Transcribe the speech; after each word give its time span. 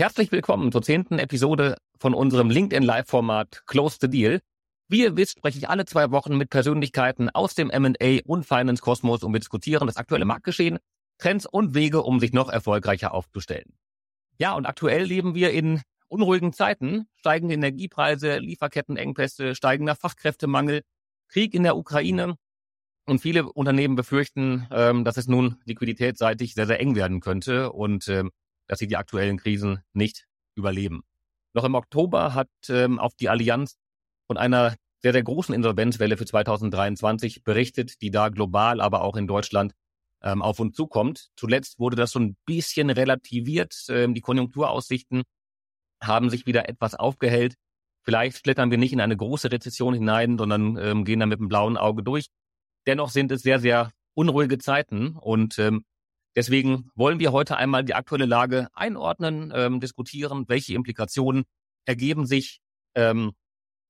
Herzlich 0.00 0.30
willkommen 0.30 0.70
zur 0.70 0.82
zehnten 0.82 1.18
Episode 1.18 1.76
von 1.98 2.14
unserem 2.14 2.50
LinkedIn 2.50 2.84
Live-Format 2.84 3.64
Close 3.66 3.98
the 4.00 4.08
Deal. 4.08 4.38
Wie 4.86 5.02
ihr 5.02 5.16
wisst, 5.16 5.38
spreche 5.38 5.58
ich 5.58 5.68
alle 5.68 5.86
zwei 5.86 6.12
Wochen 6.12 6.36
mit 6.36 6.50
Persönlichkeiten 6.50 7.30
aus 7.30 7.56
dem 7.56 7.68
M&A 7.68 8.20
und 8.24 8.46
Finance-Kosmos 8.46 9.24
und 9.24 9.32
wir 9.32 9.40
diskutieren 9.40 9.88
das 9.88 9.96
aktuelle 9.96 10.24
Marktgeschehen, 10.24 10.78
Trends 11.18 11.46
und 11.46 11.74
Wege, 11.74 12.02
um 12.02 12.20
sich 12.20 12.32
noch 12.32 12.48
erfolgreicher 12.48 13.12
aufzustellen. 13.12 13.74
Ja, 14.38 14.54
und 14.54 14.66
aktuell 14.66 15.02
leben 15.02 15.34
wir 15.34 15.50
in 15.50 15.82
unruhigen 16.06 16.52
Zeiten, 16.52 17.08
steigende 17.16 17.54
Energiepreise, 17.54 18.38
Lieferkettenengpässe, 18.38 19.56
steigender 19.56 19.96
Fachkräftemangel, 19.96 20.82
Krieg 21.26 21.54
in 21.54 21.64
der 21.64 21.76
Ukraine 21.76 22.36
und 23.06 23.18
viele 23.20 23.52
Unternehmen 23.52 23.96
befürchten, 23.96 24.68
ähm, 24.70 25.02
dass 25.02 25.16
es 25.16 25.26
nun 25.26 25.56
liquiditätsseitig 25.64 26.54
sehr, 26.54 26.68
sehr 26.68 26.78
eng 26.78 26.94
werden 26.94 27.18
könnte 27.18 27.72
und 27.72 28.06
ähm, 28.06 28.30
dass 28.68 28.78
sie 28.78 28.86
die 28.86 28.96
aktuellen 28.96 29.38
Krisen 29.38 29.80
nicht 29.92 30.26
überleben. 30.54 31.02
Noch 31.54 31.64
im 31.64 31.74
Oktober 31.74 32.34
hat 32.34 32.50
ähm, 32.68 32.98
auf 32.98 33.14
die 33.14 33.28
Allianz 33.28 33.76
von 34.26 34.36
einer 34.36 34.76
sehr, 35.00 35.12
sehr 35.12 35.22
großen 35.22 35.54
Insolvenzwelle 35.54 36.16
für 36.16 36.26
2023 36.26 37.42
berichtet, 37.44 38.00
die 38.02 38.10
da 38.10 38.28
global, 38.28 38.80
aber 38.80 39.02
auch 39.02 39.16
in 39.16 39.26
Deutschland 39.26 39.72
ähm, 40.22 40.42
auf 40.42 40.58
uns 40.60 40.76
zukommt. 40.76 41.28
Zuletzt 41.36 41.78
wurde 41.78 41.96
das 41.96 42.10
so 42.10 42.20
ein 42.20 42.36
bisschen 42.44 42.90
relativiert. 42.90 43.74
Ähm, 43.88 44.14
die 44.14 44.20
Konjunkturaussichten 44.20 45.22
haben 46.02 46.30
sich 46.30 46.46
wieder 46.46 46.68
etwas 46.68 46.94
aufgehellt. 46.94 47.54
Vielleicht 48.04 48.38
schlittern 48.38 48.70
wir 48.70 48.78
nicht 48.78 48.92
in 48.92 49.00
eine 49.00 49.16
große 49.16 49.50
Rezession 49.50 49.94
hinein, 49.94 50.38
sondern 50.38 50.76
ähm, 50.78 51.04
gehen 51.04 51.20
da 51.20 51.26
mit 51.26 51.38
einem 51.38 51.48
blauen 51.48 51.76
Auge 51.76 52.02
durch. 52.02 52.26
Dennoch 52.86 53.10
sind 53.10 53.30
es 53.32 53.42
sehr, 53.42 53.58
sehr 53.60 53.90
unruhige 54.14 54.58
Zeiten 54.58 55.16
und 55.16 55.58
ähm, 55.58 55.84
Deswegen 56.38 56.88
wollen 56.94 57.18
wir 57.18 57.32
heute 57.32 57.56
einmal 57.56 57.82
die 57.82 57.94
aktuelle 57.94 58.24
Lage 58.24 58.68
einordnen, 58.72 59.52
ähm, 59.52 59.80
diskutieren, 59.80 60.44
welche 60.46 60.72
Implikationen 60.72 61.42
ergeben 61.84 62.26
sich 62.26 62.60
ähm, 62.94 63.32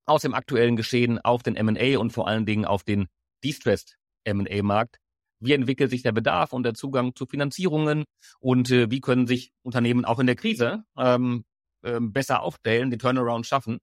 aus 0.06 0.22
dem 0.22 0.32
aktuellen 0.32 0.74
Geschehen 0.74 1.18
auf 1.18 1.42
den 1.42 1.56
M&A 1.56 1.98
und 1.98 2.10
vor 2.10 2.26
allen 2.26 2.46
Dingen 2.46 2.64
auf 2.64 2.84
den 2.84 3.08
Distressed 3.44 3.98
M&A-Markt. 4.24 4.96
Wie 5.40 5.52
entwickelt 5.52 5.90
sich 5.90 6.02
der 6.02 6.12
Bedarf 6.12 6.54
und 6.54 6.62
der 6.62 6.72
Zugang 6.72 7.14
zu 7.14 7.26
Finanzierungen 7.26 8.04
und 8.40 8.70
äh, 8.70 8.90
wie 8.90 9.00
können 9.00 9.26
sich 9.26 9.52
Unternehmen 9.62 10.06
auch 10.06 10.18
in 10.18 10.26
der 10.26 10.36
Krise 10.36 10.84
ähm, 10.96 11.44
äh, 11.82 12.00
besser 12.00 12.40
aufstellen, 12.40 12.88
den 12.88 12.98
Turnaround 12.98 13.44
schaffen? 13.44 13.78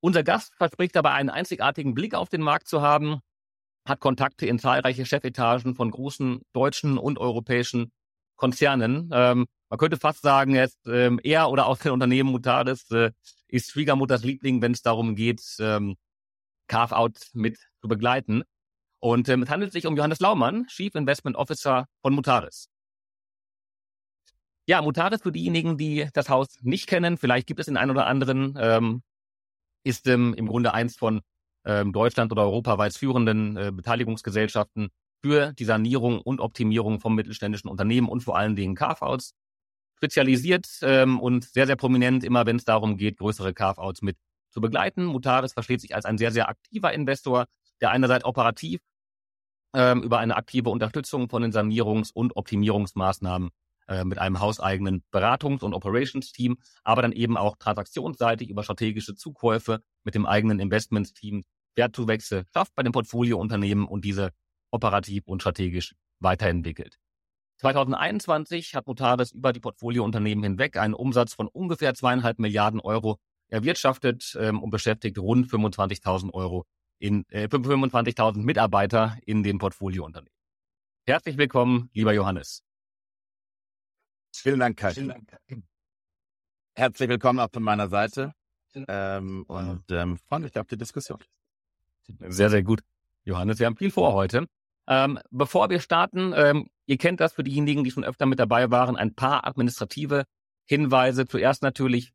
Unser 0.00 0.24
Gast 0.24 0.56
verspricht 0.56 0.96
dabei 0.96 1.12
einen 1.12 1.30
einzigartigen 1.30 1.94
Blick 1.94 2.16
auf 2.16 2.30
den 2.30 2.42
Markt 2.42 2.66
zu 2.66 2.82
haben, 2.82 3.20
hat 3.86 4.00
Kontakte 4.00 4.46
in 4.46 4.58
zahlreiche 4.58 5.06
Chefetagen 5.06 5.74
von 5.74 5.90
großen 5.90 6.42
deutschen 6.52 6.98
und 6.98 7.18
europäischen 7.18 7.92
Konzernen. 8.36 9.10
Ähm, 9.12 9.46
man 9.68 9.78
könnte 9.78 9.98
fast 9.98 10.22
sagen, 10.22 10.54
jetzt 10.54 10.86
ähm, 10.86 11.20
er 11.22 11.50
oder 11.50 11.66
auch 11.66 11.78
der 11.78 11.92
Unternehmen 11.92 12.30
Mutares 12.30 12.90
äh, 12.90 13.12
ist 13.48 13.70
Schwiegermutters 13.70 14.24
Liebling, 14.24 14.62
wenn 14.62 14.72
es 14.72 14.82
darum 14.82 15.14
geht, 15.14 15.42
ähm, 15.60 15.96
Carve-out 16.68 17.30
mit 17.32 17.58
zu 17.80 17.88
begleiten. 17.88 18.42
Und 19.00 19.28
ähm, 19.28 19.42
es 19.42 19.50
handelt 19.50 19.72
sich 19.72 19.86
um 19.86 19.96
Johannes 19.96 20.20
Laumann, 20.20 20.66
Chief 20.66 20.94
Investment 20.94 21.36
Officer 21.36 21.86
von 22.02 22.14
Mutares. 22.14 22.68
Ja, 24.66 24.82
Mutares 24.82 25.22
für 25.22 25.32
diejenigen, 25.32 25.78
die 25.78 26.08
das 26.12 26.28
Haus 26.28 26.58
nicht 26.62 26.86
kennen, 26.86 27.16
vielleicht 27.16 27.46
gibt 27.46 27.60
es 27.60 27.66
den 27.66 27.76
einen 27.76 27.90
oder 27.90 28.06
anderen, 28.06 28.56
ähm, 28.58 29.02
ist 29.84 30.06
ähm, 30.06 30.34
im 30.34 30.46
Grunde 30.46 30.74
eins 30.74 30.96
von 30.96 31.22
ähm, 31.64 31.92
Deutschland 31.92 32.32
oder 32.32 32.42
europaweit 32.42 32.94
führenden 32.94 33.56
äh, 33.56 33.72
Beteiligungsgesellschaften 33.72 34.90
für 35.22 35.52
die 35.52 35.64
Sanierung 35.64 36.20
und 36.20 36.40
Optimierung 36.40 37.00
von 37.00 37.14
mittelständischen 37.14 37.70
Unternehmen 37.70 38.08
und 38.08 38.22
vor 38.22 38.36
allen 38.36 38.56
Dingen 38.56 38.74
Carve-outs 38.74 39.34
spezialisiert 39.96 40.66
ähm, 40.82 41.20
und 41.20 41.44
sehr, 41.44 41.66
sehr 41.66 41.76
prominent, 41.76 42.24
immer 42.24 42.46
wenn 42.46 42.56
es 42.56 42.64
darum 42.64 42.96
geht, 42.96 43.18
größere 43.18 43.52
Carve-outs 43.52 44.00
mit 44.02 44.16
zu 44.50 44.60
begleiten. 44.60 45.04
Mutaris 45.04 45.52
versteht 45.52 45.80
sich 45.80 45.94
als 45.94 46.06
ein 46.06 46.18
sehr, 46.18 46.32
sehr 46.32 46.48
aktiver 46.48 46.92
Investor, 46.92 47.46
der 47.80 47.90
einerseits 47.90 48.24
operativ 48.24 48.80
ähm, 49.74 50.02
über 50.02 50.18
eine 50.18 50.36
aktive 50.36 50.70
Unterstützung 50.70 51.28
von 51.28 51.42
den 51.42 51.52
Sanierungs- 51.52 52.12
und 52.12 52.34
Optimierungsmaßnahmen 52.36 53.50
äh, 53.90 54.04
mit 54.04 54.18
einem 54.18 54.38
hauseigenen 54.38 55.02
Beratungs- 55.12 55.64
und 55.64 55.74
Operations-Team, 55.74 56.58
aber 56.84 57.02
dann 57.02 57.10
eben 57.10 57.36
auch 57.36 57.56
transaktionsseitig 57.58 58.48
über 58.48 58.62
strategische 58.62 59.16
Zukäufe 59.16 59.80
mit 60.04 60.14
dem 60.14 60.26
eigenen 60.26 60.60
Investmentsteam 60.60 61.42
Wertzuwächse 61.74 62.44
schafft 62.54 62.72
bei 62.76 62.84
den 62.84 62.92
Portfoliounternehmen 62.92 63.86
und 63.86 64.04
diese 64.04 64.30
operativ 64.70 65.26
und 65.26 65.40
strategisch 65.40 65.96
weiterentwickelt. 66.20 66.98
2021 67.58 68.76
hat 68.76 68.86
Mutares 68.86 69.32
über 69.32 69.52
die 69.52 69.60
Portfoliounternehmen 69.60 70.44
hinweg 70.44 70.76
einen 70.76 70.94
Umsatz 70.94 71.34
von 71.34 71.48
ungefähr 71.48 71.92
zweieinhalb 71.94 72.38
Milliarden 72.38 72.78
Euro 72.78 73.18
erwirtschaftet 73.48 74.36
ähm, 74.40 74.62
und 74.62 74.70
beschäftigt 74.70 75.18
rund 75.18 75.50
25.000 75.50 76.32
Euro 76.32 76.64
in 77.00 77.24
äh, 77.30 77.48
25.000 77.48 78.38
Mitarbeiter 78.38 79.18
in 79.26 79.42
den 79.42 79.58
Portfoliounternehmen. 79.58 80.32
Herzlich 81.06 81.36
willkommen, 81.38 81.90
lieber 81.92 82.12
Johannes. 82.12 82.62
Vielen 84.42 84.60
Dank, 84.60 84.78
Kai. 84.78 84.94
Herzlich 86.74 87.08
willkommen 87.10 87.40
auch 87.40 87.50
von 87.52 87.62
meiner 87.62 87.88
Seite 87.88 88.32
ähm, 88.74 89.44
und 89.48 89.84
ähm, 89.90 90.18
freue 90.28 90.40
mich 90.40 90.58
auf 90.58 90.66
die 90.66 90.78
Diskussion. 90.78 91.18
Sehr, 92.20 92.48
sehr 92.48 92.62
gut. 92.62 92.80
Johannes, 93.24 93.58
wir 93.58 93.66
haben 93.66 93.76
viel 93.76 93.90
vor 93.90 94.14
heute. 94.14 94.46
Ähm, 94.86 95.18
bevor 95.30 95.68
wir 95.68 95.78
starten, 95.80 96.32
ähm, 96.34 96.68
ihr 96.86 96.96
kennt 96.96 97.20
das 97.20 97.34
für 97.34 97.44
diejenigen, 97.44 97.84
die 97.84 97.90
schon 97.90 98.02
öfter 98.02 98.24
mit 98.24 98.38
dabei 98.38 98.70
waren, 98.70 98.96
ein 98.96 99.14
paar 99.14 99.46
administrative 99.46 100.24
Hinweise. 100.64 101.26
Zuerst 101.26 101.62
natürlich 101.62 102.12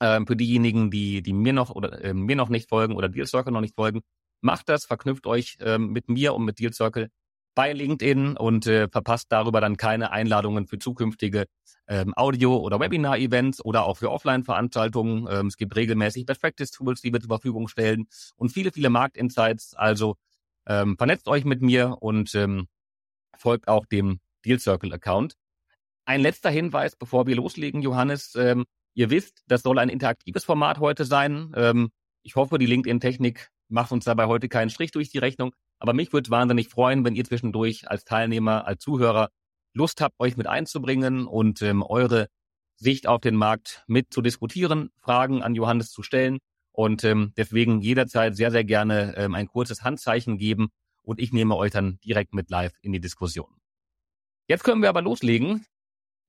ähm, 0.00 0.26
für 0.26 0.36
diejenigen, 0.36 0.90
die, 0.90 1.22
die 1.22 1.32
mir 1.32 1.52
noch 1.52 1.70
oder 1.70 2.02
äh, 2.02 2.14
mir 2.14 2.34
noch 2.34 2.48
nicht 2.48 2.68
folgen 2.68 2.96
oder 2.96 3.08
Deal 3.08 3.26
Circle 3.26 3.52
noch 3.52 3.60
nicht 3.60 3.76
folgen. 3.76 4.00
Macht 4.40 4.68
das, 4.68 4.86
verknüpft 4.86 5.26
euch 5.26 5.56
ähm, 5.60 5.92
mit 5.92 6.08
mir 6.08 6.34
und 6.34 6.44
mit 6.44 6.58
Deal 6.58 6.72
Circle 6.72 7.10
bei 7.54 7.72
LinkedIn 7.72 8.36
und 8.36 8.66
äh, 8.66 8.88
verpasst 8.88 9.26
darüber 9.30 9.60
dann 9.60 9.76
keine 9.76 10.10
Einladungen 10.10 10.66
für 10.66 10.78
zukünftige 10.78 11.46
ähm, 11.86 12.12
Audio- 12.16 12.56
oder 12.56 12.80
Webinar-Events 12.80 13.64
oder 13.64 13.84
auch 13.84 13.98
für 13.98 14.10
Offline-Veranstaltungen. 14.10 15.26
Ähm, 15.30 15.46
es 15.46 15.56
gibt 15.56 15.76
regelmäßig 15.76 16.26
Best-Practice-Tools, 16.26 17.00
die 17.00 17.12
wir 17.12 17.20
zur 17.20 17.28
Verfügung 17.28 17.68
stellen 17.68 18.06
und 18.36 18.50
viele, 18.50 18.72
viele 18.72 18.90
Marktinsights. 18.90 19.74
Also 19.74 20.16
ähm, 20.66 20.96
vernetzt 20.96 21.28
euch 21.28 21.44
mit 21.44 21.62
mir 21.62 21.98
und 22.00 22.34
ähm, 22.34 22.68
folgt 23.36 23.68
auch 23.68 23.86
dem 23.86 24.20
Deal 24.44 24.58
Circle-Account. 24.58 25.34
Ein 26.06 26.20
letzter 26.20 26.50
Hinweis, 26.50 26.96
bevor 26.96 27.26
wir 27.26 27.36
loslegen, 27.36 27.82
Johannes. 27.82 28.34
Ähm, 28.34 28.64
ihr 28.94 29.10
wisst, 29.10 29.42
das 29.46 29.62
soll 29.62 29.78
ein 29.78 29.88
interaktives 29.88 30.44
Format 30.44 30.78
heute 30.78 31.04
sein. 31.04 31.52
Ähm, 31.56 31.90
ich 32.22 32.36
hoffe, 32.36 32.58
die 32.58 32.66
LinkedIn-Technik 32.66 33.50
macht 33.68 33.92
uns 33.92 34.04
dabei 34.04 34.26
heute 34.26 34.48
keinen 34.48 34.70
Strich 34.70 34.90
durch 34.90 35.10
die 35.10 35.18
Rechnung. 35.18 35.54
Aber 35.84 35.92
mich 35.92 36.14
würde 36.14 36.30
wahnsinnig 36.30 36.70
freuen, 36.70 37.04
wenn 37.04 37.14
ihr 37.14 37.26
zwischendurch 37.26 37.90
als 37.90 38.06
Teilnehmer, 38.06 38.66
als 38.66 38.82
Zuhörer 38.82 39.28
Lust 39.74 40.00
habt, 40.00 40.18
euch 40.18 40.34
mit 40.38 40.46
einzubringen 40.46 41.26
und 41.26 41.60
ähm, 41.60 41.82
eure 41.82 42.28
Sicht 42.76 43.06
auf 43.06 43.20
den 43.20 43.36
Markt 43.36 43.84
mit 43.86 44.10
zu 44.10 44.22
diskutieren, 44.22 44.92
Fragen 44.96 45.42
an 45.42 45.54
Johannes 45.54 45.90
zu 45.90 46.02
stellen 46.02 46.38
und 46.72 47.04
ähm, 47.04 47.34
deswegen 47.36 47.82
jederzeit 47.82 48.34
sehr, 48.34 48.50
sehr 48.50 48.64
gerne 48.64 49.14
ähm, 49.18 49.34
ein 49.34 49.46
kurzes 49.46 49.82
Handzeichen 49.82 50.38
geben 50.38 50.70
und 51.02 51.20
ich 51.20 51.34
nehme 51.34 51.54
euch 51.54 51.72
dann 51.72 51.98
direkt 52.02 52.32
mit 52.32 52.48
live 52.48 52.72
in 52.80 52.92
die 52.92 53.00
Diskussion. 53.00 53.54
Jetzt 54.48 54.64
können 54.64 54.80
wir 54.80 54.88
aber 54.88 55.02
loslegen. 55.02 55.66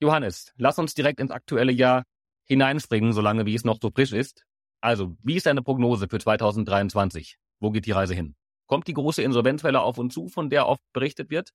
Johannes, 0.01 0.51
lass 0.57 0.79
uns 0.79 0.95
direkt 0.95 1.22
ins 1.22 1.31
aktuelle 1.31 1.72
Jahr 1.72 2.03
hineinspringen, 2.43 3.13
solange 3.13 3.45
wie 3.45 3.55
es 3.55 3.63
noch 3.63 3.77
so 3.81 3.89
frisch 3.89 4.11
ist. 4.11 4.43
Also, 4.81 5.16
wie 5.23 5.37
ist 5.37 5.45
deine 5.45 5.61
Prognose 5.61 6.09
für 6.09 6.19
2023? 6.19 7.37
Wo 7.61 7.72
geht 7.72 7.85
die 7.85 7.91
Reise 7.91 8.16
hin? 8.16 8.35
Kommt 8.67 8.87
die 8.87 8.93
große 8.93 9.21
Insolvenzwelle 9.21 9.81
auf 9.81 9.97
uns 9.97 10.13
zu, 10.13 10.27
von 10.27 10.49
der 10.49 10.67
oft 10.67 10.81
berichtet 10.93 11.29
wird? 11.29 11.51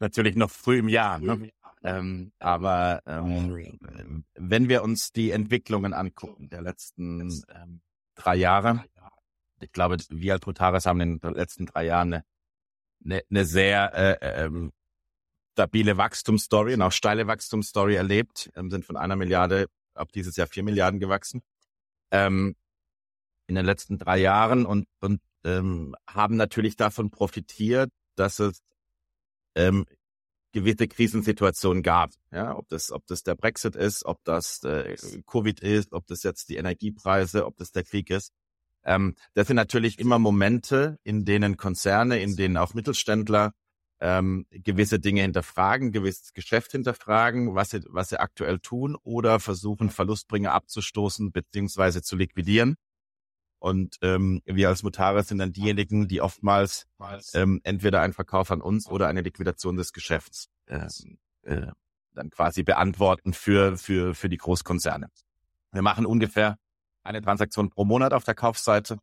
Natürlich 0.00 0.36
noch 0.36 0.50
früh 0.50 0.78
im 0.78 0.88
Jahr, 0.88 1.18
ne? 1.18 1.50
Ähm, 1.82 2.32
aber 2.38 3.02
ähm, 3.04 4.24
wenn 4.34 4.70
wir 4.70 4.82
uns 4.82 5.12
die 5.12 5.30
Entwicklungen 5.30 5.92
angucken 5.92 6.48
der 6.48 6.62
letzten 6.62 7.44
ähm, 7.54 7.82
drei 8.14 8.36
Jahre, 8.36 8.84
ich 9.60 9.70
glaube, 9.70 9.98
wir 10.08 10.32
als 10.32 10.46
Rotaris 10.46 10.86
haben 10.86 11.00
in 11.00 11.18
den 11.18 11.34
letzten 11.34 11.66
drei 11.66 11.84
Jahren 11.84 12.14
eine, 12.14 12.24
eine, 13.04 13.22
eine 13.28 13.44
sehr 13.44 13.94
äh, 13.94 14.44
ähm, 14.44 14.72
stabile 15.52 15.98
Wachstumsstory 15.98 16.74
und 16.74 16.82
auch 16.82 16.92
steile 16.92 17.26
Wachstumsstory 17.26 17.96
erlebt, 17.96 18.50
ähm, 18.56 18.70
sind 18.70 18.84
von 18.84 18.96
einer 18.96 19.16
Milliarde 19.16 19.66
ab 19.94 20.10
dieses 20.12 20.36
Jahr 20.36 20.46
vier 20.46 20.62
Milliarden 20.62 21.00
gewachsen. 21.00 21.42
Ähm, 22.10 22.56
in 23.46 23.54
den 23.54 23.64
letzten 23.64 23.98
drei 23.98 24.18
Jahren 24.18 24.66
und, 24.66 24.86
und 25.00 25.20
ähm, 25.44 25.94
haben 26.08 26.36
natürlich 26.36 26.76
davon 26.76 27.10
profitiert, 27.10 27.90
dass 28.16 28.38
es 28.38 28.62
ähm, 29.54 29.84
gewisse 30.52 30.88
Krisensituationen 30.88 31.82
gab. 31.82 32.12
Ja, 32.32 32.56
ob 32.56 32.68
das, 32.68 32.92
ob 32.92 33.06
das 33.06 33.22
der 33.22 33.34
Brexit 33.34 33.76
ist, 33.76 34.04
ob 34.04 34.22
das 34.24 34.62
äh, 34.62 34.96
Covid 35.26 35.60
ist, 35.60 35.92
ob 35.92 36.06
das 36.06 36.22
jetzt 36.22 36.48
die 36.48 36.56
Energiepreise, 36.56 37.44
ob 37.44 37.56
das 37.56 37.72
der 37.72 37.84
Krieg 37.84 38.08
ist. 38.10 38.32
Ähm, 38.84 39.14
das 39.34 39.48
sind 39.48 39.56
natürlich 39.56 39.98
immer 39.98 40.18
Momente, 40.18 40.98
in 41.02 41.24
denen 41.24 41.56
Konzerne, 41.56 42.22
in 42.22 42.36
denen 42.36 42.56
auch 42.56 42.72
Mittelständler 42.74 43.52
ähm, 44.00 44.46
gewisse 44.50 45.00
Dinge 45.00 45.22
hinterfragen, 45.22 45.90
gewisses 45.90 46.32
Geschäft 46.32 46.72
hinterfragen, 46.72 47.54
was 47.54 47.70
sie, 47.70 47.80
was 47.88 48.10
sie 48.10 48.20
aktuell 48.20 48.58
tun 48.58 48.96
oder 49.02 49.40
versuchen, 49.40 49.90
Verlustbringer 49.90 50.52
abzustoßen 50.52 51.32
beziehungsweise 51.32 52.02
zu 52.02 52.16
liquidieren. 52.16 52.76
Und 53.64 53.96
ähm, 54.02 54.42
wir 54.44 54.68
als 54.68 54.82
Mutares 54.82 55.28
sind 55.28 55.38
dann 55.38 55.54
diejenigen, 55.54 56.06
die 56.06 56.20
oftmals 56.20 56.86
ähm, 57.32 57.62
entweder 57.64 58.02
einen 58.02 58.12
Verkauf 58.12 58.50
an 58.50 58.60
uns 58.60 58.86
oder 58.86 59.08
eine 59.08 59.22
Liquidation 59.22 59.78
des 59.78 59.94
Geschäfts 59.94 60.50
äh, 60.66 60.86
äh, 61.44 61.68
dann 62.12 62.28
quasi 62.28 62.62
beantworten 62.62 63.32
für, 63.32 63.78
für, 63.78 64.14
für 64.14 64.28
die 64.28 64.36
Großkonzerne. 64.36 65.08
Wir 65.72 65.80
machen 65.80 66.04
ungefähr 66.04 66.58
eine 67.04 67.22
Transaktion 67.22 67.70
pro 67.70 67.86
Monat 67.86 68.12
auf 68.12 68.24
der 68.24 68.34
Kaufseite 68.34 68.98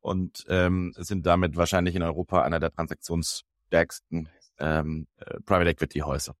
und 0.00 0.46
ähm, 0.48 0.92
sind 0.96 1.24
damit 1.24 1.54
wahrscheinlich 1.54 1.94
in 1.94 2.02
Europa 2.02 2.42
einer 2.42 2.58
der 2.58 2.72
transaktionsstärksten 2.72 4.28
ähm, 4.58 5.06
äh, 5.18 5.38
Private 5.46 5.70
Equity 5.70 6.00
Häuser. 6.00 6.34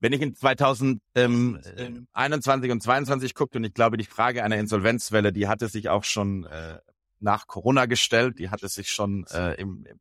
Wenn 0.00 0.12
ich 0.12 0.20
in 0.20 0.34
2021 0.34 2.70
und 2.70 2.82
22 2.82 3.34
gucke, 3.34 3.58
und 3.58 3.64
ich 3.64 3.74
glaube, 3.74 3.96
die 3.96 4.04
Frage 4.04 4.44
einer 4.44 4.56
Insolvenzwelle, 4.56 5.32
die 5.32 5.48
hatte 5.48 5.68
sich 5.68 5.88
auch 5.88 6.04
schon 6.04 6.44
äh, 6.44 6.78
nach 7.18 7.46
Corona 7.46 7.86
gestellt, 7.86 8.38
die 8.38 8.50
hatte 8.50 8.68
sich 8.68 8.90
schon 8.90 9.24
äh, 9.32 9.54
im, 9.54 9.86
im, 9.86 9.98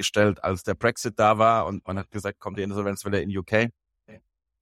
gestellt, 0.00 0.42
als 0.42 0.62
der 0.62 0.74
Brexit 0.74 1.18
da 1.18 1.38
war 1.38 1.66
und 1.66 1.86
man 1.86 1.98
hat 1.98 2.10
gesagt, 2.10 2.40
kommt 2.40 2.58
die 2.58 2.62
Insolvenzwelle 2.62 3.20
in 3.20 3.36
UK. 3.36 3.70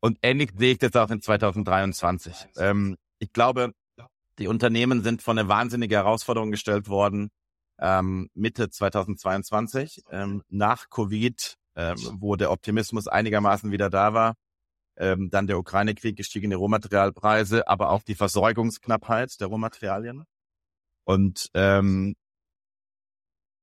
Und 0.00 0.18
ähnlich 0.22 0.50
sehe 0.56 0.72
ich 0.72 0.78
das 0.78 0.94
auch 0.96 1.10
in 1.10 1.20
2023. 1.20 2.34
Ähm, 2.56 2.96
ich 3.18 3.32
glaube, 3.32 3.72
die 4.38 4.48
Unternehmen 4.48 5.02
sind 5.02 5.22
vor 5.22 5.34
eine 5.34 5.48
wahnsinnige 5.48 5.96
Herausforderung 5.96 6.50
gestellt 6.50 6.88
worden, 6.88 7.30
ähm, 7.80 8.28
Mitte 8.34 8.70
2022, 8.70 10.02
ähm, 10.10 10.42
nach 10.48 10.90
Covid, 10.90 11.54
ähm, 11.78 12.18
wo 12.20 12.34
der 12.34 12.50
Optimismus 12.50 13.06
einigermaßen 13.06 13.70
wieder 13.70 13.88
da 13.88 14.12
war. 14.12 14.34
Ähm, 14.96 15.30
dann 15.30 15.46
der 15.46 15.58
Ukraine-Krieg, 15.58 16.16
gestiegene 16.16 16.56
Rohmaterialpreise, 16.56 17.68
aber 17.68 17.90
auch 17.90 18.02
die 18.02 18.16
Versorgungsknappheit 18.16 19.40
der 19.40 19.46
Rohmaterialien. 19.46 20.24
Und 21.04 21.48
ähm, 21.54 22.16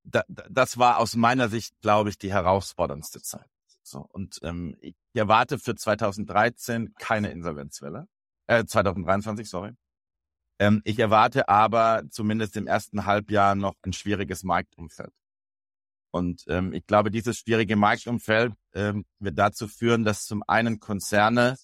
da, 0.04 0.24
das 0.28 0.78
war 0.78 1.00
aus 1.00 1.18
meiner 1.18 1.50
Sicht, 1.50 1.74
glaube 1.82 2.10
ich, 2.10 2.18
die 2.18 2.32
herausforderndste 2.32 3.22
Zeit. 3.22 3.50
So, 3.84 4.08
und 4.14 4.40
ähm, 4.44 4.78
ich 4.80 4.96
erwarte 5.14 5.60
für 5.60 5.76
2013 5.76 6.94
keine 6.98 7.32
Insolvenzwelle. 7.32 8.08
Äh, 8.48 8.64
2023, 8.64 9.50
sorry. 9.50 9.74
Ähm, 10.58 10.82
ich 10.86 11.00
erwarte 11.00 11.50
aber 11.50 12.04
zumindest 12.10 12.56
im 12.56 12.66
ersten 12.66 13.06
Halbjahr 13.06 13.56
noch 13.56 13.76
ein 13.84 13.92
schwieriges 13.92 14.44
Marktumfeld. 14.44 15.12
Und 16.16 16.46
ähm, 16.48 16.72
ich 16.72 16.88
glaube, 16.88 17.12
dieses 17.12 17.40
schwierige 17.40 17.76
Marktumfeld 17.76 18.54
ähm, 18.74 19.04
wird 19.20 19.38
dazu 19.38 19.68
führen, 19.68 20.06
dass 20.06 20.24
zum 20.24 20.44
einen 20.48 20.80
Konzerne 20.80 21.58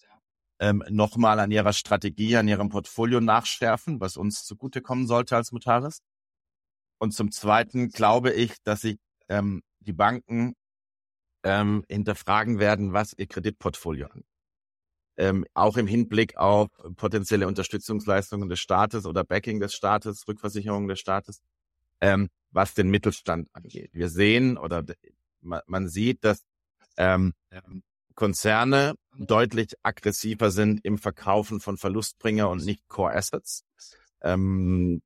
ähm, 0.60 0.84
nochmal 0.90 1.40
an 1.40 1.52
ihrer 1.52 1.72
Strategie, 1.72 2.36
an 2.36 2.50
ihrem 2.50 2.68
Portfolio 2.68 3.22
nachschärfen, 3.22 4.02
was 4.02 4.18
uns 4.18 4.44
zugutekommen 4.44 5.08
sollte 5.08 5.38
als 5.38 5.54
Mutaris. 5.54 6.02
Und 7.00 7.14
zum 7.14 7.32
Zweiten 7.32 7.92
glaube 7.92 8.34
ich, 8.34 8.62
dass 8.66 8.82
sich 8.82 8.98
ähm, 9.30 9.62
die 9.80 9.94
Banken 9.94 10.54
ähm, 11.46 11.86
hinterfragen 11.88 12.60
werden, 12.60 12.92
was 12.92 13.14
ihr 13.18 13.28
Kreditportfolio 13.28 14.08
angeht 14.08 14.26
ähm, 15.18 15.46
auch 15.54 15.78
im 15.78 15.88
Hinblick 15.88 16.36
auf 16.38 16.68
potenzielle 16.96 17.48
Unterstützungsleistungen 17.48 18.50
des 18.50 18.60
Staates 18.60 19.06
oder 19.06 19.24
Backing 19.24 19.60
des 19.60 19.74
Staates, 19.74 20.28
Rückversicherung 20.28 20.88
des 20.88 21.00
Staates, 21.00 21.42
ähm, 22.02 22.30
was 22.52 22.74
den 22.74 22.90
Mittelstand 22.90 23.50
angeht. 23.54 23.92
Wir 23.94 24.10
sehen 24.10 24.58
oder 24.58 24.84
man, 25.42 25.62
man 25.68 25.88
sieht, 25.88 26.24
dass 26.24 26.44
ähm, 26.98 27.34
Konzerne 28.16 28.96
deutlich 29.18 29.74
aggressiver 29.84 30.52
sind 30.52 30.84
im 30.84 30.98
Verkaufen 30.98 31.60
von 31.60 31.78
Verlustbringer 31.78 32.50
und 32.50 32.66
nicht 32.66 32.88
Core 32.88 33.16
Assets. 33.16 33.64
Ähm, 34.22 35.02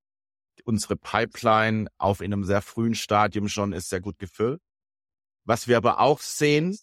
unsere 0.64 0.96
Pipeline 0.96 1.88
auf 1.98 2.22
in 2.22 2.34
einem 2.34 2.44
sehr 2.44 2.62
frühen 2.62 2.96
Stadium 2.96 3.48
schon 3.48 3.74
ist 3.74 3.90
sehr 3.90 4.02
gut 4.02 4.18
gefüllt. 4.18 4.62
Was 5.46 5.68
wir 5.68 5.78
aber 5.78 6.00
auch 6.00 6.20
sehen, 6.20 6.76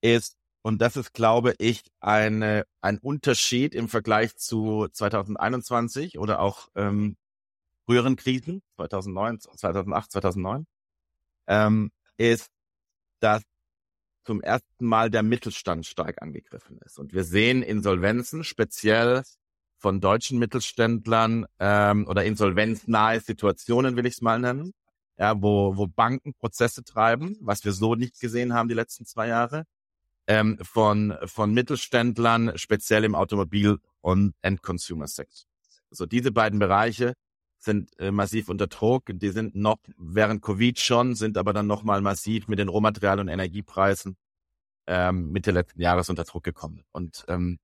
ist, 0.00 0.36
und 0.62 0.80
das 0.80 0.96
ist, 0.96 1.12
glaube 1.12 1.54
ich, 1.58 1.84
eine, 2.00 2.64
ein 2.80 2.98
Unterschied 2.98 3.74
im 3.74 3.88
Vergleich 3.88 4.36
zu 4.36 4.88
2021 4.88 6.18
oder 6.18 6.40
auch 6.40 6.68
ähm, 6.74 7.16
früheren 7.86 8.16
Krisen, 8.16 8.62
2009, 8.76 9.40
2008, 9.40 10.12
2009, 10.12 10.66
ähm, 11.46 11.90
ist, 12.18 12.50
dass 13.20 13.42
zum 14.24 14.40
ersten 14.42 14.84
Mal 14.84 15.08
der 15.08 15.22
Mittelstand 15.22 15.86
stark 15.86 16.20
angegriffen 16.20 16.78
ist. 16.84 16.98
Und 16.98 17.12
wir 17.12 17.24
sehen 17.24 17.62
Insolvenzen, 17.62 18.42
speziell 18.42 19.22
von 19.78 20.00
deutschen 20.00 20.38
Mittelständlern 20.38 21.46
ähm, 21.60 22.06
oder 22.08 22.24
insolvenznahe 22.24 23.20
Situationen, 23.20 23.96
will 23.96 24.06
ich 24.06 24.14
es 24.14 24.22
mal 24.22 24.40
nennen, 24.40 24.72
ja, 25.16 25.40
wo, 25.40 25.76
wo 25.76 25.86
Banken 25.86 26.34
Prozesse 26.34 26.82
treiben, 26.82 27.36
was 27.40 27.64
wir 27.64 27.72
so 27.72 27.94
nicht 27.94 28.18
gesehen 28.20 28.52
haben 28.52 28.68
die 28.68 28.74
letzten 28.74 29.06
zwei 29.06 29.28
Jahre 29.28 29.64
ähm, 30.26 30.58
von, 30.60 31.16
von 31.24 31.54
Mittelständlern, 31.54 32.58
speziell 32.58 33.04
im 33.04 33.14
Automobil- 33.14 33.78
und 34.00 34.34
End-Consumer-Sektor. 34.42 35.46
So 35.90 36.04
diese 36.04 36.32
beiden 36.32 36.58
Bereiche 36.58 37.14
sind 37.66 37.98
äh, 38.00 38.10
massiv 38.10 38.48
unter 38.48 38.66
Druck. 38.68 39.10
Die 39.12 39.28
sind 39.28 39.54
noch 39.54 39.76
während 39.98 40.40
Covid 40.42 40.80
schon, 40.80 41.14
sind 41.14 41.36
aber 41.36 41.52
dann 41.52 41.66
nochmal 41.66 42.00
massiv 42.00 42.48
mit 42.48 42.58
den 42.58 42.68
Rohmaterial- 42.68 43.20
und 43.20 43.28
Energiepreisen 43.28 44.16
ähm, 44.86 45.32
Mitte 45.32 45.50
letzten 45.50 45.80
Jahres 45.82 46.08
unter 46.08 46.24
Druck 46.24 46.44
gekommen. 46.44 46.84
Und 46.92 47.24
ähm, 47.28 47.58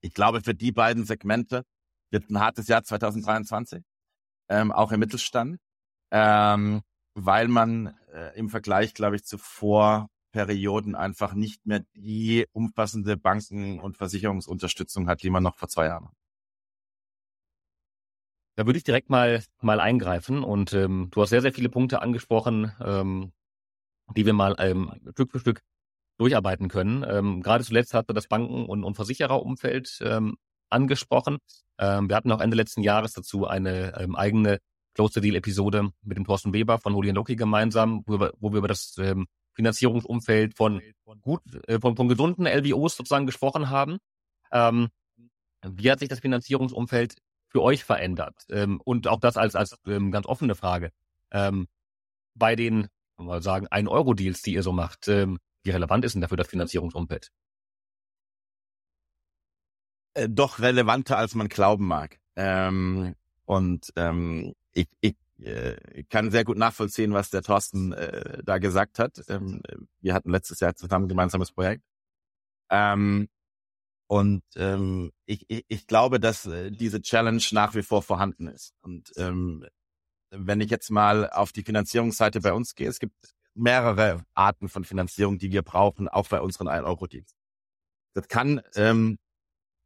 ich 0.00 0.14
glaube, 0.14 0.40
für 0.40 0.54
die 0.54 0.72
beiden 0.72 1.04
Segmente 1.04 1.64
wird 2.10 2.30
ein 2.30 2.40
hartes 2.40 2.68
Jahr 2.68 2.84
2023, 2.84 3.82
ähm, 4.48 4.72
auch 4.72 4.92
im 4.92 5.00
Mittelstand, 5.00 5.58
ähm, 6.10 6.82
weil 7.14 7.48
man 7.48 7.96
äh, 8.12 8.36
im 8.38 8.48
Vergleich, 8.48 8.94
glaube 8.94 9.16
ich, 9.16 9.24
zuvor 9.24 10.08
Perioden 10.32 10.94
einfach 10.94 11.34
nicht 11.34 11.66
mehr 11.66 11.84
die 11.94 12.46
umfassende 12.52 13.16
Banken- 13.16 13.80
und 13.80 13.98
Versicherungsunterstützung 13.98 15.08
hat, 15.08 15.22
die 15.22 15.30
man 15.30 15.42
noch 15.42 15.56
vor 15.56 15.68
zwei 15.68 15.86
Jahren 15.86 16.08
hat. 16.08 16.21
Da 18.56 18.66
würde 18.66 18.76
ich 18.76 18.84
direkt 18.84 19.08
mal 19.08 19.42
mal 19.60 19.80
eingreifen 19.80 20.44
und 20.44 20.72
ähm, 20.74 21.08
du 21.10 21.22
hast 21.22 21.30
sehr 21.30 21.40
sehr 21.40 21.52
viele 21.52 21.68
Punkte 21.70 22.02
angesprochen, 22.02 22.72
ähm, 22.84 23.32
die 24.16 24.26
wir 24.26 24.34
mal 24.34 24.54
ähm, 24.58 24.92
Stück 25.12 25.32
für 25.32 25.40
Stück 25.40 25.62
durcharbeiten 26.18 26.68
können. 26.68 27.04
Ähm, 27.08 27.42
gerade 27.42 27.64
zuletzt 27.64 27.94
hatte 27.94 28.14
das 28.14 28.28
Banken- 28.28 28.66
und, 28.66 28.84
und 28.84 28.94
Versichererumfeld 28.94 30.00
ähm, 30.02 30.36
angesprochen. 30.70 31.38
Ähm, 31.78 32.08
wir 32.08 32.16
hatten 32.16 32.30
auch 32.32 32.40
Ende 32.40 32.56
letzten 32.56 32.82
Jahres 32.82 33.12
dazu 33.12 33.46
eine 33.46 33.98
ähm, 33.98 34.16
eigene 34.16 34.58
Close 34.94 35.14
the 35.14 35.20
Deal 35.20 35.36
Episode 35.36 35.90
mit 36.02 36.18
dem 36.18 36.24
Thorsten 36.24 36.52
Weber 36.52 36.78
von 36.78 36.94
Holy 36.94 37.10
Loki 37.10 37.36
gemeinsam, 37.36 38.02
wo 38.06 38.20
wir, 38.20 38.32
wo 38.38 38.52
wir 38.52 38.58
über 38.58 38.68
das 38.68 38.96
ähm, 38.98 39.26
Finanzierungsumfeld 39.54 40.54
von 40.54 40.82
gut, 41.22 41.42
äh, 41.66 41.80
von, 41.80 41.96
von 41.96 42.08
gesunden 42.08 42.46
LBOs 42.46 42.96
sozusagen 42.96 43.26
gesprochen 43.26 43.70
haben. 43.70 43.98
Ähm, 44.50 44.88
wie 45.64 45.90
hat 45.90 46.00
sich 46.00 46.08
das 46.08 46.20
Finanzierungsumfeld 46.20 47.14
für 47.52 47.62
euch 47.62 47.84
verändert? 47.84 48.34
Ähm, 48.50 48.80
und 48.82 49.06
auch 49.06 49.20
das 49.20 49.36
als, 49.36 49.54
als 49.54 49.78
ähm, 49.86 50.10
ganz 50.10 50.26
offene 50.26 50.54
Frage. 50.54 50.90
Ähm, 51.30 51.68
bei 52.34 52.56
den, 52.56 52.88
mal 53.18 53.42
sagen, 53.42 53.68
1-Euro-Deals, 53.68 54.42
die 54.42 54.54
ihr 54.54 54.62
so 54.62 54.72
macht, 54.72 55.06
ähm, 55.08 55.38
wie 55.62 55.70
relevant 55.70 56.04
ist 56.04 56.14
denn 56.14 56.22
dafür 56.22 56.38
das 56.38 56.48
Finanzierungsumfeld? 56.48 57.30
Äh, 60.14 60.28
doch 60.28 60.58
relevanter, 60.58 61.18
als 61.18 61.34
man 61.34 61.48
glauben 61.48 61.86
mag. 61.86 62.18
Ähm, 62.36 63.14
und 63.44 63.92
ähm, 63.96 64.54
ich, 64.72 64.88
ich 65.00 65.16
äh, 65.40 66.04
kann 66.08 66.30
sehr 66.30 66.44
gut 66.44 66.56
nachvollziehen, 66.56 67.12
was 67.12 67.30
der 67.30 67.42
Thorsten 67.42 67.92
äh, 67.92 68.42
da 68.44 68.58
gesagt 68.58 68.98
hat. 68.98 69.22
Ähm, 69.28 69.62
wir 70.00 70.14
hatten 70.14 70.30
letztes 70.30 70.60
Jahr 70.60 70.74
zusammen 70.74 71.06
ein 71.06 71.10
gemeinsames 71.10 71.52
Projekt. 71.52 71.84
Ähm, 72.70 73.28
und 74.12 74.42
ähm, 74.56 75.10
ich, 75.24 75.48
ich, 75.48 75.64
ich 75.68 75.86
glaube, 75.86 76.20
dass 76.20 76.44
äh, 76.44 76.70
diese 76.70 77.00
Challenge 77.00 77.42
nach 77.52 77.74
wie 77.74 77.82
vor 77.82 78.02
vorhanden 78.02 78.46
ist. 78.46 78.74
Und 78.82 79.10
ähm, 79.16 79.64
wenn 80.28 80.60
ich 80.60 80.68
jetzt 80.68 80.90
mal 80.90 81.30
auf 81.30 81.50
die 81.52 81.62
Finanzierungsseite 81.62 82.42
bei 82.42 82.52
uns 82.52 82.74
gehe, 82.74 82.90
es 82.90 82.98
gibt 82.98 83.16
mehrere 83.54 84.22
Arten 84.34 84.68
von 84.68 84.84
Finanzierung, 84.84 85.38
die 85.38 85.50
wir 85.50 85.62
brauchen, 85.62 86.08
auch 86.08 86.28
bei 86.28 86.42
unseren 86.42 86.68
1-Euro-Deals. 86.68 87.34
Das 88.12 88.28
kann 88.28 88.60
ähm, 88.74 89.16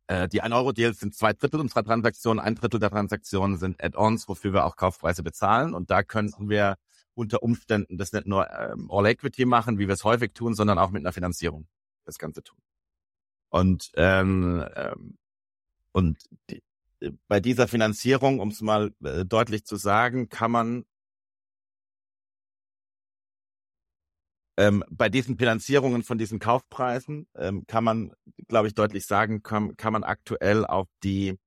äh, 0.08 0.26
die 0.26 0.42
1-Euro-Deals 0.42 0.98
sind 0.98 1.14
zwei 1.14 1.32
Drittel 1.32 1.60
unserer 1.60 1.84
Transaktionen, 1.84 2.44
ein 2.44 2.56
Drittel 2.56 2.80
der 2.80 2.90
Transaktionen 2.90 3.58
sind 3.58 3.80
Add-ons, 3.80 4.26
wofür 4.26 4.52
wir 4.52 4.64
auch 4.64 4.74
Kaufpreise 4.74 5.22
bezahlen. 5.22 5.72
Und 5.72 5.92
da 5.92 6.02
könnten 6.02 6.48
wir 6.48 6.78
unter 7.14 7.44
Umständen 7.44 7.96
das 7.96 8.12
nicht 8.12 8.26
nur 8.26 8.50
ähm, 8.50 8.90
All-Equity 8.90 9.44
machen, 9.44 9.78
wie 9.78 9.86
wir 9.86 9.94
es 9.94 10.02
häufig 10.02 10.32
tun, 10.34 10.54
sondern 10.54 10.80
auch 10.80 10.90
mit 10.90 11.02
einer 11.02 11.12
Finanzierung 11.12 11.68
das 12.04 12.18
Ganze 12.18 12.42
tun. 12.42 12.58
Und, 13.50 13.90
ähm, 13.96 14.64
ähm, 14.74 15.18
und 15.92 16.18
die, 16.50 16.62
bei 17.28 17.40
dieser 17.40 17.68
Finanzierung, 17.68 18.40
um 18.40 18.48
es 18.48 18.60
mal 18.60 18.92
äh, 19.04 19.24
deutlich 19.24 19.64
zu 19.64 19.76
sagen, 19.76 20.28
kann 20.28 20.50
man 20.50 20.84
Ähm, 24.58 24.82
bei 24.90 25.08
diesen 25.10 25.36
Finanzierungen 25.36 26.02
von 26.02 26.16
diesen 26.16 26.38
Kaufpreisen 26.38 27.28
ähm, 27.34 27.66
kann 27.66 27.84
man, 27.84 28.12
glaube 28.48 28.68
ich, 28.68 28.74
deutlich 28.74 29.06
sagen, 29.06 29.42
kann, 29.42 29.76
kann 29.76 29.92
man 29.92 30.02
aktuell 30.02 30.64
auf 30.64 30.88
die 31.02 31.38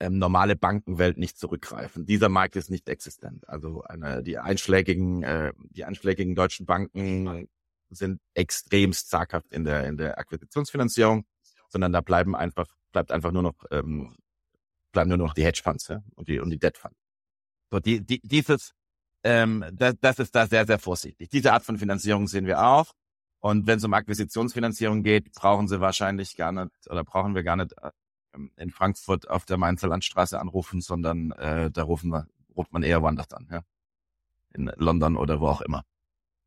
ähm, 0.00 0.18
normale 0.18 0.56
Bankenwelt 0.56 1.16
nicht 1.16 1.38
zurückgreifen. 1.38 2.04
Dieser 2.04 2.28
Markt 2.28 2.56
ist 2.56 2.70
nicht 2.70 2.88
existent. 2.88 3.48
Also 3.48 3.82
eine, 3.84 4.22
die 4.22 4.38
einschlägigen, 4.38 5.22
äh, 5.22 5.52
die 5.70 5.84
einschlägigen 5.84 6.34
deutschen 6.34 6.66
Banken 6.66 7.48
sind 7.90 8.20
extremst 8.34 9.08
zaghaft 9.08 9.52
in 9.52 9.64
der 9.64 9.86
in 9.86 9.96
der 9.96 10.18
Akquisitionsfinanzierung, 10.18 11.24
sondern 11.68 11.92
da 11.92 12.00
bleiben 12.00 12.34
einfach 12.34 12.66
bleibt 12.92 13.12
einfach 13.12 13.32
nur 13.32 13.42
noch 13.42 13.54
ähm, 13.70 14.16
bleiben 14.92 15.08
nur 15.08 15.18
noch 15.18 15.34
die 15.34 15.44
Hedgefonds 15.44 15.88
ja, 15.88 16.02
und 16.14 16.28
die 16.28 16.40
und 16.40 16.50
die 16.50 16.58
Debt 16.58 16.78
Funds. 16.78 16.98
So 17.70 17.80
die, 17.80 18.04
die 18.04 18.20
dieses 18.22 18.72
ähm, 19.24 19.64
das, 19.72 19.94
das 20.00 20.18
ist 20.18 20.34
da 20.34 20.46
sehr 20.46 20.66
sehr 20.66 20.78
vorsichtig. 20.78 21.28
Diese 21.30 21.52
Art 21.52 21.64
von 21.64 21.78
Finanzierung 21.78 22.26
sehen 22.28 22.46
wir 22.46 22.62
auch. 22.62 22.92
Und 23.40 23.66
wenn 23.66 23.78
es 23.78 23.84
um 23.84 23.94
Akquisitionsfinanzierung 23.94 25.02
geht, 25.02 25.32
brauchen 25.32 25.68
sie 25.68 25.80
wahrscheinlich 25.80 26.36
gar 26.36 26.52
nicht 26.52 26.70
oder 26.88 27.04
brauchen 27.04 27.34
wir 27.34 27.42
gar 27.42 27.56
nicht 27.56 27.74
ähm, 28.34 28.50
in 28.56 28.70
Frankfurt 28.70 29.28
auf 29.28 29.44
der 29.44 29.56
Mainzer 29.56 29.88
Landstraße 29.88 30.38
anrufen, 30.40 30.80
sondern 30.80 31.32
äh, 31.32 31.70
da 31.70 31.82
rufen 31.82 32.10
wir, 32.10 32.26
ruft 32.56 32.72
man 32.72 32.82
eher 32.82 33.02
woanders 33.02 33.32
an, 33.32 33.48
ja. 33.50 33.62
In 34.54 34.72
London 34.76 35.16
oder 35.16 35.40
wo 35.40 35.48
auch 35.48 35.60
immer. 35.60 35.82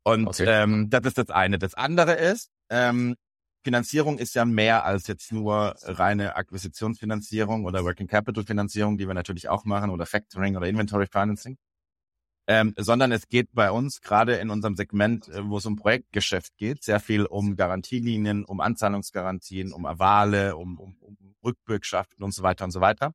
Und 0.02 0.28
okay. 0.28 0.44
ähm, 0.46 0.90
das 0.90 1.04
ist 1.04 1.18
das 1.18 1.30
eine. 1.30 1.58
Das 1.58 1.74
andere 1.74 2.12
ist, 2.14 2.50
ähm, 2.70 3.16
Finanzierung 3.62 4.18
ist 4.18 4.34
ja 4.34 4.44
mehr 4.44 4.84
als 4.84 5.06
jetzt 5.06 5.32
nur 5.32 5.74
reine 5.82 6.36
Akquisitionsfinanzierung 6.36 7.66
oder 7.66 7.84
Working 7.84 8.06
Capital 8.06 8.44
Finanzierung, 8.44 8.96
die 8.96 9.06
wir 9.06 9.14
natürlich 9.14 9.48
auch 9.48 9.64
machen, 9.64 9.90
oder 9.90 10.06
Factoring 10.06 10.56
oder 10.56 10.66
Inventory 10.66 11.06
Financing. 11.06 11.58
Ähm, 12.46 12.74
sondern 12.76 13.12
es 13.12 13.28
geht 13.28 13.48
bei 13.52 13.70
uns 13.70 14.00
gerade 14.00 14.36
in 14.36 14.50
unserem 14.50 14.74
Segment, 14.74 15.28
äh, 15.28 15.46
wo 15.48 15.58
es 15.58 15.66
um 15.66 15.76
Projektgeschäft 15.76 16.56
geht, 16.56 16.82
sehr 16.82 16.98
viel 16.98 17.26
um 17.26 17.54
Garantielinien, 17.54 18.44
um 18.44 18.60
Anzahlungsgarantien, 18.60 19.72
um 19.72 19.86
Avale, 19.86 20.56
um, 20.56 20.78
um, 20.78 20.96
um 21.00 21.16
Rückbürgschaften 21.44 22.24
und 22.24 22.32
so 22.32 22.42
weiter 22.42 22.64
und 22.64 22.70
so 22.70 22.80
weiter. 22.80 23.12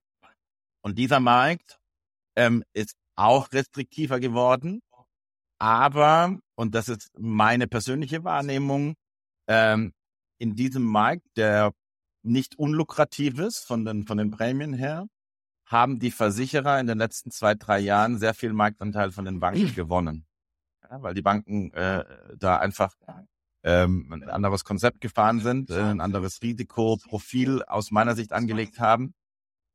Und 0.81 0.97
dieser 0.99 1.19
Markt 1.19 1.79
ähm, 2.37 2.63
ist 2.73 2.95
auch 3.15 3.51
restriktiver 3.51 4.19
geworden, 4.19 4.81
aber, 5.59 6.39
und 6.55 6.75
das 6.75 6.89
ist 6.89 7.11
meine 7.17 7.67
persönliche 7.67 8.23
Wahrnehmung, 8.23 8.95
ähm, 9.47 9.93
in 10.37 10.55
diesem 10.55 10.83
Markt, 10.83 11.25
der 11.37 11.71
nicht 12.23 12.57
unlukrativ 12.57 13.39
ist 13.39 13.65
von 13.65 13.85
den, 13.85 14.05
von 14.05 14.17
den 14.17 14.31
Prämien 14.31 14.73
her, 14.73 15.07
haben 15.65 15.99
die 15.99 16.11
Versicherer 16.11 16.79
in 16.79 16.87
den 16.87 16.97
letzten 16.97 17.31
zwei, 17.31 17.55
drei 17.55 17.79
Jahren 17.79 18.17
sehr 18.17 18.33
viel 18.33 18.53
Marktanteil 18.53 19.11
von 19.11 19.25
den 19.25 19.39
Banken 19.39 19.73
gewonnen. 19.75 20.25
Ja, 20.89 21.01
weil 21.01 21.13
die 21.13 21.21
Banken 21.21 21.71
äh, 21.73 22.03
da 22.37 22.57
einfach 22.57 22.95
ähm, 23.63 24.11
ein 24.11 24.29
anderes 24.29 24.63
Konzept 24.63 25.01
gefahren 25.01 25.39
sind, 25.39 25.71
äh, 25.71 25.81
ein 25.81 26.01
anderes 26.01 26.41
Risikoprofil 26.41 27.63
aus 27.63 27.91
meiner 27.91 28.15
Sicht 28.15 28.31
angelegt 28.31 28.79
haben. 28.79 29.13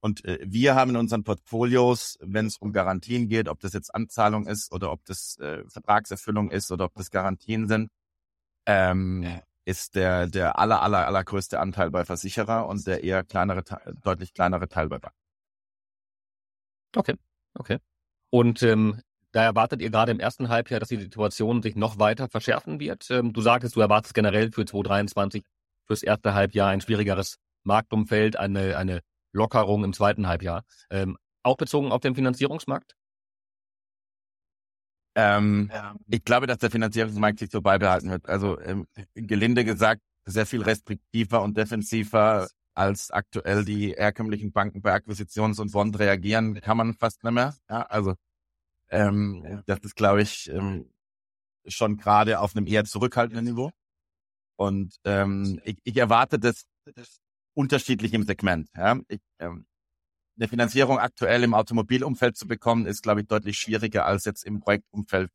Und 0.00 0.25
äh, 0.25 0.38
wir 0.42 0.75
haben 0.75 0.90
in 0.90 0.97
unseren 0.97 1.25
Portfolios, 1.25 2.19
wenn 2.21 2.47
es 2.47 2.57
um 2.57 2.73
Garantien 2.73 3.28
geht, 3.28 3.49
ob 3.49 3.61
das 3.61 3.75
jetzt 3.75 3.95
Anzahlung 3.95 4.47
ist 4.47 4.73
oder 4.73 4.92
ob 4.92 5.04
das 5.04 5.38
äh, 5.38 5.62
Vertragserfüllung 5.69 6.50
ist 6.50 6.73
oder 6.73 6.87
ob 6.87 6.95
das 6.95 7.11
Garantien 7.11 7.69
sind, 7.69 7.90
ähm, 8.66 9.40
ist 9.64 9.95
der 9.95 10.26
der 10.26 10.59
aller 10.59 10.83
aller 10.83 11.07
allergrößte 11.07 11.61
Anteil 11.61 11.90
bei 11.90 12.04
Versicherer 12.04 12.66
und 12.66 12.87
der 12.87 13.04
eher 13.04 13.25
kleinere 13.25 13.62
deutlich 14.02 14.33
kleinere 14.33 14.69
Teil 14.69 14.88
bei 14.88 14.99
Bank. 14.99 15.14
Okay, 16.97 17.14
okay. 17.54 17.78
Und 18.30 18.62
ähm, 18.62 19.00
da 19.33 19.42
erwartet 19.45 19.80
ihr 19.80 19.90
gerade 19.90 20.12
im 20.12 20.21
ersten 20.21 20.49
Halbjahr, 20.49 20.80
dass 20.80 20.88
die 20.88 20.97
Situation 21.00 21.62
sich 21.62 21.76
noch 21.76 21.99
weiter 21.99 22.28
verschärfen 22.28 22.80
wird. 22.80 23.09
Ähm, 23.11 23.33
du 23.33 23.40
sagtest, 23.42 23.76
du 23.76 23.80
erwartest 23.80 24.14
generell 24.14 24.50
für 24.50 24.64
2023 24.64 25.45
fürs 25.87 26.02
erste 26.02 26.35
Halbjahr 26.35 26.71
ein 26.71 26.80
schwierigeres 26.80 27.37
Marktumfeld, 27.64 28.37
eine, 28.37 28.76
eine 28.76 29.00
Lockerung 29.32 29.84
im 29.84 29.92
zweiten 29.92 30.26
Halbjahr. 30.26 30.64
Ähm, 30.90 31.16
auch 31.42 31.56
bezogen 31.56 31.92
auf 31.92 32.00
den 32.00 32.14
Finanzierungsmarkt? 32.14 32.94
Ähm, 35.14 35.70
ich 36.08 36.25
glaube, 36.25 36.46
dass 36.46 36.58
der 36.58 36.70
Finanzierungsmarkt 36.70 37.38
sich 37.38 37.50
so 37.50 37.62
beibehalten 37.62 38.10
wird. 38.10 38.28
Also 38.28 38.60
ähm, 38.60 38.87
gelinde 39.14 39.64
gesagt, 39.64 40.02
sehr 40.25 40.46
viel 40.46 40.62
restriktiver 40.62 41.42
und 41.42 41.56
defensiver 41.56 42.49
als 42.75 43.10
aktuell 43.10 43.64
die 43.64 43.92
herkömmlichen 43.92 44.52
Banken 44.52 44.80
bei 44.80 44.94
Akquisitions- 44.94 45.60
und 45.60 45.72
Bond 45.72 45.99
reagieren, 45.99 46.60
kann 46.60 46.76
man 46.76 46.94
fast 46.94 47.25
nicht 47.25 47.32
mehr. 47.32 47.56
Ja, 47.68 47.82
also 47.82 48.14
ähm, 48.88 49.62
das 49.66 49.80
ist, 49.80 49.96
glaube 49.96 50.22
ich, 50.22 50.49
ähm, 50.50 50.90
schon 51.66 51.96
gerade 51.96 52.40
auf 52.40 52.56
einem 52.56 52.66
eher 52.66 52.84
zurückhaltenden 52.84 53.44
Niveau. 53.44 53.70
Und 54.56 54.96
ähm, 55.04 55.60
ich, 55.64 55.78
ich 55.84 55.96
erwarte 55.96 56.38
das, 56.38 56.64
das 56.84 57.20
unterschiedlich 57.61 58.14
im 58.14 58.25
Segment. 58.25 58.69
Ja? 58.75 58.99
Ich, 59.09 59.21
ähm, 59.38 59.67
eine 60.38 60.49
Finanzierung 60.49 60.99
aktuell 60.99 61.43
im 61.45 61.52
Automobilumfeld 61.52 62.37
zu 62.37 62.47
bekommen, 62.47 62.87
ist, 62.87 63.02
glaube 63.02 63.21
ich, 63.21 63.26
deutlich 63.26 63.59
schwieriger 63.59 64.07
als 64.07 64.25
jetzt 64.25 64.45
im 64.45 64.61
Projektumfeld 64.61 65.31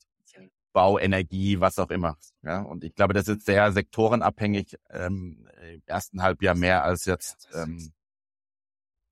Bau, 0.74 1.00
Energie, 1.00 1.62
was 1.62 1.80
auch 1.80 1.90
immer. 1.90 2.18
Ja, 2.42 2.62
und 2.62 2.84
ich 2.84 2.94
glaube, 2.96 3.14
das 3.14 3.30
ist 3.30 3.46
sehr 3.46 3.72
sektorenabhängig 3.72 4.76
ähm, 4.90 5.48
im 5.72 5.82
ersten 5.86 6.22
Halbjahr 6.22 6.54
mehr 6.54 6.84
als 6.84 7.06
jetzt 7.06 7.48
ähm, 7.54 7.94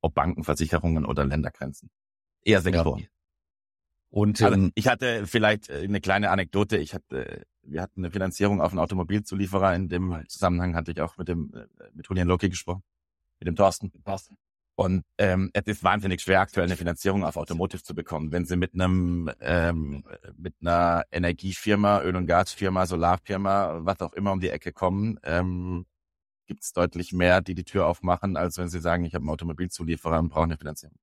ob 0.02 0.14
Banken, 0.14 0.44
Versicherungen 0.44 1.06
oder 1.06 1.24
Ländergrenzen. 1.24 1.90
Eher 2.44 2.60
Sektoren. 2.60 3.00
Ja. 3.00 3.08
Und 4.10 4.42
also, 4.42 4.56
ähm, 4.56 4.72
ich 4.76 4.88
hatte 4.88 5.26
vielleicht 5.26 5.70
äh, 5.70 5.84
eine 5.84 6.02
kleine 6.02 6.32
Anekdote. 6.32 6.78
Ich 6.78 6.94
hatte, 6.94 7.46
wir 7.62 7.82
hatten 7.82 8.02
eine 8.02 8.12
Finanzierung 8.12 8.60
auf 8.60 8.74
einen 8.74 8.80
Automobilzulieferer. 8.80 9.74
In 9.74 9.88
dem 9.88 10.22
Zusammenhang 10.28 10.76
hatte 10.76 10.92
ich 10.92 11.00
auch 11.00 11.18
mit 11.18 11.30
dem 11.30 11.54
äh, 11.56 11.66
mit 11.94 12.08
Julian 12.10 12.28
Loki 12.28 12.50
gesprochen, 12.50 12.84
mit 13.44 13.48
dem 13.48 13.56
Thorsten. 13.56 14.38
Und 14.76 15.04
ähm, 15.20 15.52
es 15.54 15.64
ist 15.68 15.84
wahnsinnig 15.84 16.22
schwer, 16.22 16.42
aktuell 16.42 16.66
eine 16.66 16.76
Finanzierung 16.76 17.24
auf 17.24 17.38
Automotive 17.38 17.84
zu 17.84 17.94
bekommen. 17.94 18.32
Wenn 18.32 18.46
Sie 18.46 18.56
mit 18.56 18.74
einem 18.74 19.30
ähm, 19.40 20.04
mit 20.36 20.56
einer 20.62 21.04
Energiefirma, 21.12 22.02
Öl- 22.02 22.16
und 22.16 22.26
Gasfirma, 22.26 22.88
Solarfirma, 22.88 23.82
was 23.86 24.02
auch 24.02 24.14
immer 24.14 24.32
um 24.32 24.40
die 24.40 24.50
Ecke 24.50 24.72
kommen, 24.74 25.20
ähm, 25.24 25.86
gibt 26.48 26.64
es 26.64 26.74
deutlich 26.74 27.14
mehr, 27.14 27.42
die 27.42 27.56
die 27.56 27.64
Tür 27.66 27.86
aufmachen, 27.88 28.36
als 28.36 28.58
wenn 28.58 28.68
Sie 28.68 28.80
sagen, 28.80 29.06
ich 29.06 29.14
habe 29.14 29.24
einen 29.24 29.30
Automobilzulieferer 29.30 30.20
und 30.20 30.30
brauche 30.30 30.46
eine 30.46 30.58
Finanzierung. 30.58 30.96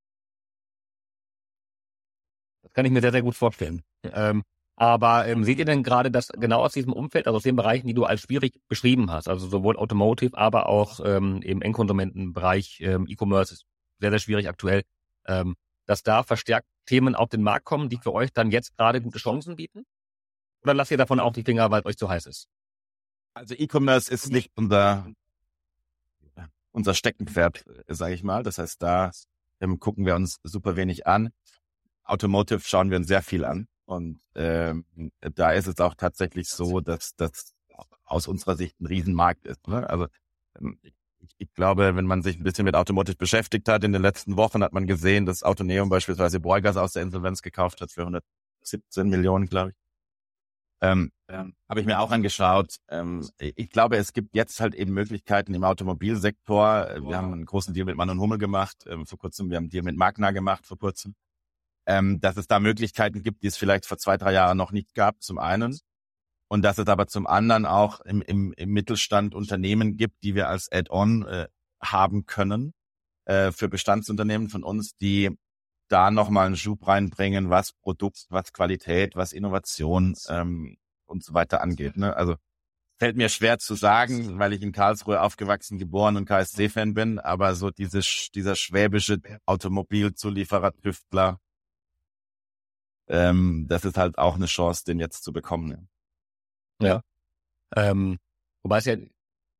Das 2.62 2.72
kann 2.72 2.84
ich 2.86 2.92
mir 2.92 3.00
sehr, 3.00 3.12
sehr 3.12 3.22
gut 3.22 3.36
vorstellen. 3.36 3.82
Ähm, 4.02 4.42
aber 4.80 5.26
ähm, 5.26 5.44
seht 5.44 5.58
ihr 5.58 5.66
denn 5.66 5.82
gerade, 5.82 6.10
dass 6.10 6.28
genau 6.28 6.64
aus 6.64 6.72
diesem 6.72 6.94
Umfeld, 6.94 7.26
also 7.26 7.36
aus 7.36 7.42
den 7.42 7.54
Bereichen, 7.54 7.86
die 7.86 7.92
du 7.92 8.04
als 8.06 8.22
schwierig 8.22 8.54
beschrieben 8.66 9.10
hast, 9.10 9.28
also 9.28 9.46
sowohl 9.46 9.76
Automotive, 9.76 10.38
aber 10.38 10.70
auch 10.70 11.00
ähm, 11.04 11.42
im 11.42 11.60
Endkonsumentenbereich, 11.60 12.80
ähm, 12.80 13.04
E-Commerce 13.06 13.52
ist 13.52 13.66
sehr, 13.98 14.08
sehr 14.08 14.18
schwierig 14.20 14.48
aktuell, 14.48 14.84
ähm, 15.26 15.54
dass 15.84 16.02
da 16.02 16.22
verstärkt 16.22 16.66
Themen 16.86 17.14
auf 17.14 17.28
den 17.28 17.42
Markt 17.42 17.66
kommen, 17.66 17.90
die 17.90 17.98
für 17.98 18.14
euch 18.14 18.32
dann 18.32 18.50
jetzt 18.50 18.74
gerade 18.78 19.02
gute 19.02 19.18
Chancen 19.18 19.56
bieten? 19.56 19.84
Oder 20.62 20.72
lasst 20.72 20.90
ihr 20.90 20.96
davon 20.96 21.20
auch 21.20 21.34
die 21.34 21.44
Finger, 21.44 21.70
weil 21.70 21.80
es 21.80 21.86
euch 21.86 21.98
zu 21.98 22.08
heiß 22.08 22.24
ist? 22.24 22.48
Also 23.34 23.54
E-Commerce 23.54 24.10
ist 24.10 24.32
nicht 24.32 24.50
unser, 24.54 25.06
unser 26.72 26.94
Steckenpferd, 26.94 27.66
sage 27.86 28.14
ich 28.14 28.22
mal. 28.22 28.42
Das 28.42 28.56
heißt, 28.56 28.82
da 28.82 29.10
ähm, 29.60 29.78
gucken 29.78 30.06
wir 30.06 30.14
uns 30.14 30.38
super 30.42 30.74
wenig 30.76 31.06
an. 31.06 31.34
Automotive 32.02 32.60
schauen 32.60 32.88
wir 32.88 32.96
uns 32.96 33.08
sehr 33.08 33.22
viel 33.22 33.44
an. 33.44 33.66
Und 33.90 34.20
ähm, 34.36 34.84
da 35.20 35.50
ist 35.50 35.66
es 35.66 35.80
auch 35.80 35.96
tatsächlich 35.96 36.48
so, 36.48 36.80
dass 36.80 37.16
das 37.16 37.54
aus 38.04 38.28
unserer 38.28 38.56
Sicht 38.56 38.80
ein 38.80 38.86
Riesenmarkt 38.86 39.46
ist. 39.46 39.66
Ne? 39.66 39.88
Also 39.90 40.06
ähm, 40.60 40.78
ich, 40.82 40.94
ich 41.38 41.52
glaube, 41.54 41.96
wenn 41.96 42.06
man 42.06 42.22
sich 42.22 42.38
ein 42.38 42.44
bisschen 42.44 42.66
mit 42.66 42.76
Automotive 42.76 43.16
beschäftigt 43.16 43.68
hat, 43.68 43.82
in 43.82 43.92
den 43.92 44.02
letzten 44.02 44.36
Wochen 44.36 44.62
hat 44.62 44.72
man 44.72 44.86
gesehen, 44.86 45.26
dass 45.26 45.42
Autoneum 45.42 45.88
beispielsweise 45.88 46.38
Borgas 46.38 46.76
aus 46.76 46.92
der 46.92 47.02
Insolvenz 47.02 47.42
gekauft 47.42 47.80
hat 47.80 47.90
für 47.90 48.02
117 48.02 49.08
Millionen, 49.08 49.46
glaube 49.46 49.70
ich. 49.70 49.76
Ähm, 50.82 51.10
ähm, 51.26 51.54
Habe 51.68 51.80
ich 51.80 51.86
mir 51.86 51.98
auch 51.98 52.12
angeschaut. 52.12 52.76
Ähm, 52.88 53.28
ich 53.38 53.70
glaube, 53.70 53.96
es 53.96 54.12
gibt 54.12 54.36
jetzt 54.36 54.60
halt 54.60 54.76
eben 54.76 54.92
Möglichkeiten 54.92 55.52
im 55.52 55.64
Automobilsektor. 55.64 56.90
Wir 57.02 57.16
haben 57.16 57.32
einen 57.32 57.44
großen 57.44 57.74
Deal 57.74 57.86
mit 57.86 57.96
Mann 57.96 58.08
und 58.08 58.20
Hummel 58.20 58.38
gemacht 58.38 58.84
ähm, 58.86 59.04
vor 59.04 59.18
kurzem. 59.18 59.50
Wir 59.50 59.56
haben 59.56 59.64
einen 59.64 59.70
Deal 59.70 59.82
mit 59.82 59.96
Magna 59.96 60.30
gemacht 60.30 60.64
vor 60.64 60.78
kurzem 60.78 61.16
ähm, 61.90 62.20
dass 62.20 62.36
es 62.36 62.46
da 62.46 62.60
Möglichkeiten 62.60 63.24
gibt, 63.24 63.42
die 63.42 63.48
es 63.48 63.56
vielleicht 63.56 63.84
vor 63.84 63.98
zwei, 63.98 64.16
drei 64.16 64.32
Jahren 64.32 64.56
noch 64.56 64.70
nicht 64.70 64.94
gab, 64.94 65.20
zum 65.22 65.38
einen. 65.38 65.76
Und 66.48 66.62
dass 66.62 66.78
es 66.78 66.86
aber 66.86 67.08
zum 67.08 67.26
anderen 67.26 67.66
auch 67.66 68.00
im, 68.02 68.22
im, 68.22 68.52
im 68.56 68.70
Mittelstand 68.70 69.34
Unternehmen 69.34 69.96
gibt, 69.96 70.22
die 70.22 70.36
wir 70.36 70.48
als 70.48 70.70
Add-on 70.70 71.26
äh, 71.26 71.48
haben 71.82 72.26
können 72.26 72.74
äh, 73.24 73.50
für 73.50 73.68
Bestandsunternehmen 73.68 74.48
von 74.48 74.62
uns, 74.62 74.94
die 74.96 75.36
da 75.88 76.12
nochmal 76.12 76.46
einen 76.46 76.56
Schub 76.56 76.86
reinbringen, 76.86 77.50
was 77.50 77.72
Produkt, 77.72 78.26
was 78.28 78.52
Qualität, 78.52 79.16
was 79.16 79.32
Innovation 79.32 80.14
ähm, 80.28 80.76
und 81.06 81.24
so 81.24 81.34
weiter 81.34 81.60
angeht. 81.60 81.96
Ne? 81.96 82.14
Also 82.14 82.36
fällt 83.00 83.16
mir 83.16 83.28
schwer 83.28 83.58
zu 83.58 83.74
sagen, 83.74 84.38
weil 84.38 84.52
ich 84.52 84.62
in 84.62 84.70
Karlsruhe 84.70 85.20
aufgewachsen, 85.20 85.78
geboren 85.78 86.16
und 86.16 86.26
KSC-Fan 86.26 86.94
bin, 86.94 87.18
aber 87.18 87.56
so 87.56 87.70
dieses, 87.70 88.28
dieser 88.32 88.54
schwäbische 88.54 89.18
Automobilzulieferer, 89.46 90.72
Tüftler, 90.76 91.40
ähm, 93.10 93.66
das 93.68 93.84
ist 93.84 93.98
halt 93.98 94.18
auch 94.18 94.36
eine 94.36 94.46
Chance, 94.46 94.84
den 94.84 95.00
jetzt 95.00 95.24
zu 95.24 95.32
bekommen. 95.32 95.88
Ja. 96.80 97.02
Ähm, 97.76 98.18
wobei 98.62 98.78
es 98.78 98.84
ja 98.84 98.96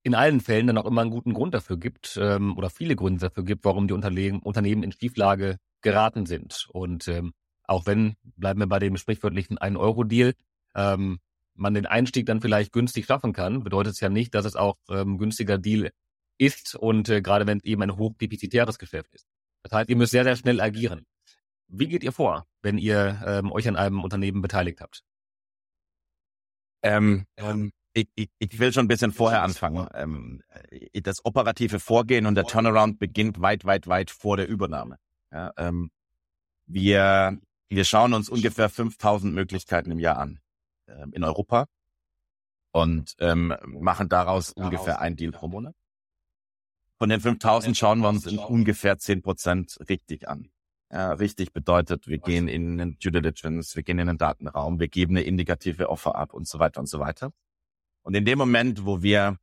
in 0.03 0.15
allen 0.15 0.41
Fällen 0.41 0.69
dann 0.69 0.79
auch 0.79 0.87
immer 0.87 1.03
einen 1.03 1.11
guten 1.11 1.35
Grund 1.35 1.53
dafür 1.53 1.77
gibt 1.77 2.19
ähm, 2.21 2.57
oder 2.57 2.71
viele 2.71 2.97
Gründe 2.97 3.21
dafür 3.21 3.45
gibt, 3.45 3.65
warum 3.65 3.89
die 3.89 3.95
Unternehmen, 3.95 4.41
Unternehmen 4.41 4.83
in 4.83 4.93
Schieflage 4.93 5.59
geraten 5.83 6.27
sind. 6.27 6.69
Und 6.73 7.09
ähm, 7.09 7.33
auch 7.65 7.87
wenn, 7.87 8.15
bleiben 8.23 8.61
wir 8.61 8.67
bei 8.67 8.79
dem 8.79 8.97
sprichwörtlichen 8.97 9.59
1-Euro-Deal, 9.59 10.35
ähm, 10.75 11.19
man 11.55 11.75
den 11.75 11.87
Einstieg 11.87 12.27
dann 12.27 12.41
vielleicht 12.41 12.73
günstig 12.73 13.05
schaffen 13.05 13.33
kann, 13.33 13.65
bedeutet 13.65 13.95
es 13.95 14.01
ja 14.01 14.09
nicht, 14.09 14.35
dass 14.35 14.47
es 14.47 14.57
auch 14.57 14.77
ähm, 14.89 15.19
günstiger 15.19 15.59
Deal 15.59 15.91
ist 16.39 16.75
und 16.75 17.09
äh, 17.09 17.21
gerade 17.21 17.47
wenn 17.47 17.59
es 17.59 17.65
eben 17.65 17.83
ein 17.83 17.97
hochdefizitäres 17.97 18.79
Geschäft 18.79 19.15
ist. 19.15 19.27
Das 19.63 19.73
heißt, 19.73 19.91
ihr 19.91 19.97
müsst 19.97 20.13
sehr, 20.13 20.25
sehr 20.25 20.37
schnell 20.37 20.61
agieren. 20.61 21.05
Wie 21.73 21.87
geht 21.89 22.03
ihr 22.03 22.13
vor, 22.13 22.47
wenn 22.63 22.79
ihr 22.79 23.23
ähm, 23.25 23.53
euch 23.53 23.69
an 23.69 23.77
einem 23.77 24.03
Unternehmen 24.03 24.43
beteiligt 24.43 24.81
habt? 24.81 25.05
Ähm, 26.83 27.27
ähm, 27.37 27.73
ich, 27.93 28.09
ich, 28.15 28.29
ich 28.39 28.59
will 28.59 28.73
schon 28.73 28.87
ein 28.87 28.89
bisschen 28.89 29.13
vorher 29.13 29.43
anfangen. 29.43 29.89
Ähm, 29.95 30.43
das 30.93 31.25
operative 31.25 31.79
Vorgehen 31.79 32.27
und 32.27 32.35
der 32.35 32.45
Turnaround 32.45 32.99
beginnt 32.99 33.41
weit, 33.41 33.65
weit, 33.65 33.87
weit 33.87 34.11
vor 34.11 34.37
der 34.37 34.49
Übernahme. 34.49 34.97
Ja, 35.33 35.53
ähm, 35.57 35.91
wir, 36.67 37.39
wir 37.69 37.85
schauen 37.85 38.15
uns 38.15 38.29
ungefähr 38.29 38.69
5000 38.69 39.33
Möglichkeiten 39.33 39.91
im 39.91 39.99
Jahr 39.99 40.19
an 40.19 40.41
äh, 40.87 41.07
in 41.13 41.25
Europa 41.25 41.67
und 42.73 43.15
ähm, 43.19 43.55
machen 43.67 44.09
daraus 44.09 44.53
ungefähr 44.53 45.01
ein 45.01 45.17
Deal 45.17 45.33
pro 45.33 45.49
Monat. 45.49 45.75
Von 46.99 47.09
den 47.09 47.21
5000 47.21 47.77
schauen 47.77 48.01
wir 48.01 48.09
uns 48.09 48.27
in 48.27 48.39
ungefähr 48.39 48.99
10 48.99 49.23
Prozent 49.23 49.79
richtig 49.89 50.29
an. 50.29 50.51
Ja, 50.93 51.13
richtig 51.13 51.53
bedeutet, 51.53 52.09
wir 52.09 52.19
gehen 52.19 52.49
in 52.49 52.79
den 52.79 52.99
Due 52.99 53.13
Diligence, 53.13 53.77
wir 53.77 53.85
gehen 53.85 54.01
in 54.01 54.09
den 54.09 54.19
Datenraum, 54.19 54.81
wir 54.81 54.89
geben 54.89 55.17
eine 55.17 55.25
indikative 55.25 55.89
Offer 55.89 56.17
ab 56.17 56.35
und 56.35 56.49
so 56.49 56.59
weiter 56.59 56.81
und 56.81 56.89
so 56.89 56.99
weiter. 56.99 57.33
Und 58.03 58.15
in 58.15 58.25
dem 58.25 58.39
Moment, 58.39 58.85
wo 58.85 59.01
wir 59.01 59.39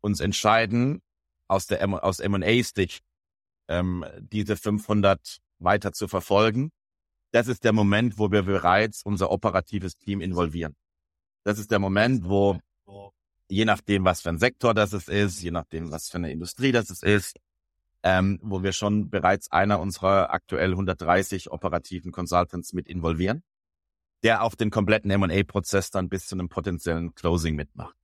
uns 0.00 0.20
entscheiden, 0.20 1.02
aus 1.48 1.66
der 1.66 1.80
M 1.80 1.94
aus 1.94 2.20
M&A-Stick 2.20 3.00
ähm, 3.68 4.04
diese 4.20 4.56
500 4.56 5.38
weiter 5.58 5.92
zu 5.92 6.06
verfolgen, 6.06 6.70
das 7.32 7.48
ist 7.48 7.64
der 7.64 7.72
Moment, 7.72 8.18
wo 8.18 8.30
wir 8.30 8.42
bereits 8.42 9.02
unser 9.02 9.30
operatives 9.30 9.96
Team 9.96 10.20
involvieren. 10.20 10.76
Das 11.44 11.58
ist 11.58 11.70
der 11.72 11.78
Moment, 11.78 12.28
wo 12.28 12.60
je 13.48 13.64
nachdem, 13.64 14.04
was 14.04 14.20
für 14.20 14.28
ein 14.28 14.38
Sektor 14.38 14.74
das 14.74 14.92
ist, 14.92 15.42
je 15.42 15.50
nachdem, 15.50 15.90
was 15.90 16.08
für 16.08 16.18
eine 16.18 16.30
Industrie 16.30 16.72
das 16.72 16.90
ist, 17.02 17.36
ähm, 18.08 18.38
wo 18.42 18.62
wir 18.62 18.72
schon 18.72 19.10
bereits 19.10 19.52
einer 19.52 19.80
unserer 19.80 20.30
aktuell 20.30 20.70
130 20.70 21.50
operativen 21.50 22.10
Consultants 22.10 22.72
mit 22.72 22.88
involvieren, 22.88 23.42
der 24.22 24.42
auch 24.44 24.54
den 24.54 24.70
kompletten 24.70 25.10
M&A-Prozess 25.10 25.90
dann 25.90 26.08
bis 26.08 26.26
zu 26.26 26.34
einem 26.34 26.48
potenziellen 26.48 27.14
Closing 27.14 27.54
mitmacht. 27.54 27.94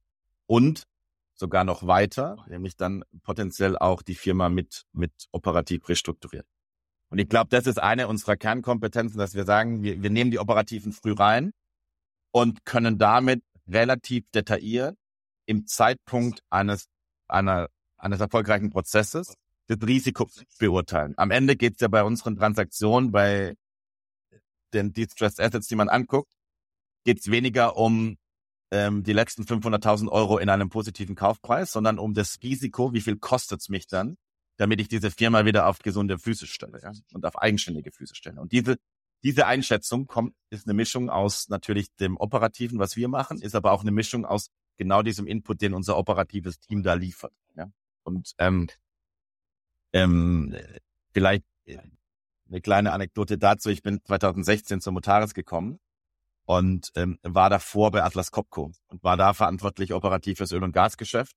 Und 0.45 0.85
sogar 1.33 1.65
noch 1.65 1.87
weiter, 1.87 2.45
nämlich 2.49 2.77
dann 2.77 3.03
potenziell 3.23 3.79
auch 3.79 4.03
die 4.03 4.15
Firma 4.15 4.51
mit, 4.51 4.85
mit 4.93 5.13
operativ 5.33 5.89
restrukturiert. 5.89 6.47
Und 7.09 7.19
ich 7.19 7.29
glaube, 7.31 7.49
das 7.49 7.67
ist 7.67 7.79
eine 7.79 8.07
unserer 8.07 8.37
Kernkompetenzen, 8.37 9.19
dass 9.19 9.35
wir 9.35 9.45
sagen, 9.45 9.83
wir, 9.83 10.03
wir 10.03 10.11
nehmen 10.11 10.31
die 10.31 10.39
Operativen 10.39 10.93
früh 10.93 11.15
rein 11.15 11.53
und 12.31 12.67
können 12.67 12.99
damit 12.99 13.43
relativ 13.67 14.31
detailliert 14.35 14.99
im 15.47 15.67
Zeitpunkt 15.67 16.41
eines, 16.51 16.89
einer, 17.27 17.69
eines 17.97 18.21
erfolgreichen 18.21 18.69
Prozesses 18.69 19.35
das 19.67 19.79
Risiko 19.87 20.29
beurteilen. 20.59 21.15
Am 21.17 21.31
Ende 21.31 21.57
geht 21.57 21.75
es 21.75 21.81
ja 21.81 21.89
bei 21.89 22.05
unseren 22.05 22.37
Transaktionen, 22.37 23.13
bei 23.13 23.57
den 24.73 24.93
Distressed 24.93 25.41
Assets, 25.41 25.69
die 25.69 25.77
man 25.77 25.89
anguckt, 25.89 26.33
geht 27.05 27.21
es 27.21 27.31
weniger 27.31 27.77
um 27.77 28.17
ähm, 28.71 29.05
die 29.05 29.13
letzten 29.13 29.45
500.000 29.45 30.09
Euro 30.09 30.39
in 30.39 30.49
einem 30.49 30.69
positiven 30.69 31.15
Kaufpreis, 31.15 31.73
sondern 31.73 31.99
um 31.99 32.15
das 32.15 32.39
Risiko, 32.43 32.93
wie 32.93 33.01
viel 33.01 33.17
kostet 33.17 33.61
es 33.61 33.69
mich 33.69 33.87
dann, 33.87 34.17
damit 34.57 34.81
ich 34.81 34.89
diese 34.89 35.11
Firma 35.11 35.45
wieder 35.45 35.67
auf 35.67 35.79
gesunde 35.79 36.19
Füße 36.19 36.47
stelle 36.47 36.81
ja, 36.83 36.93
und 37.13 37.25
auf 37.25 37.39
eigenständige 37.39 37.93
Füße 37.93 38.15
stelle. 38.15 38.41
Und 38.41 38.53
diese, 38.53 38.77
diese 39.23 39.47
Einschätzung 39.47 40.07
kommt, 40.07 40.35
ist 40.51 40.67
eine 40.67 40.75
Mischung 40.75 41.09
aus 41.09 41.49
natürlich 41.49 41.95
dem 41.97 42.17
Operativen, 42.17 42.79
was 42.79 42.97
wir 42.97 43.09
machen, 43.09 43.41
ist 43.41 43.55
aber 43.55 43.73
auch 43.73 43.83
eine 43.83 43.93
Mischung 43.93 44.25
aus 44.25 44.51
genau 44.77 45.03
diesem 45.03 45.27
Input, 45.27 45.61
den 45.61 45.75
unser 45.75 45.97
operatives 45.97 46.59
Team 46.59 46.83
da 46.83 46.95
liefert. 46.95 47.33
Ja. 47.57 47.71
Und 48.03 48.33
ähm, 48.39 48.69
ähm, 49.95 50.55
vielleicht 51.13 51.45
äh, 51.67 51.79
eine 52.49 52.61
kleine 52.61 52.93
Anekdote 52.93 53.39
dazu. 53.39 53.71
Ich 53.71 53.83
bin 53.83 54.03
2016 54.05 54.81
zur 54.81 54.93
Motaris 54.93 55.33
gekommen 55.33 55.79
und 56.47 56.91
ähm, 56.97 57.19
war 57.23 57.49
davor 57.49 57.91
bei 57.91 58.03
Atlas 58.03 58.31
Copco 58.31 58.73
und 58.89 59.03
war 59.03 59.17
da 59.17 59.33
verantwortlich 59.33 59.95
operativ 59.95 60.39
fürs 60.39 60.53
Öl- 60.53 60.65
und 60.65 60.73
Gasgeschäft. 60.73 61.35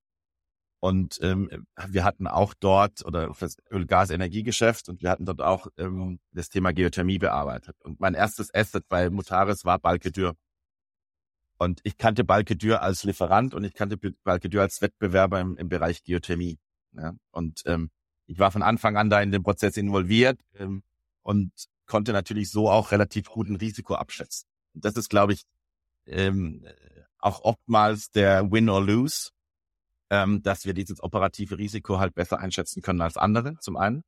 Und 0.79 1.19
ähm, 1.21 1.65
wir 1.87 2.03
hatten 2.03 2.27
auch 2.27 2.53
dort 2.53 3.03
oder 3.05 3.33
fürs 3.33 3.57
Öl-Gas-Energiegeschäft 3.71 4.89
und 4.89 5.01
wir 5.01 5.09
hatten 5.09 5.25
dort 5.25 5.41
auch 5.41 5.67
ähm, 5.77 6.19
das 6.31 6.49
Thema 6.49 6.71
Geothermie 6.71 7.17
bearbeitet. 7.17 7.75
Und 7.83 7.99
mein 7.99 8.13
erstes 8.13 8.53
Asset 8.53 8.87
bei 8.87 9.09
Motaris 9.09 9.65
war 9.65 9.79
Balkedür. 9.79 10.35
Und 11.57 11.79
ich 11.83 11.97
kannte 11.97 12.23
Balkedür 12.23 12.83
als 12.83 13.03
Lieferant 13.03 13.55
und 13.55 13.63
ich 13.63 13.73
kannte 13.73 13.97
Balkedür 14.23 14.61
als 14.61 14.81
Wettbewerber 14.81 15.39
im, 15.39 15.57
im 15.57 15.69
Bereich 15.69 16.03
Geothermie. 16.03 16.59
Ja? 16.91 17.13
Und 17.31 17.63
ähm, 17.65 17.89
ich 18.27 18.39
war 18.39 18.51
von 18.51 18.61
Anfang 18.61 18.97
an 18.97 19.09
da 19.09 19.21
in 19.21 19.31
den 19.31 19.43
Prozess 19.43 19.77
involviert 19.77 20.39
ähm, 20.55 20.83
und 21.23 21.51
konnte 21.85 22.11
natürlich 22.11 22.51
so 22.51 22.69
auch 22.69 22.91
relativ 22.91 23.29
guten 23.29 23.55
Risiko 23.55 23.95
abschätzen. 23.95 24.47
Und 24.73 24.85
das 24.85 24.95
ist, 24.95 25.09
glaube 25.09 25.33
ich, 25.33 25.43
ähm, 26.05 26.65
auch 27.19 27.41
oftmals 27.41 28.11
der 28.11 28.51
Win 28.51 28.69
or 28.69 28.83
Lose, 28.83 29.31
ähm, 30.09 30.43
dass 30.43 30.65
wir 30.65 30.73
dieses 30.73 31.01
operative 31.01 31.57
Risiko 31.57 31.99
halt 31.99 32.13
besser 32.13 32.39
einschätzen 32.39 32.81
können 32.81 33.01
als 33.01 33.17
andere, 33.17 33.57
zum 33.59 33.77
einen. 33.77 34.03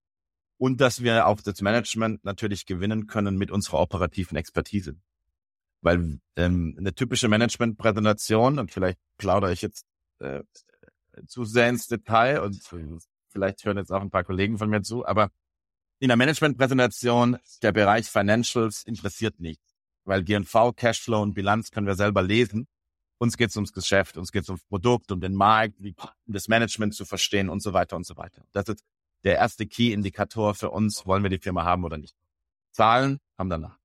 Und 0.58 0.82
dass 0.82 1.01
wir 1.01 1.25
auch 1.25 1.41
das 1.41 1.62
Management 1.62 2.25
natürlich 2.25 2.65
gewinnen 2.65 3.08
können 3.08 3.38
mit 3.38 3.49
unserer 3.49 3.79
operativen 3.79 4.38
Expertise. 4.38 4.97
Weil 5.82 6.19
ähm, 6.36 6.75
eine 6.77 6.93
typische 6.93 7.29
Management-Präsentation, 7.29 8.60
und 8.60 8.71
vielleicht 8.71 8.99
plaudere 9.17 9.53
ich 9.53 9.62
jetzt 9.62 9.86
äh, 10.19 10.43
zu 11.27 11.45
sehr 11.45 11.69
ins 11.69 11.88
Detail 11.88 12.41
und 12.41 12.62
vielleicht 13.29 13.63
hören 13.65 13.77
jetzt 13.77 13.91
auch 13.91 14.01
ein 14.01 14.11
paar 14.11 14.23
Kollegen 14.23 14.57
von 14.57 14.69
mir 14.69 14.81
zu, 14.81 15.05
aber 15.05 15.31
in 15.99 16.07
der 16.07 16.17
Management-Präsentation 16.17 17.37
der 17.61 17.71
Bereich 17.71 18.07
Financials 18.07 18.83
interessiert 18.83 19.39
nicht, 19.39 19.61
weil 20.05 20.23
G&V, 20.23 20.73
Cashflow 20.73 21.21
und 21.21 21.33
Bilanz 21.33 21.71
können 21.71 21.87
wir 21.87 21.95
selber 21.95 22.21
lesen. 22.21 22.67
Uns 23.17 23.35
geht 23.35 23.49
es 23.49 23.57
ums 23.57 23.73
Geschäft, 23.73 24.17
uns 24.17 24.31
geht 24.31 24.43
es 24.43 24.49
ums 24.49 24.63
Produkt, 24.63 25.11
um 25.11 25.19
den 25.19 25.33
Markt, 25.33 25.75
wie, 25.79 25.93
das 26.25 26.47
Management 26.47 26.95
zu 26.95 27.03
verstehen 27.03 27.49
und 27.49 27.61
so 27.61 27.73
weiter 27.73 27.97
und 27.97 28.05
so 28.05 28.15
weiter. 28.15 28.45
Das 28.53 28.69
ist 28.69 28.81
der 29.25 29.35
erste 29.35 29.67
Key-Indikator 29.67 30.55
für 30.55 30.71
uns, 30.71 31.05
wollen 31.05 31.23
wir 31.23 31.29
die 31.29 31.37
Firma 31.37 31.65
haben 31.65 31.83
oder 31.83 31.97
nicht. 31.97 32.15
Zahlen 32.71 33.19
haben 33.37 33.49
danach. 33.49 33.77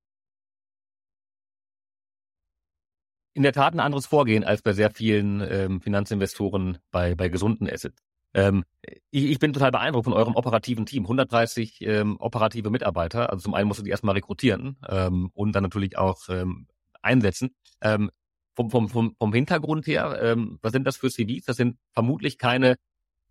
In 3.37 3.43
der 3.43 3.53
Tat 3.53 3.75
ein 3.75 3.81
anderes 3.81 4.07
Vorgehen 4.07 4.45
als 4.45 4.63
bei 4.63 4.73
sehr 4.73 4.93
vielen 4.93 5.41
ähm, 5.41 5.81
Finanzinvestoren 5.81 6.79
bei, 6.93 7.17
bei 7.17 7.29
gesunden 7.29 7.69
Assets. 7.69 8.01
Ähm, 8.35 8.65
ich, 9.11 9.25
ich 9.25 9.39
bin 9.39 9.53
total 9.53 9.71
beeindruckt 9.71 10.05
von 10.05 10.13
eurem 10.13 10.35
operativen 10.35 10.87
Team. 10.87 11.05
130 11.05 11.81
ähm, 11.83 12.17
operative 12.19 12.71
Mitarbeiter. 12.71 13.31
Also 13.31 13.45
zum 13.45 13.55
einen 13.55 13.69
musst 13.69 13.81
du 13.81 13.85
die 13.85 13.91
erstmal 13.91 14.15
rekrutieren 14.15 14.77
ähm, 14.89 15.31
und 15.35 15.53
dann 15.53 15.63
natürlich 15.63 15.97
auch 15.97 16.29
ähm, 16.29 16.67
einsetzen. 17.01 17.55
Ähm, 17.81 18.11
vom, 18.55 18.71
vom, 18.71 18.89
vom, 18.89 19.17
vom 19.19 19.33
Hintergrund 19.33 19.87
her, 19.87 20.19
ähm, 20.21 20.59
was 20.63 20.73
sind 20.73 20.85
das 20.85 20.97
für 20.97 21.11
CVs? 21.11 21.45
Das 21.45 21.57
sind 21.57 21.77
vermutlich 21.93 22.39
keine 22.39 22.77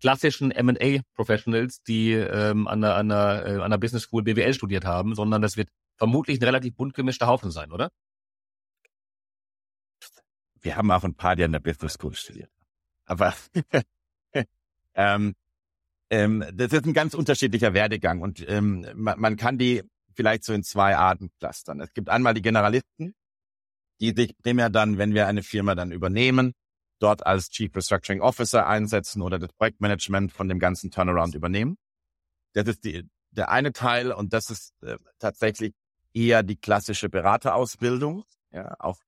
klassischen 0.00 0.50
M&A-Professionals, 0.50 1.82
die 1.82 2.12
ähm, 2.12 2.66
an, 2.66 2.80
der, 2.82 2.96
an, 2.96 3.08
der, 3.08 3.46
äh, 3.46 3.60
an 3.60 3.70
der 3.70 3.78
Business 3.78 4.02
School 4.04 4.22
BWL 4.22 4.52
studiert 4.52 4.84
haben, 4.84 5.14
sondern 5.14 5.40
das 5.40 5.56
wird 5.56 5.68
vermutlich 5.96 6.40
ein 6.40 6.44
relativ 6.44 6.74
bunt 6.76 6.94
gemischter 6.94 7.26
Haufen 7.26 7.50
sein, 7.50 7.72
oder? 7.72 7.90
Wir 10.60 10.76
haben 10.76 10.90
auch 10.90 11.04
ein 11.04 11.14
paar, 11.14 11.36
die 11.36 11.44
an 11.44 11.52
der 11.52 11.60
Business 11.60 11.94
School 11.94 12.14
studiert. 12.14 12.50
Aber 13.06 13.34
Ähm, 14.94 15.34
ähm, 16.10 16.44
das 16.52 16.72
ist 16.72 16.86
ein 16.86 16.94
ganz 16.94 17.14
unterschiedlicher 17.14 17.74
Werdegang 17.74 18.20
und 18.20 18.44
ähm, 18.48 18.86
man, 18.94 19.18
man 19.20 19.36
kann 19.36 19.58
die 19.58 19.82
vielleicht 20.14 20.44
so 20.44 20.52
in 20.52 20.62
zwei 20.62 20.96
Arten 20.96 21.30
clustern. 21.40 21.80
Es 21.80 21.92
gibt 21.92 22.08
einmal 22.08 22.34
die 22.34 22.42
Generalisten, 22.42 23.14
die 24.00 24.12
sich 24.14 24.36
primär 24.38 24.70
dann, 24.70 24.98
wenn 24.98 25.14
wir 25.14 25.26
eine 25.26 25.42
Firma 25.42 25.74
dann 25.74 25.92
übernehmen, 25.92 26.52
dort 27.00 27.26
als 27.26 27.50
Chief 27.50 27.74
Restructuring 27.74 28.20
Officer 28.20 28.66
einsetzen 28.66 29.22
oder 29.22 29.38
das 29.38 29.52
Projektmanagement 29.52 30.32
von 30.32 30.48
dem 30.48 30.58
ganzen 30.58 30.90
Turnaround 30.90 31.34
übernehmen. 31.34 31.76
Das 32.52 32.68
ist 32.68 32.84
die, 32.84 33.08
der 33.30 33.50
eine 33.50 33.72
Teil 33.72 34.12
und 34.12 34.32
das 34.32 34.50
ist 34.50 34.72
äh, 34.82 34.98
tatsächlich 35.18 35.74
eher 36.12 36.42
die 36.42 36.56
klassische 36.56 37.08
Beraterausbildung, 37.08 38.24
ja, 38.52 38.76
auch 38.78 39.00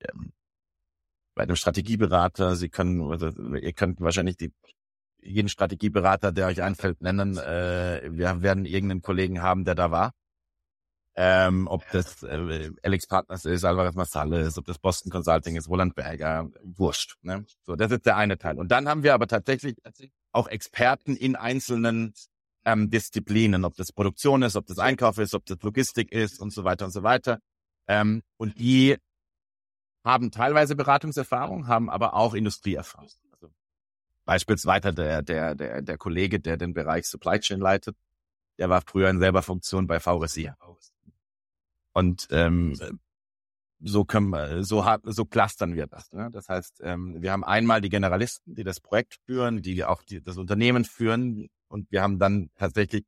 ähm, 0.00 0.32
bei 1.34 1.44
einem 1.44 1.56
Strategieberater, 1.56 2.56
Sie 2.56 2.68
können, 2.68 3.02
also 3.10 3.28
ihr 3.54 3.72
könnt 3.72 4.00
wahrscheinlich 4.00 4.36
die, 4.36 4.52
jeden 5.20 5.48
Strategieberater, 5.48 6.32
der 6.32 6.46
euch 6.46 6.62
einfällt, 6.62 7.00
nennen. 7.00 7.38
Äh, 7.38 8.10
wir 8.10 8.42
werden 8.42 8.64
irgendeinen 8.64 9.02
Kollegen 9.02 9.42
haben, 9.42 9.64
der 9.64 9.74
da 9.74 9.90
war. 9.90 10.12
Ähm, 11.14 11.68
ob 11.68 11.84
das 11.90 12.22
äh, 12.22 12.70
Alex 12.82 13.06
Partners 13.06 13.44
ist, 13.44 13.64
Alvarez 13.64 13.94
Masalle 13.94 14.40
ist, 14.40 14.56
ob 14.56 14.64
das 14.64 14.78
Boston 14.78 15.10
Consulting 15.10 15.56
ist, 15.56 15.68
Roland 15.68 15.94
Berger, 15.94 16.48
wurscht. 16.62 17.16
Ne? 17.20 17.44
So, 17.64 17.76
das 17.76 17.92
ist 17.92 18.06
der 18.06 18.16
eine 18.16 18.38
Teil. 18.38 18.58
Und 18.58 18.68
dann 18.70 18.88
haben 18.88 19.02
wir 19.02 19.12
aber 19.12 19.26
tatsächlich 19.26 19.76
auch 20.32 20.48
Experten 20.48 21.14
in 21.14 21.36
einzelnen 21.36 22.14
ähm, 22.64 22.88
Disziplinen, 22.88 23.64
ob 23.64 23.76
das 23.76 23.92
Produktion 23.92 24.42
ist, 24.42 24.56
ob 24.56 24.66
das 24.66 24.78
Einkauf 24.78 25.18
ist, 25.18 25.34
ob 25.34 25.44
das 25.44 25.60
Logistik 25.60 26.12
ist 26.12 26.40
und 26.40 26.50
so 26.50 26.64
weiter 26.64 26.86
und 26.86 26.92
so 26.92 27.02
weiter. 27.02 27.38
Ähm, 27.88 28.22
und 28.38 28.58
die 28.58 28.96
haben 30.04 30.30
teilweise 30.30 30.76
Beratungserfahrung, 30.76 31.68
haben 31.68 31.88
aber 31.88 32.14
auch 32.14 32.34
Industrieerfahrung. 32.34 33.08
Also 33.32 33.52
beispielsweise 34.24 34.92
der, 34.92 35.22
der, 35.22 35.54
der, 35.54 35.82
der 35.82 35.98
Kollege, 35.98 36.40
der 36.40 36.56
den 36.56 36.74
Bereich 36.74 37.06
Supply 37.06 37.38
Chain 37.38 37.60
leitet, 37.60 37.96
der 38.58 38.68
war 38.68 38.82
früher 38.86 39.08
in 39.10 39.18
selber 39.18 39.42
Funktion 39.42 39.86
bei 39.86 40.00
VRSI. 40.00 40.52
Und 41.92 42.28
ähm, 42.30 42.74
so 43.80 44.04
können 44.04 44.30
wir, 44.30 44.64
so 44.64 44.84
so 45.04 45.24
clustern 45.24 45.74
wir 45.74 45.86
das. 45.86 46.12
Ne? 46.12 46.30
Das 46.32 46.48
heißt, 46.48 46.80
ähm, 46.82 47.20
wir 47.20 47.32
haben 47.32 47.44
einmal 47.44 47.80
die 47.80 47.88
Generalisten, 47.88 48.54
die 48.54 48.64
das 48.64 48.80
Projekt 48.80 49.18
führen, 49.26 49.62
die 49.62 49.84
auch 49.84 50.02
die, 50.02 50.22
das 50.22 50.36
Unternehmen 50.36 50.84
führen, 50.84 51.48
und 51.68 51.90
wir 51.90 52.02
haben 52.02 52.18
dann 52.18 52.50
tatsächlich 52.54 53.04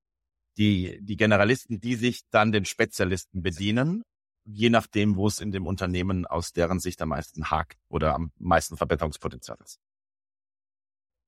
die 0.57 0.98
die 1.02 1.16
Generalisten, 1.16 1.80
die 1.80 1.96
sich 1.96 2.22
dann 2.30 2.52
den 2.52 2.64
Spezialisten 2.64 3.42
bedienen, 3.42 4.04
je 4.44 4.70
nachdem, 4.70 5.16
wo 5.16 5.26
es 5.26 5.40
in 5.40 5.52
dem 5.52 5.66
Unternehmen 5.66 6.26
aus 6.26 6.52
deren 6.52 6.80
Sicht 6.80 7.00
am 7.02 7.11
meisten 7.11 7.50
hakt 7.50 7.78
oder 7.88 8.14
am 8.14 8.30
meisten 8.38 8.76
Verbesserungspotenzial 8.76 9.59
ist. 9.62 9.80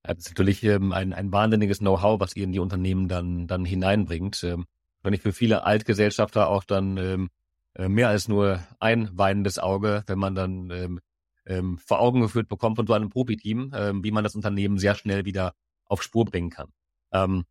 Das 0.03 0.19
ist 0.19 0.29
natürlich 0.29 0.63
ähm, 0.63 0.93
ein, 0.93 1.13
ein 1.13 1.31
wahnsinniges 1.31 1.79
Know-how, 1.79 2.19
was 2.19 2.35
ihr 2.35 2.45
in 2.45 2.53
die 2.53 2.59
Unternehmen 2.59 3.07
dann, 3.07 3.47
dann 3.47 3.65
hineinbringt. 3.65 4.41
Ähm, 4.43 4.65
wenn 5.03 5.13
ich 5.13 5.21
für 5.21 5.33
viele 5.33 5.63
Altgesellschafter 5.63 6.47
auch 6.47 6.63
dann 6.63 6.97
ähm, 6.97 7.29
äh, 7.73 7.89
mehr 7.89 8.09
als 8.09 8.27
nur 8.27 8.63
ein 8.79 9.09
weinendes 9.17 9.59
Auge, 9.59 10.03
wenn 10.07 10.19
man 10.19 10.35
dann 10.35 10.69
ähm, 10.71 10.99
ähm, 11.45 11.77
vor 11.77 11.99
Augen 11.99 12.21
geführt 12.21 12.47
bekommt 12.47 12.77
von 12.77 12.87
so 12.87 12.93
einem 12.93 13.09
Profi-Team, 13.09 13.71
ähm, 13.75 14.03
wie 14.03 14.11
man 14.11 14.23
das 14.23 14.35
Unternehmen 14.35 14.77
sehr 14.77 14.95
schnell 14.95 15.25
wieder 15.25 15.53
auf 15.85 16.03
Spur 16.03 16.25
bringen 16.25 16.49
kann. 16.49 16.71
Ähm, 17.11 17.45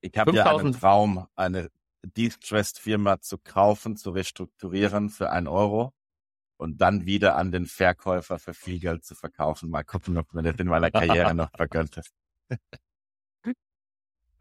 ich 0.00 0.16
habe 0.16 0.34
ja 0.34 0.56
einen 0.56 0.72
Traum, 0.72 1.26
eine 1.34 1.70
Distressed-Firma 2.02 3.20
zu 3.20 3.38
kaufen, 3.38 3.96
zu 3.96 4.10
restrukturieren 4.10 5.10
für 5.10 5.30
einen 5.30 5.48
Euro 5.48 5.92
und 6.56 6.80
dann 6.80 7.06
wieder 7.06 7.36
an 7.36 7.52
den 7.52 7.66
Verkäufer 7.66 8.38
für 8.38 8.54
viel 8.54 8.78
Geld 8.78 9.04
zu 9.04 9.14
verkaufen. 9.14 9.70
Mal 9.70 9.84
gucken, 9.84 10.18
ob 10.18 10.32
mir 10.32 10.42
das 10.42 10.56
in 10.56 10.68
meiner 10.68 10.90
Karriere 10.90 11.34
noch 11.34 11.50
vergönnt 11.56 11.96
ist. 11.96 12.12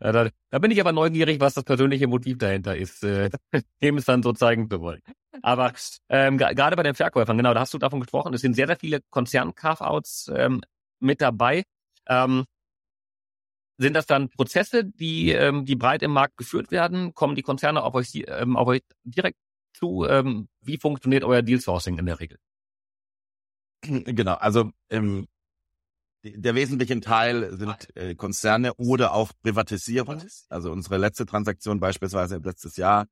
Ja, 0.02 0.14
da, 0.14 0.30
da 0.50 0.60
bin 0.60 0.72
ich 0.72 0.80
aber 0.80 0.94
neugierig, 0.94 1.42
was 1.42 1.56
das 1.56 1.66
persönliche 1.66 2.08
Motiv 2.08 2.38
dahinter 2.38 2.78
ist, 2.78 3.04
äh, 3.04 3.30
dem 3.82 3.98
es 3.98 4.06
dann 4.06 4.24
so 4.24 4.32
zeigen 4.32 4.70
zu 4.70 4.80
wollen. 4.80 5.02
Aber 5.42 5.74
ähm, 6.08 6.38
gerade 6.38 6.78
bei 6.78 6.84
den 6.84 6.96
Verkäufern, 6.96 7.36
genau, 7.36 7.54
da 7.54 7.60
hast 7.60 7.74
du 7.74 7.78
davon 7.78 8.00
gesprochen, 8.00 8.34
es 8.34 8.40
sind 8.40 8.54
sehr, 8.54 8.68
sehr 8.68 8.78
viele 8.78 9.02
Konzern-Carve-Outs 9.10 10.32
ähm, 10.34 10.62
mit 11.00 11.20
dabei. 11.20 11.64
Ähm, 12.08 12.46
sind 13.80 13.94
das 13.94 14.06
dann 14.06 14.30
Prozesse, 14.30 14.84
die, 14.84 15.32
ähm, 15.32 15.66
die 15.66 15.76
breit 15.76 16.04
im 16.04 16.12
Markt 16.12 16.38
geführt 16.38 16.70
werden? 16.70 17.14
Kommen 17.14 17.36
die 17.36 17.42
Konzerne 17.42 17.82
auf 17.82 17.96
euch, 17.96 18.12
ähm, 18.28 18.58
auf 18.58 18.68
euch 18.68 18.82
direkt 19.06 19.40
zu? 19.74 20.06
Ähm, 20.06 20.50
wie 20.62 20.78
funktioniert 20.78 21.24
euer 21.24 21.42
Deal-Sourcing 21.42 21.98
in 21.98 22.06
der 22.06 22.20
Regel? 22.20 22.38
Genau, 23.82 24.34
also 24.34 24.72
ähm, 24.90 25.28
der 26.24 26.54
wesentliche 26.54 27.00
Teil 27.00 27.56
sind 27.56 27.96
äh, 27.96 28.14
Konzerne 28.16 28.74
oder 28.74 29.14
auch 29.14 29.32
Privatisierung. 29.42 30.22
Also 30.50 30.70
unsere 30.74 30.98
letzte 30.98 31.26
Transaktion 31.26 31.80
beispielsweise 31.80 32.42
letztes 32.44 32.76
Jahr 32.76 33.08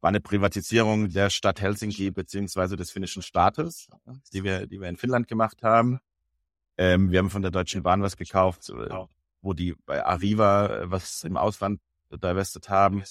war 0.00 0.08
eine 0.08 0.20
Privatisierung 0.20 1.08
der 1.08 1.30
Stadt 1.30 1.60
Helsinki 1.60 2.12
beziehungsweise 2.12 2.76
des 2.76 2.92
finnischen 2.92 3.22
Staates, 3.22 3.88
die 4.32 4.44
wir, 4.44 4.68
die 4.68 4.80
wir 4.80 4.88
in 4.88 4.96
Finnland 4.96 5.26
gemacht 5.26 5.64
haben. 5.64 5.98
Ähm, 6.76 7.10
wir 7.10 7.18
haben 7.18 7.30
von 7.30 7.42
der 7.42 7.50
Deutschen 7.50 7.82
Bahn 7.82 8.02
was 8.02 8.16
gekauft, 8.16 8.68
äh, 8.70 8.88
wo 9.42 9.52
die 9.52 9.74
bei 9.84 10.04
Arriva 10.04 10.66
äh, 10.66 10.90
was 10.90 11.24
im 11.24 11.36
Ausland 11.36 11.80
divested 12.10 12.68
haben. 12.68 13.02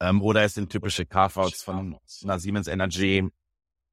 Ähm, 0.00 0.22
oder 0.22 0.42
es 0.42 0.54
sind 0.54 0.70
typische 0.70 1.04
Carve-outs 1.06 1.62
von 1.62 1.98
einer 2.22 2.38
Siemens 2.38 2.68
Energy, 2.68 3.28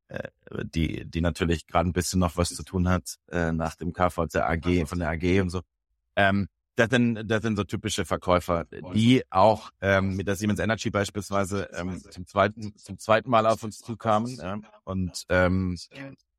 äh, 0.07 0.29
die, 0.63 1.05
die 1.05 1.21
natürlich 1.21 1.67
gerade 1.67 1.89
ein 1.89 1.93
bisschen 1.93 2.19
noch 2.19 2.37
was 2.37 2.55
zu 2.55 2.63
tun 2.63 2.87
hat 2.87 3.17
äh, 3.29 3.51
nach 3.51 3.75
dem 3.75 3.93
KV 3.93 4.27
der 4.27 4.49
AG, 4.49 4.87
von 4.87 4.99
der 4.99 5.09
AG 5.09 5.41
und 5.41 5.49
so. 5.49 5.61
Ähm, 6.15 6.47
das 6.75 6.91
sind, 6.91 7.25
das 7.25 7.41
sind 7.41 7.55
so 7.57 7.63
typische 7.63 8.05
Verkäufer, 8.05 8.65
die 8.93 9.23
auch 9.31 9.71
ähm, 9.81 10.15
mit 10.15 10.27
der 10.27 10.35
Siemens 10.35 10.59
Energy 10.59 10.91
beispielsweise 10.91 11.69
ähm, 11.73 11.99
zum 12.11 12.27
zweiten, 12.27 12.77
zum 12.77 12.99
zweiten 12.99 13.31
Mal 13.31 13.47
auf 13.47 13.63
uns 13.63 13.79
zukamen 13.79 14.35
ja, 14.35 14.59
und 14.83 15.25
ähm, 15.29 15.75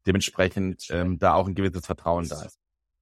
dementsprechend 0.07 0.87
ähm, 0.91 1.19
da 1.19 1.35
auch 1.35 1.49
ein 1.49 1.57
gewisses 1.57 1.85
Vertrauen 1.85 2.29
da 2.29 2.45
ist. 2.45 2.59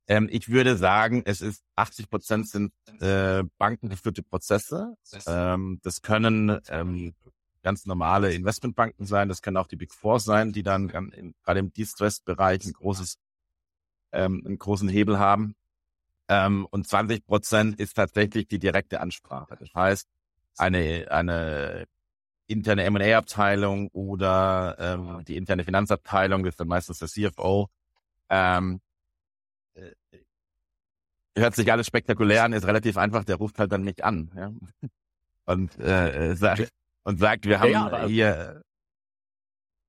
Ähm, 0.09 0.29
ich 0.31 0.49
würde 0.49 0.77
sagen, 0.77 1.23
es 1.25 1.41
ist 1.41 1.65
80 1.75 2.09
Prozent 2.09 2.49
sind 2.49 2.73
äh, 3.01 3.43
bankengeführte 3.59 4.23
Prozesse. 4.23 4.97
Ähm, 5.27 5.81
das 5.83 6.03
können 6.03 6.61
ähm, 6.69 7.15
ganz 7.63 7.87
normale 7.87 8.33
Investmentbanken 8.33 9.07
sein, 9.07 9.29
das 9.29 9.43
können 9.43 9.57
auch 9.57 9.67
die 9.67 9.77
Big 9.77 9.93
Four 9.93 10.21
sein, 10.21 10.53
die 10.53 10.63
dann 10.63 10.89
in, 10.89 11.35
gerade 11.43 11.59
im 11.59 11.73
Distress-Bereich 11.73 12.65
ein 12.65 12.73
großes, 12.73 13.19
ähm, 14.13 14.43
einen 14.47 14.59
großen 14.59 14.89
Hebel 14.89 15.19
haben. 15.19 15.57
Ähm, 16.29 16.67
und 16.71 16.87
20 16.87 17.27
Prozent 17.27 17.81
ist 17.81 17.95
tatsächlich 17.95 18.47
die 18.47 18.61
direkte 18.61 19.01
Ansprache. 19.01 19.57
Das 19.59 19.75
heißt, 19.75 20.09
eine, 20.57 21.07
eine 21.11 21.87
interne 22.47 22.85
M&A-Abteilung 22.85 23.89
oder 23.89 24.77
ähm, 24.79 25.25
die 25.25 25.37
interne 25.37 25.65
Finanzabteilung, 25.65 26.45
das 26.45 26.53
ist 26.53 26.61
dann 26.61 26.69
meistens 26.69 26.99
der 27.01 27.09
CFO, 27.09 27.69
ähm, 28.31 28.75
äh, 28.77 28.86
hört 31.37 31.55
sich 31.55 31.71
alles 31.71 31.87
spektakulär 31.87 32.45
an, 32.45 32.53
ist 32.53 32.67
relativ 32.67 32.97
einfach, 32.97 33.25
der 33.25 33.37
ruft 33.37 33.59
halt 33.59 33.73
dann 33.73 33.85
mich 33.85 34.05
an. 34.05 34.31
Ja? 34.37 34.53
Und 35.49 35.79
äh, 35.79 36.35
sagt, 36.35 36.73
und 37.05 37.21
sagt, 37.21 37.47
wir 37.47 37.61
haben 37.61 37.71
ja, 37.71 38.07
hier, 38.07 38.63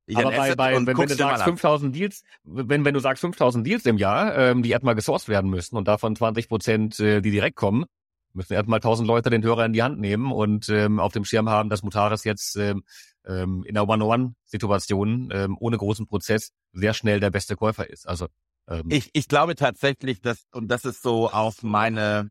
hier 0.06 0.20
aber 0.20 0.30
bei, 0.30 0.56
bei, 0.56 0.76
wenn, 0.76 0.86
wenn 0.86 1.08
du 1.08 1.16
sagst 1.16 1.44
5000 1.46 1.96
Deals, 1.96 2.24
wenn, 2.44 2.86
wenn 2.86 2.94
du 2.94 3.00
sagst 3.00 3.22
5000 3.22 3.66
Deals 3.66 3.88
im 3.88 3.98
Jahr, 3.98 4.38
ähm, 4.38 4.62
die 4.62 4.70
erstmal 4.70 4.94
gesourced 4.94 5.30
werden 5.30 5.50
müssen 5.50 5.76
und 5.76 5.88
davon 5.88 6.16
20 6.16 6.48
Prozent, 6.48 7.00
äh, 7.00 7.22
die 7.22 7.32
direkt 7.32 7.56
kommen, 7.56 7.86
müssen 8.34 8.54
erstmal 8.54 8.78
1000 8.78 9.08
Leute 9.08 9.32
den 9.32 9.44
Hörer 9.44 9.66
in 9.66 9.74
die 9.74 9.82
Hand 9.82 10.00
nehmen 10.00 10.32
und 10.32 10.70
ähm, 10.70 11.00
auf 11.00 11.12
dem 11.12 11.26
Schirm 11.26 11.50
haben, 11.50 11.70
dass 11.70 11.82
Mutaris 11.82 12.24
jetzt 12.24 12.56
ähm, 12.56 12.84
ähm, 13.26 13.64
in 13.66 13.74
der 13.74 13.90
One-on-One-Situation 13.90 15.30
ähm, 15.34 15.58
ohne 15.60 15.78
großen 15.78 16.06
Prozess 16.06 16.52
sehr 16.72 16.94
schnell 16.94 17.20
der 17.20 17.32
beste 17.32 17.56
Käufer 17.56 17.90
ist. 17.90 18.08
Also 18.08 18.28
ähm, 18.68 18.86
ich, 18.90 19.10
ich 19.14 19.28
glaube 19.28 19.56
tatsächlich, 19.56 20.22
dass 20.22 20.46
und 20.52 20.68
das 20.70 20.86
ist 20.86 21.02
so 21.02 21.30
auf 21.30 21.64
meine 21.64 22.30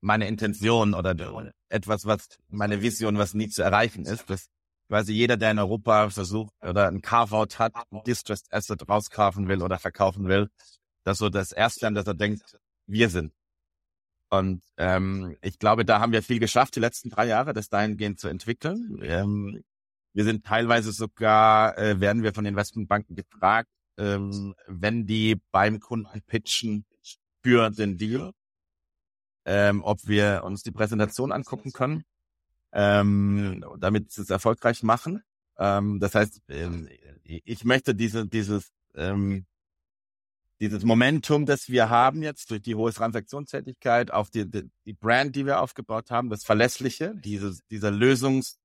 meine 0.00 0.28
Intention 0.28 0.94
oder 0.94 1.14
etwas, 1.70 2.04
was 2.04 2.28
meine 2.48 2.82
Vision, 2.82 3.16
was 3.16 3.32
nie 3.32 3.48
zu 3.48 3.62
erreichen 3.62 4.04
ist, 4.04 4.28
dass 4.28 4.48
quasi 4.88 5.12
jeder, 5.14 5.36
der 5.38 5.52
in 5.52 5.58
Europa 5.58 6.10
versucht 6.10 6.52
oder 6.62 6.88
ein 6.88 7.00
Carve-out 7.00 7.58
hat, 7.58 7.74
ein 7.90 8.02
Distressed 8.06 8.52
Asset 8.52 8.86
rauskaufen 8.88 9.48
will 9.48 9.62
oder 9.62 9.78
verkaufen 9.78 10.28
will, 10.28 10.50
dass 11.04 11.18
so 11.18 11.30
das 11.30 11.52
Erste, 11.52 11.86
an 11.86 11.94
das 11.94 12.06
er 12.06 12.14
denkt, 12.14 12.58
wir 12.86 13.08
sind. 13.08 13.32
Und 14.30 14.62
ähm, 14.76 15.36
ich 15.40 15.58
glaube, 15.58 15.84
da 15.84 16.00
haben 16.00 16.12
wir 16.12 16.22
viel 16.22 16.38
geschafft, 16.38 16.76
die 16.76 16.80
letzten 16.80 17.08
drei 17.08 17.26
Jahre, 17.26 17.54
das 17.54 17.68
dahingehend 17.68 18.20
zu 18.20 18.28
entwickeln. 18.28 19.00
Ähm, 19.02 19.62
wir 20.12 20.24
sind 20.24 20.44
teilweise 20.44 20.92
sogar, 20.92 21.78
äh, 21.78 22.00
werden 22.00 22.22
wir 22.22 22.34
von 22.34 22.44
Investmentbanken 22.44 23.16
gefragt, 23.16 23.70
ähm, 23.98 24.54
wenn 24.66 25.06
die 25.06 25.40
beim 25.50 25.80
Kunden 25.80 26.22
pitchen 26.22 26.84
für 27.42 27.70
den 27.70 27.98
Deal, 27.98 28.32
ähm, 29.44 29.82
ob 29.82 30.06
wir 30.06 30.42
uns 30.44 30.62
die 30.62 30.72
Präsentation 30.72 31.32
angucken 31.32 31.72
können, 31.72 32.04
ähm, 32.72 33.64
damit 33.78 34.10
sie 34.10 34.22
es 34.22 34.30
erfolgreich 34.30 34.82
machen. 34.82 35.22
Ähm, 35.58 36.00
das 36.00 36.14
heißt, 36.14 36.42
ähm, 36.48 36.88
ich 37.22 37.64
möchte 37.64 37.94
diese, 37.94 38.26
dieses, 38.26 38.72
ähm, 38.94 39.46
dieses 40.60 40.84
Momentum, 40.84 41.46
das 41.46 41.68
wir 41.68 41.90
haben 41.90 42.22
jetzt 42.22 42.50
durch 42.50 42.62
die 42.62 42.74
hohe 42.74 42.92
Transaktionstätigkeit 42.92 44.10
auf 44.10 44.30
die, 44.30 44.50
die, 44.50 44.70
die 44.86 44.92
Brand, 44.94 45.36
die 45.36 45.46
wir 45.46 45.60
aufgebaut 45.60 46.10
haben, 46.10 46.30
das 46.30 46.44
Verlässliche, 46.44 47.14
dieses, 47.16 47.60
dieser 47.70 47.90
Lösungs, 47.90 48.58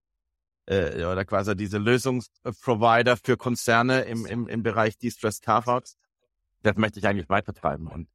äh, 0.69 1.03
oder 1.05 1.25
quasi 1.25 1.55
diese 1.55 1.79
Lösungsprovider 1.79 3.17
für 3.17 3.37
Konzerne 3.37 4.01
im, 4.01 4.25
im, 4.25 4.47
im 4.47 4.63
Bereich 4.63 4.97
Distress 4.97 5.41
Carve-Outs, 5.41 5.97
das 6.61 6.75
möchte 6.77 6.99
ich 6.99 7.07
eigentlich 7.07 7.29
weitertreiben. 7.29 7.87
Und 7.87 8.07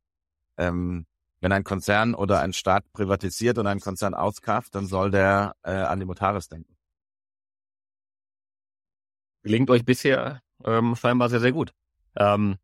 ähm, 0.56 1.06
wenn 1.40 1.52
ein 1.52 1.64
Konzern 1.64 2.14
oder 2.14 2.40
ein 2.40 2.52
Staat 2.52 2.84
privatisiert 2.92 3.58
und 3.58 3.66
ein 3.66 3.80
Konzern 3.80 4.14
auskauft, 4.14 4.74
dann 4.74 4.86
soll 4.86 5.10
der 5.10 5.56
äh, 5.62 5.72
an 5.72 5.98
die 5.98 6.06
Motaris 6.06 6.48
denken. 6.48 6.76
Gelingt 9.42 9.68
euch 9.68 9.84
bisher 9.84 10.40
ähm, 10.64 10.94
scheinbar 10.96 11.28
sehr, 11.28 11.40
sehr 11.40 11.52
gut. 11.52 11.72
Ähm, 12.16 12.56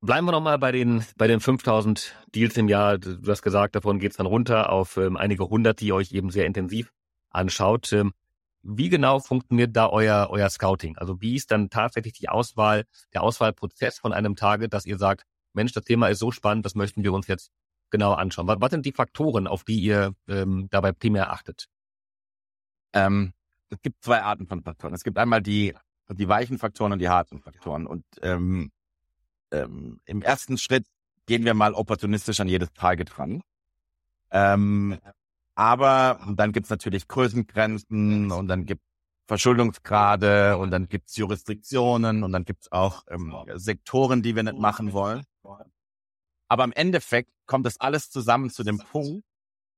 bleiben 0.00 0.26
wir 0.26 0.32
nochmal 0.32 0.58
bei 0.58 0.70
den, 0.70 1.04
bei 1.16 1.26
den 1.26 1.40
5000 1.40 2.14
Deals 2.34 2.56
im 2.56 2.68
Jahr. 2.68 2.98
Du 2.98 3.30
hast 3.30 3.42
gesagt, 3.42 3.74
davon 3.74 3.98
geht's 3.98 4.16
dann 4.16 4.26
runter 4.26 4.70
auf 4.70 4.96
ähm, 4.96 5.16
einige 5.16 5.48
hundert, 5.48 5.80
die 5.80 5.88
ihr 5.88 5.94
euch 5.96 6.12
eben 6.12 6.30
sehr 6.30 6.46
intensiv 6.46 6.92
anschaut. 7.30 7.92
Ähm, 7.92 8.14
wie 8.64 8.88
genau 8.88 9.20
funktioniert 9.20 9.76
da 9.76 9.88
euer, 9.88 10.28
euer 10.30 10.48
Scouting? 10.48 10.96
Also 10.96 11.20
wie 11.20 11.36
ist 11.36 11.50
dann 11.50 11.70
tatsächlich 11.70 12.14
die 12.14 12.28
Auswahl, 12.28 12.84
der 13.12 13.22
Auswahlprozess 13.22 13.98
von 13.98 14.12
einem 14.12 14.36
Target, 14.36 14.72
dass 14.72 14.86
ihr 14.86 14.98
sagt, 14.98 15.24
Mensch, 15.52 15.72
das 15.72 15.84
Thema 15.84 16.08
ist 16.08 16.18
so 16.18 16.30
spannend, 16.30 16.64
das 16.64 16.74
möchten 16.74 17.04
wir 17.04 17.12
uns 17.12 17.26
jetzt 17.26 17.50
genau 17.90 18.12
anschauen. 18.12 18.48
Was, 18.48 18.60
was 18.60 18.70
sind 18.70 18.86
die 18.86 18.92
Faktoren, 18.92 19.46
auf 19.46 19.64
die 19.64 19.78
ihr 19.78 20.14
ähm, 20.26 20.68
dabei 20.70 20.92
primär 20.92 21.30
achtet? 21.30 21.66
Ähm, 22.92 23.34
es 23.68 23.80
gibt 23.82 24.02
zwei 24.02 24.22
Arten 24.22 24.46
von 24.46 24.62
Faktoren. 24.62 24.94
Es 24.94 25.04
gibt 25.04 25.18
einmal 25.18 25.42
die, 25.42 25.74
die 26.08 26.28
weichen 26.28 26.58
Faktoren 26.58 26.92
und 26.92 26.98
die 26.98 27.08
harten 27.08 27.40
Faktoren. 27.40 27.86
Und 27.86 28.04
ähm, 28.22 28.72
ähm, 29.50 30.00
im 30.06 30.22
ersten 30.22 30.58
Schritt 30.58 30.86
gehen 31.26 31.44
wir 31.44 31.54
mal 31.54 31.74
opportunistisch 31.74 32.40
an 32.40 32.48
jedes 32.48 32.72
Target 32.72 33.18
ran. 33.18 33.42
Ähm, 34.30 34.98
aber 35.54 36.20
dann 36.34 36.52
gibt's 36.52 36.70
natürlich 36.70 37.08
Größengrenzen 37.08 38.32
und 38.32 38.48
dann 38.48 38.66
gibt 38.66 38.82
Verschuldungsgrade 39.26 40.58
und 40.58 40.70
dann 40.70 40.88
gibt's 40.88 41.16
Jurisdiktionen 41.16 42.24
und 42.24 42.32
dann 42.32 42.44
gibt's 42.44 42.70
auch 42.70 43.04
ähm, 43.08 43.34
Sektoren, 43.54 44.22
die 44.22 44.36
wir 44.36 44.42
nicht 44.42 44.58
machen 44.58 44.92
wollen. 44.92 45.24
Aber 46.48 46.64
im 46.64 46.72
Endeffekt 46.72 47.30
kommt 47.46 47.66
das 47.66 47.80
alles 47.80 48.10
zusammen 48.10 48.50
zu 48.50 48.64
dem 48.64 48.78
Punkt, 48.78 49.24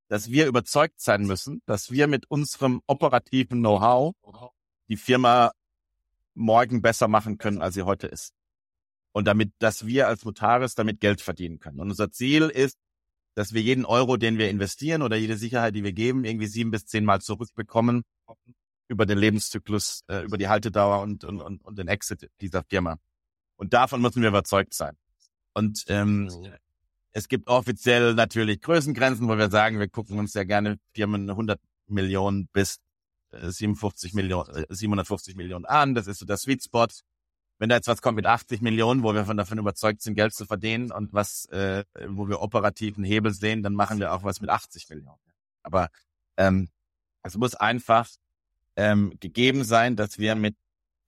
dass 0.08 0.30
wir 0.30 0.46
überzeugt 0.46 1.00
sein 1.00 1.26
müssen, 1.26 1.62
dass 1.66 1.90
wir 1.90 2.06
mit 2.06 2.30
unserem 2.30 2.80
operativen 2.86 3.60
Know-how 3.60 4.14
die 4.88 4.96
Firma 4.96 5.52
morgen 6.34 6.82
besser 6.82 7.08
machen 7.08 7.38
können, 7.38 7.62
als 7.62 7.74
sie 7.74 7.82
heute 7.82 8.06
ist. 8.06 8.32
Und 9.12 9.26
damit, 9.26 9.52
dass 9.58 9.86
wir 9.86 10.08
als 10.08 10.24
Notaris 10.24 10.74
damit 10.74 11.00
Geld 11.00 11.22
verdienen 11.22 11.58
können. 11.58 11.80
Und 11.80 11.90
unser 11.90 12.10
Ziel 12.10 12.48
ist, 12.50 12.78
dass 13.36 13.52
wir 13.52 13.60
jeden 13.60 13.84
Euro, 13.84 14.16
den 14.16 14.38
wir 14.38 14.48
investieren 14.48 15.02
oder 15.02 15.16
jede 15.16 15.36
Sicherheit, 15.36 15.74
die 15.74 15.84
wir 15.84 15.92
geben, 15.92 16.24
irgendwie 16.24 16.46
sieben 16.46 16.70
bis 16.70 16.86
zehnmal 16.86 17.20
zurückbekommen 17.20 18.02
über 18.88 19.04
den 19.04 19.18
Lebenszyklus, 19.18 20.04
äh, 20.08 20.22
über 20.22 20.38
die 20.38 20.48
Haltedauer 20.48 21.02
und, 21.02 21.22
und, 21.22 21.42
und, 21.42 21.62
und 21.62 21.78
den 21.78 21.86
Exit 21.86 22.30
dieser 22.40 22.64
Firma. 22.64 22.96
Und 23.56 23.74
davon 23.74 24.00
müssen 24.00 24.22
wir 24.22 24.30
überzeugt 24.30 24.72
sein. 24.72 24.96
Und 25.52 25.84
ähm, 25.88 26.30
es 27.12 27.28
gibt 27.28 27.48
offiziell 27.48 28.14
natürlich 28.14 28.62
Größengrenzen, 28.62 29.28
wo 29.28 29.36
wir 29.36 29.50
sagen, 29.50 29.78
wir 29.78 29.88
gucken 29.88 30.18
uns 30.18 30.32
ja 30.32 30.44
gerne 30.44 30.78
Firmen 30.94 31.28
100 31.28 31.60
Millionen 31.88 32.48
bis 32.54 32.78
57 33.32 34.12
äh, 34.12 34.16
Millionen, 34.16 34.64
750 34.70 35.34
äh, 35.34 35.36
Millionen 35.36 35.66
an. 35.66 35.94
Das 35.94 36.06
ist 36.06 36.20
so 36.20 36.26
der 36.26 36.38
Sweet 36.38 36.64
Spot 36.64 36.88
wenn 37.58 37.68
da 37.68 37.76
jetzt 37.76 37.88
was 37.88 38.02
kommt 38.02 38.16
mit 38.16 38.26
80 38.26 38.60
Millionen, 38.60 39.02
wo 39.02 39.14
wir 39.14 39.24
von 39.24 39.36
davon 39.36 39.58
überzeugt 39.58 40.02
sind, 40.02 40.14
Geld 40.14 40.34
zu 40.34 40.44
verdienen 40.44 40.92
und 40.92 41.12
was, 41.12 41.46
äh, 41.46 41.84
wo 42.08 42.28
wir 42.28 42.40
operativen 42.40 43.04
Hebel 43.04 43.32
sehen, 43.32 43.62
dann 43.62 43.74
machen 43.74 43.98
wir 43.98 44.12
auch 44.12 44.24
was 44.24 44.40
mit 44.40 44.50
80 44.50 44.88
Millionen. 44.90 45.20
Aber 45.62 45.88
ähm, 46.36 46.68
es 47.22 47.36
muss 47.36 47.54
einfach 47.54 48.08
ähm, 48.76 49.14
gegeben 49.20 49.64
sein, 49.64 49.96
dass 49.96 50.18
wir 50.18 50.34
mit 50.34 50.56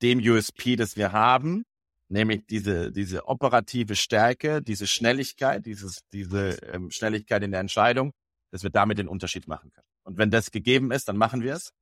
dem 0.03 0.21
USP, 0.21 0.77
das 0.77 0.97
wir 0.97 1.13
haben, 1.13 1.65
nämlich 2.09 2.47
diese 2.47 2.91
diese 2.93 3.27
operative 3.27 3.95
Stärke, 3.95 4.63
diese 4.63 4.87
Schnelligkeit, 4.87 5.67
dieses 5.67 6.01
diese 6.13 6.57
ähm, 6.73 6.91
Schnelligkeit 6.91 7.43
in 7.43 7.51
der 7.51 7.61
Entscheidung, 7.61 8.13
dass 8.51 8.63
wir 8.63 8.71
damit 8.71 8.99
den 8.99 9.09
Unterschied 9.09 9.47
machen 9.47 9.71
können. 9.73 9.87
Und 10.05 10.17
wenn 10.17 10.31
das 10.31 10.51
gegeben 10.51 10.91
ist, 10.91 11.09
dann 11.09 11.19
machen 11.19 11.43
wir 11.43 11.55
es. 11.55 11.73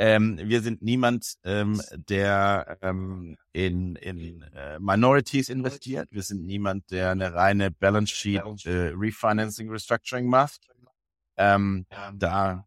Ähm, 0.00 0.38
wir 0.40 0.62
sind 0.62 0.80
niemand, 0.80 1.34
ähm, 1.42 1.82
der 1.92 2.78
ähm, 2.82 3.36
in, 3.52 3.96
in 3.96 4.42
äh, 4.42 4.78
Minorities 4.78 5.48
investiert. 5.48 6.08
Wir 6.12 6.22
sind 6.22 6.46
niemand, 6.46 6.88
der 6.92 7.10
eine 7.10 7.34
reine 7.34 7.72
Balance 7.72 8.14
Sheet 8.14 8.42
äh, 8.64 8.92
Refinancing 8.94 9.68
Restructuring 9.68 10.26
macht. 10.26 10.68
Ähm, 11.36 11.86
da 12.14 12.64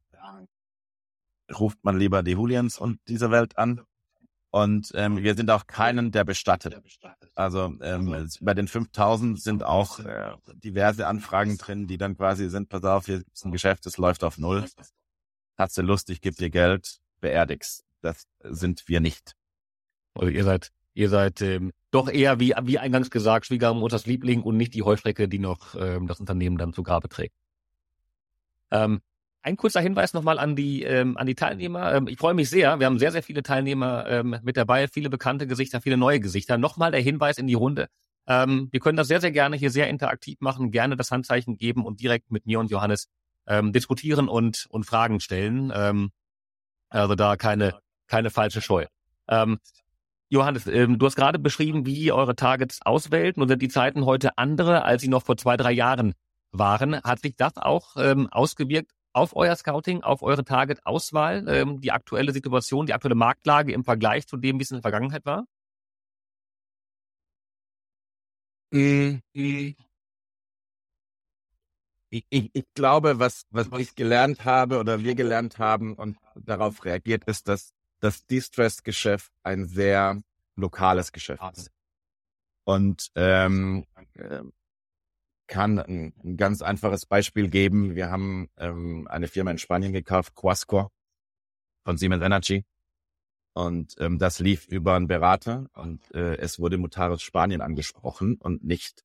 ruft 1.57 1.79
man 1.83 1.97
lieber 1.97 2.21
die 2.21 2.31
Julians 2.31 2.77
und 2.77 2.99
dieser 3.07 3.31
Welt 3.31 3.57
an. 3.57 3.81
Und 4.49 4.91
ähm, 4.95 5.23
wir 5.23 5.35
sind 5.35 5.49
auch 5.49 5.65
keinen, 5.65 6.11
der 6.11 6.25
bestattet. 6.25 6.81
Also 7.35 7.73
ähm, 7.81 8.27
bei 8.41 8.53
den 8.53 8.67
5000 8.67 9.41
sind 9.41 9.63
auch 9.63 9.99
äh, 9.99 10.35
diverse 10.55 11.07
Anfragen 11.07 11.57
drin, 11.57 11.87
die 11.87 11.97
dann 11.97 12.17
quasi 12.17 12.49
sind, 12.49 12.67
pass 12.67 12.83
auf, 12.83 13.05
hier 13.05 13.23
ist 13.33 13.45
ein 13.45 13.53
Geschäft, 13.53 13.85
das 13.85 13.97
läuft 13.97 14.25
auf 14.25 14.37
Null. 14.37 14.65
Hast 15.57 15.77
du 15.77 15.81
Lust, 15.81 16.09
ich 16.09 16.19
gebe 16.19 16.35
dir 16.35 16.49
Geld 16.49 17.00
beerdigst. 17.21 17.85
Das 18.01 18.27
sind 18.43 18.87
wir 18.87 18.99
nicht. 18.99 19.35
Also 20.13 20.29
ihr 20.29 20.43
seid, 20.43 20.71
ihr 20.93 21.09
seid 21.09 21.41
ähm, 21.41 21.71
doch 21.91 22.09
eher 22.09 22.39
wie, 22.39 22.53
wie 22.63 22.79
eingangs 22.79 23.09
gesagt, 23.09 23.45
Schwiegermutters 23.45 24.05
Liebling 24.05 24.41
und 24.41 24.57
nicht 24.57 24.73
die 24.73 24.83
Heuschrecke, 24.83 25.27
die 25.29 25.39
noch 25.39 25.75
ähm, 25.75 26.07
das 26.07 26.19
Unternehmen 26.19 26.57
dann 26.57 26.73
zu 26.73 26.83
Grabe 26.83 27.09
trägt. 27.09 27.35
Ähm, 28.71 29.01
ein 29.43 29.57
kurzer 29.57 29.81
Hinweis 29.81 30.13
nochmal 30.13 30.37
an 30.37 30.55
die 30.55 30.83
ähm, 30.83 31.17
an 31.17 31.25
die 31.25 31.35
Teilnehmer. 31.35 31.93
Ähm, 31.93 32.07
ich 32.07 32.17
freue 32.17 32.33
mich 32.33 32.49
sehr. 32.49 32.79
Wir 32.79 32.85
haben 32.85 32.99
sehr, 32.99 33.11
sehr 33.11 33.23
viele 33.23 33.43
Teilnehmer 33.43 34.05
ähm, 34.07 34.37
mit 34.43 34.55
dabei, 34.55 34.87
viele 34.87 35.09
bekannte 35.09 35.47
Gesichter, 35.47 35.81
viele 35.81 35.97
neue 35.97 36.19
Gesichter. 36.19 36.57
Nochmal 36.57 36.91
der 36.91 37.01
Hinweis 37.01 37.37
in 37.37 37.47
die 37.47 37.55
Runde. 37.55 37.87
Ähm, 38.27 38.69
wir 38.71 38.79
können 38.79 38.97
das 38.97 39.07
sehr, 39.07 39.19
sehr 39.19 39.31
gerne 39.31 39.57
hier 39.57 39.71
sehr 39.71 39.89
interaktiv 39.89 40.39
machen, 40.41 40.71
gerne 40.71 40.95
das 40.95 41.11
Handzeichen 41.11 41.57
geben 41.57 41.85
und 41.85 42.01
direkt 42.01 42.31
mit 42.31 42.45
mir 42.45 42.59
und 42.59 42.69
Johannes 42.69 43.07
ähm, 43.47 43.73
diskutieren 43.73 44.29
und, 44.29 44.67
und 44.69 44.85
Fragen 44.85 45.19
stellen. 45.19 45.71
Ähm, 45.75 46.11
also 46.91 47.15
da 47.15 47.35
keine, 47.37 47.79
keine 48.07 48.29
falsche 48.29 48.61
Scheu. 48.61 48.85
Ähm, 49.27 49.59
Johannes, 50.29 50.67
ähm, 50.67 50.99
du 50.99 51.05
hast 51.05 51.15
gerade 51.15 51.39
beschrieben, 51.39 51.85
wie 51.85 51.95
ihr 51.95 52.15
eure 52.15 52.35
Targets 52.35 52.79
auswählt. 52.83 53.37
Nun 53.37 53.47
sind 53.47 53.61
die 53.61 53.69
Zeiten 53.69 54.05
heute 54.05 54.37
andere, 54.37 54.83
als 54.83 55.01
sie 55.01 55.07
noch 55.07 55.23
vor 55.23 55.37
zwei, 55.37 55.57
drei 55.57 55.71
Jahren 55.71 56.13
waren. 56.51 57.01
Hat 57.01 57.21
sich 57.21 57.35
das 57.35 57.57
auch 57.57 57.97
ähm, 57.97 58.27
ausgewirkt 58.31 58.91
auf 59.13 59.35
euer 59.35 59.55
Scouting, 59.55 60.03
auf 60.03 60.21
eure 60.21 60.45
Target-Auswahl, 60.45 61.45
ähm, 61.49 61.81
die 61.81 61.91
aktuelle 61.91 62.31
Situation, 62.31 62.85
die 62.85 62.93
aktuelle 62.93 63.15
Marktlage 63.15 63.73
im 63.73 63.83
Vergleich 63.83 64.27
zu 64.27 64.37
dem, 64.37 64.59
wie 64.59 64.63
es 64.63 64.71
in 64.71 64.75
der 64.77 64.83
Vergangenheit 64.83 65.25
war? 65.25 65.45
Mhm 68.71 69.21
ich, 72.11 72.25
ich, 72.29 72.49
ich 72.53 72.65
glaube, 72.73 73.19
was, 73.19 73.45
was 73.49 73.67
ich 73.79 73.95
gelernt 73.95 74.45
habe 74.45 74.79
oder 74.79 75.03
wir 75.03 75.15
gelernt 75.15 75.57
haben 75.59 75.95
und 75.95 76.17
darauf 76.35 76.85
reagiert, 76.85 77.25
ist, 77.25 77.47
dass 77.47 77.73
das 77.99 78.25
Distress-Geschäft 78.25 79.31
ein 79.43 79.65
sehr 79.65 80.21
lokales 80.55 81.11
Geschäft 81.11 81.43
ist. 81.53 81.71
Und 82.63 83.11
ähm, 83.15 83.85
äh, 84.13 84.41
kann 85.47 85.79
ein, 85.79 86.13
ein, 86.23 86.37
ganz 86.37 86.61
einfaches 86.61 87.05
Beispiel 87.05 87.49
geben. 87.49 87.95
Wir 87.95 88.09
haben 88.09 88.49
ähm, 88.57 89.07
eine 89.09 89.27
Firma 89.27 89.51
in 89.51 89.57
Spanien 89.57 89.91
gekauft, 89.91 90.35
Quascor 90.35 90.91
von 91.83 91.97
Siemens 91.97 92.23
Energy. 92.23 92.65
Und 93.53 93.95
ähm, 93.99 94.17
das 94.17 94.39
lief 94.39 94.67
über 94.67 94.95
einen 94.95 95.07
Berater 95.07 95.69
und 95.73 95.99
äh, 96.13 96.37
es 96.37 96.57
wurde 96.59 96.77
Mutaris 96.77 97.21
Spanien 97.21 97.59
angesprochen 97.59 98.35
und 98.35 98.63
nicht 98.63 99.03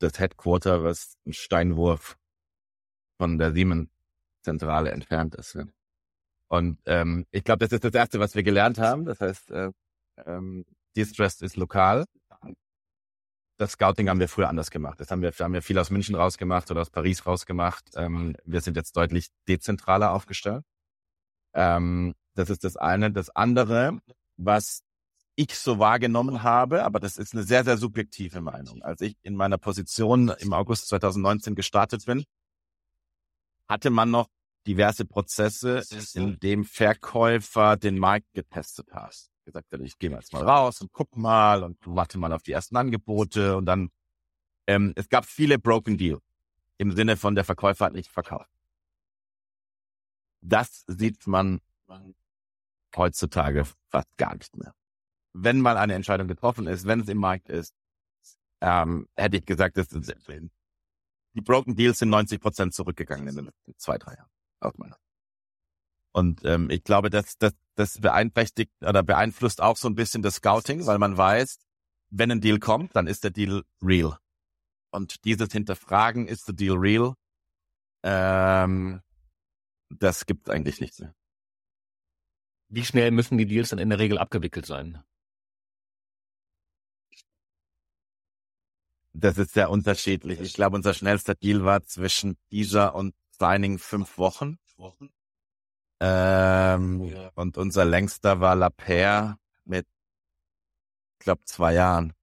das 0.00 0.18
Headquarter, 0.18 0.82
was 0.82 1.16
ein 1.26 1.32
Steinwurf 1.32 2.18
von 3.18 3.38
der 3.38 3.52
Siemens-Zentrale 3.52 4.90
entfernt 4.90 5.36
ist. 5.36 5.56
Und 6.52 6.78
ähm, 6.84 7.24
ich 7.30 7.44
glaube, 7.44 7.60
das 7.60 7.72
ist 7.72 7.82
das 7.82 7.94
Erste, 7.94 8.20
was 8.20 8.34
wir 8.34 8.42
gelernt 8.42 8.78
haben. 8.78 9.06
Das 9.06 9.22
heißt, 9.22 9.50
äh, 9.52 9.70
ähm, 10.26 10.66
Distress 10.94 11.40
ist 11.40 11.56
lokal. 11.56 12.04
Das 13.56 13.72
Scouting 13.72 14.10
haben 14.10 14.20
wir 14.20 14.28
früher 14.28 14.50
anders 14.50 14.70
gemacht. 14.70 15.00
Das 15.00 15.10
haben 15.10 15.22
wir, 15.22 15.32
haben 15.32 15.54
wir 15.54 15.62
viel 15.62 15.78
aus 15.78 15.88
München 15.88 16.14
rausgemacht 16.14 16.70
oder 16.70 16.82
aus 16.82 16.90
Paris 16.90 17.24
rausgemacht. 17.24 17.92
Ähm, 17.94 18.36
wir 18.44 18.60
sind 18.60 18.76
jetzt 18.76 18.94
deutlich 18.98 19.28
dezentraler 19.48 20.12
aufgestellt. 20.12 20.62
Ähm, 21.54 22.12
das 22.34 22.50
ist 22.50 22.64
das 22.64 22.76
eine. 22.76 23.10
Das 23.10 23.30
andere, 23.30 23.98
was 24.36 24.82
ich 25.36 25.54
so 25.54 25.78
wahrgenommen 25.78 26.42
habe, 26.42 26.84
aber 26.84 27.00
das 27.00 27.16
ist 27.16 27.32
eine 27.32 27.44
sehr, 27.44 27.64
sehr 27.64 27.78
subjektive 27.78 28.42
Meinung. 28.42 28.82
Als 28.82 29.00
ich 29.00 29.16
in 29.22 29.36
meiner 29.36 29.56
Position 29.56 30.28
im 30.28 30.52
August 30.52 30.88
2019 30.88 31.54
gestartet 31.54 32.04
bin, 32.04 32.24
hatte 33.68 33.88
man 33.88 34.10
noch 34.10 34.28
diverse 34.66 35.04
Prozesse, 35.04 35.82
in 36.14 36.38
dem 36.40 36.64
Verkäufer 36.64 37.76
den 37.76 37.98
Markt 37.98 38.32
getestet 38.32 38.92
hat. 38.92 39.16
Gesagt 39.44 39.72
hat, 39.72 39.80
ich 39.80 39.98
gehe 39.98 40.10
mal 40.10 40.20
jetzt 40.20 40.32
mal 40.32 40.44
raus 40.44 40.80
und 40.80 40.92
guck 40.92 41.16
mal 41.16 41.64
und 41.64 41.76
warte 41.84 42.18
mal 42.18 42.32
auf 42.32 42.42
die 42.42 42.52
ersten 42.52 42.76
Angebote 42.76 43.56
und 43.56 43.66
dann, 43.66 43.90
ähm, 44.66 44.92
es 44.94 45.08
gab 45.08 45.26
viele 45.26 45.58
Broken 45.58 45.98
Deal 45.98 46.18
im 46.78 46.92
Sinne 46.92 47.16
von 47.16 47.34
der 47.34 47.44
Verkäufer 47.44 47.86
hat 47.86 47.92
nicht 47.92 48.10
verkauft. 48.10 48.50
Das 50.40 50.84
sieht 50.86 51.26
man 51.26 51.60
heutzutage 52.96 53.64
fast 53.90 54.16
gar 54.16 54.34
nicht 54.36 54.56
mehr 54.56 54.74
wenn 55.32 55.60
mal 55.60 55.76
eine 55.76 55.94
Entscheidung 55.94 56.28
getroffen 56.28 56.66
ist, 56.66 56.86
wenn 56.86 57.00
es 57.00 57.08
im 57.08 57.18
Markt 57.18 57.48
ist, 57.48 57.74
ähm, 58.60 59.08
hätte 59.16 59.38
ich 59.38 59.46
gesagt, 59.46 59.76
das 59.76 59.88
ist 59.88 60.12
die 61.34 61.40
Broken 61.40 61.74
Deals 61.74 61.98
sind 61.98 62.10
90 62.10 62.40
Prozent 62.40 62.74
zurückgegangen 62.74 63.26
in 63.28 63.36
den 63.36 63.44
letzten 63.46 63.78
zwei, 63.78 63.96
drei 63.96 64.14
Jahren. 64.14 64.28
Aus 64.62 64.78
meiner. 64.78 64.96
Und 66.12 66.44
ähm, 66.44 66.70
ich 66.70 66.84
glaube, 66.84 67.10
dass 67.10 67.36
das, 67.38 67.52
das 67.74 68.00
beeinträchtigt 68.00 68.72
oder 68.82 69.02
beeinflusst 69.02 69.60
auch 69.60 69.76
so 69.76 69.88
ein 69.88 69.94
bisschen 69.94 70.22
das 70.22 70.36
Scouting, 70.36 70.86
weil 70.86 70.98
man 70.98 71.16
weiß, 71.16 71.58
wenn 72.10 72.30
ein 72.30 72.40
Deal 72.40 72.58
kommt, 72.58 72.94
dann 72.94 73.06
ist 73.06 73.24
der 73.24 73.30
Deal 73.30 73.64
real. 73.82 74.18
Und 74.90 75.24
dieses 75.24 75.50
Hinterfragen, 75.52 76.28
ist 76.28 76.48
der 76.48 76.54
Deal 76.54 76.76
real? 76.76 77.14
Ähm, 78.04 79.00
das 79.88 80.26
gibt 80.26 80.50
eigentlich 80.50 80.80
nichts 80.80 81.00
mehr. 81.00 81.14
wie 82.68 82.84
schnell 82.84 83.10
müssen 83.10 83.38
die 83.38 83.46
Deals 83.46 83.70
dann 83.70 83.78
in 83.78 83.90
der 83.90 83.98
Regel 83.98 84.18
abgewickelt 84.18 84.66
sein? 84.66 85.02
Das 89.14 89.36
ist 89.38 89.52
sehr 89.52 89.70
unterschiedlich. 89.70 90.40
Ich 90.40 90.54
glaube, 90.54 90.76
unser 90.76 90.94
schnellster 90.94 91.34
Deal 91.34 91.64
war 91.64 91.84
zwischen 91.84 92.36
dieser 92.50 92.94
und 92.94 93.14
Signing 93.38 93.78
fünf 93.78 94.18
Wochen. 94.18 94.58
Ähm, 96.00 97.30
und 97.34 97.58
unser 97.58 97.84
längster 97.84 98.40
war 98.40 98.56
La 98.56 98.70
Paire 98.70 99.38
mit, 99.64 99.86
ich 101.18 101.24
glaube, 101.24 101.44
zwei 101.44 101.74
Jahren. 101.74 102.14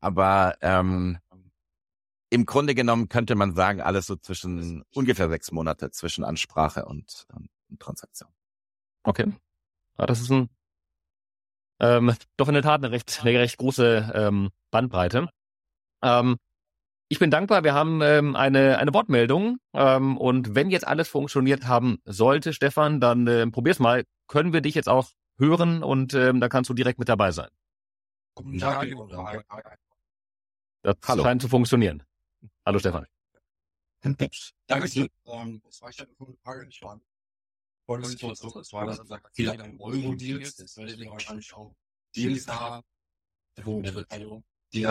Aber 0.00 0.56
ähm, 0.62 1.18
im 2.30 2.46
Grunde 2.46 2.74
genommen 2.74 3.08
könnte 3.08 3.34
man 3.34 3.54
sagen, 3.54 3.80
alles 3.80 4.06
so 4.06 4.16
zwischen 4.16 4.84
ungefähr 4.94 5.28
sechs 5.28 5.50
Monate 5.52 5.90
zwischen 5.90 6.24
Ansprache 6.24 6.86
und, 6.86 7.26
und 7.68 7.80
Transaktion. 7.80 8.30
Okay. 9.02 9.32
Ja, 9.98 10.06
das 10.06 10.20
ist 10.20 10.30
ein 10.30 10.48
ähm, 11.80 12.14
doch 12.36 12.48
in 12.48 12.54
der 12.54 12.62
Tat 12.62 12.84
eine 12.84 12.90
recht, 12.90 13.20
eine 13.22 13.38
recht 13.38 13.56
große 13.56 14.12
ähm, 14.14 14.50
Bandbreite. 14.70 15.30
Ähm, 16.02 16.36
ich 17.12 17.18
bin 17.18 17.32
dankbar, 17.32 17.64
wir 17.64 17.74
haben 17.74 18.00
ähm, 18.02 18.36
eine, 18.36 18.78
eine 18.78 18.94
Wortmeldung 18.94 19.58
ähm, 19.74 20.16
und 20.16 20.54
wenn 20.54 20.70
jetzt 20.70 20.86
alles 20.86 21.08
funktioniert 21.08 21.66
haben 21.66 21.98
sollte, 22.04 22.52
Stefan, 22.52 23.00
dann 23.00 23.26
äh, 23.26 23.48
probier's 23.48 23.80
mal. 23.80 24.04
Können 24.28 24.52
wir 24.52 24.60
dich 24.60 24.76
jetzt 24.76 24.88
auch 24.88 25.10
hören 25.36 25.82
und 25.82 26.14
ähm, 26.14 26.40
da 26.40 26.48
kannst 26.48 26.70
du 26.70 26.74
direkt 26.74 27.00
mit 27.00 27.08
dabei 27.08 27.32
sein. 27.32 27.48
Guten 28.36 28.58
Tag. 28.58 28.86
Das 30.82 30.94
Hallo. 31.08 31.24
scheint 31.24 31.42
zu 31.42 31.48
funktionieren. 31.48 32.04
Hallo 32.64 32.78
Stefan. 32.78 33.04
Danke 34.02 34.30
schön. 34.88 35.08
Ähm, 35.26 35.60
das 35.64 35.82
war 35.82 35.90
ich 35.90 35.96
Frage 36.44 36.68
das 36.68 36.80
war, 38.72 38.96
viele 39.32 39.58
haben 39.58 39.80
Euro-Deals, 39.80 40.54
das 40.54 40.76
werdet 40.76 41.00
ihr 41.00 41.10
wahrscheinlich 41.10 41.52
auch 41.54 41.74
Deals 42.14 42.46
haben, 42.46 42.84
wo 43.64 43.80
Beteiligung, 43.80 44.44
die 44.72 44.86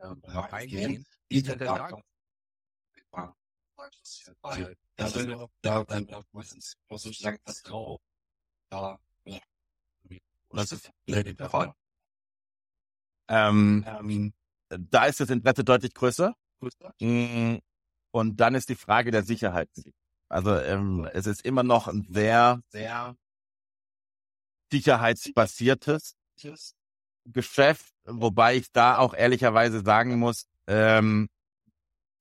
reingehen, 0.00 1.04
die 1.30 1.42
dann 1.42 1.58
der 1.58 1.72
Markt 1.72 2.02
das 4.96 5.14
ist 5.14 5.28
ja 5.28 5.48
da 5.62 5.84
dann 5.84 6.08
meistens 6.32 6.76
auch 6.88 6.98
sozusagen 6.98 7.38
das 7.44 7.62
Grau. 7.62 8.00
Da, 8.68 8.98
ja. 9.24 9.38
Und 10.48 10.56
das 10.56 10.72
ist 10.72 10.90
vielleicht 11.06 11.38
der 11.38 11.50
Fall. 11.50 11.74
Ähm, 13.28 13.84
Ähm, 13.86 14.34
da 14.68 15.06
ist 15.06 15.20
das 15.20 15.30
Interesse 15.30 15.64
deutlich 15.64 15.94
größer. 15.94 16.34
größter 16.60 16.94
Mm, 17.00 17.58
Und 18.10 18.36
dann 18.40 18.54
ist 18.54 18.68
die 18.68 18.74
Frage 18.74 19.10
der 19.10 19.22
Sicherheit. 19.22 19.70
Also 20.28 20.56
ähm, 20.58 21.08
es 21.12 21.26
ist 21.26 21.44
immer 21.44 21.62
noch 21.62 21.88
ein 21.88 22.06
sehr 22.10 22.60
sehr 22.68 23.16
sicherheitsbasiertes 24.70 26.16
Geschäft, 27.32 27.92
wobei 28.04 28.56
ich 28.56 28.72
da 28.72 28.98
auch 28.98 29.14
ehrlicherweise 29.14 29.80
sagen 29.82 30.18
muss, 30.18 30.46
ähm, 30.66 31.28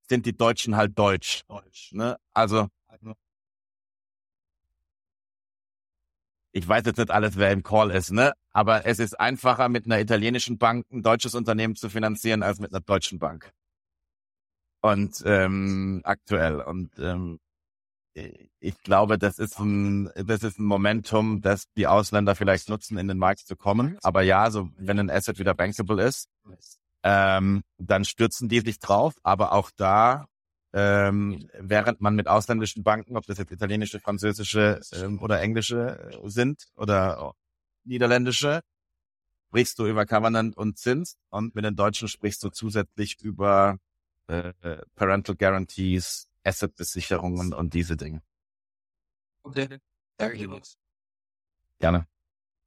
sind 0.09 0.25
die 0.25 0.35
Deutschen 0.35 0.75
halt 0.75 0.97
deutsch. 0.97 1.43
Deutsch. 1.47 1.91
Ne? 1.93 2.17
Also 2.33 2.67
ich 6.57 6.67
weiß 6.67 6.85
jetzt 6.85 6.97
nicht 6.97 7.11
alles, 7.11 7.37
wer 7.37 7.51
im 7.51 7.61
Call 7.63 7.91
ist, 7.91 8.11
ne? 8.11 8.33
Aber 8.51 8.85
es 8.85 8.97
ist 8.99 9.19
einfacher, 9.19 9.69
mit 9.69 9.85
einer 9.85 9.99
italienischen 9.99 10.57
Bank 10.57 10.85
ein 10.91 11.03
deutsches 11.03 11.35
Unternehmen 11.35 11.75
zu 11.75 11.89
finanzieren, 11.89 12.41
als 12.41 12.59
mit 12.59 12.71
einer 12.71 12.81
deutschen 12.81 13.19
Bank. 13.19 13.51
Und 14.81 15.21
ähm, 15.25 16.01
aktuell. 16.03 16.61
Und 16.61 16.97
ähm, 16.97 17.39
ich 18.59 18.77
glaube, 18.83 19.17
das 19.17 19.39
ist 19.39 19.59
ein, 19.59 20.09
das 20.15 20.43
ist 20.43 20.59
ein 20.59 20.65
Momentum, 20.65 21.41
das 21.41 21.65
die 21.75 21.87
Ausländer 21.87 22.35
vielleicht 22.35 22.69
nutzen, 22.69 22.97
in 22.97 23.07
den 23.07 23.17
Markt 23.17 23.41
zu 23.41 23.55
kommen. 23.55 23.97
Aber 24.01 24.21
ja, 24.21 24.49
so 24.51 24.69
wenn 24.77 24.99
ein 24.99 25.09
Asset 25.09 25.39
wieder 25.39 25.53
bankable 25.53 26.03
ist, 26.03 26.29
ähm, 27.03 27.63
dann 27.77 28.05
stürzen 28.05 28.49
die 28.49 28.61
sich 28.61 28.79
drauf. 28.79 29.15
Aber 29.23 29.51
auch 29.53 29.69
da, 29.75 30.25
ähm, 30.73 31.49
während 31.59 32.01
man 32.01 32.15
mit 32.15 32.27
ausländischen 32.27 32.83
Banken, 32.83 33.17
ob 33.17 33.25
das 33.25 33.37
jetzt 33.37 33.51
italienische, 33.51 33.99
französische 33.99 34.81
ähm, 34.93 35.21
oder 35.21 35.39
englische 35.39 36.19
äh, 36.23 36.29
sind 36.29 36.67
oder 36.75 37.33
niederländische, 37.83 38.61
sprichst 39.49 39.79
du 39.79 39.85
über 39.85 40.05
Covenant 40.05 40.57
und 40.57 40.77
Zins 40.77 41.17
und 41.29 41.55
mit 41.55 41.63
den 41.63 41.75
Deutschen 41.75 42.07
sprichst 42.07 42.43
du 42.43 42.49
zusätzlich 42.49 43.17
über 43.21 43.77
äh, 44.27 44.51
äh, 44.61 44.81
Parental 44.95 45.35
Guarantees, 45.35 46.27
Asset-Besicherungen 46.47 47.53
und 47.53 47.73
diese 47.73 47.97
Dinge. 47.97 48.21
Okay. 49.43 49.79
Danke 50.17 50.37
dir. 50.37 50.61
Gerne. 51.79 52.07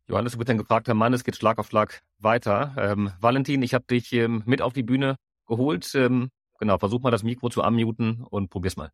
Johannes, 0.06 0.32
du 0.32 0.38
bist 0.38 0.50
ein 0.50 0.58
gefragter 0.58 0.94
Mann, 0.94 1.12
es 1.12 1.24
geht 1.24 1.36
Schlag 1.36 1.58
auf 1.58 1.68
Schlag 1.68 2.02
weiter. 2.18 2.74
Ähm, 2.76 3.12
Valentin, 3.20 3.62
ich 3.62 3.74
habe 3.74 3.84
dich 3.86 4.12
ähm, 4.12 4.42
mit 4.44 4.60
auf 4.60 4.72
die 4.72 4.82
Bühne 4.82 5.16
geholt. 5.46 5.94
Ähm, 5.94 6.30
genau, 6.58 6.78
versuch 6.78 7.00
mal 7.00 7.10
das 7.10 7.22
Mikro 7.22 7.48
zu 7.48 7.62
unmuten 7.62 8.22
und 8.24 8.50
probier's 8.50 8.76
mal. 8.76 8.90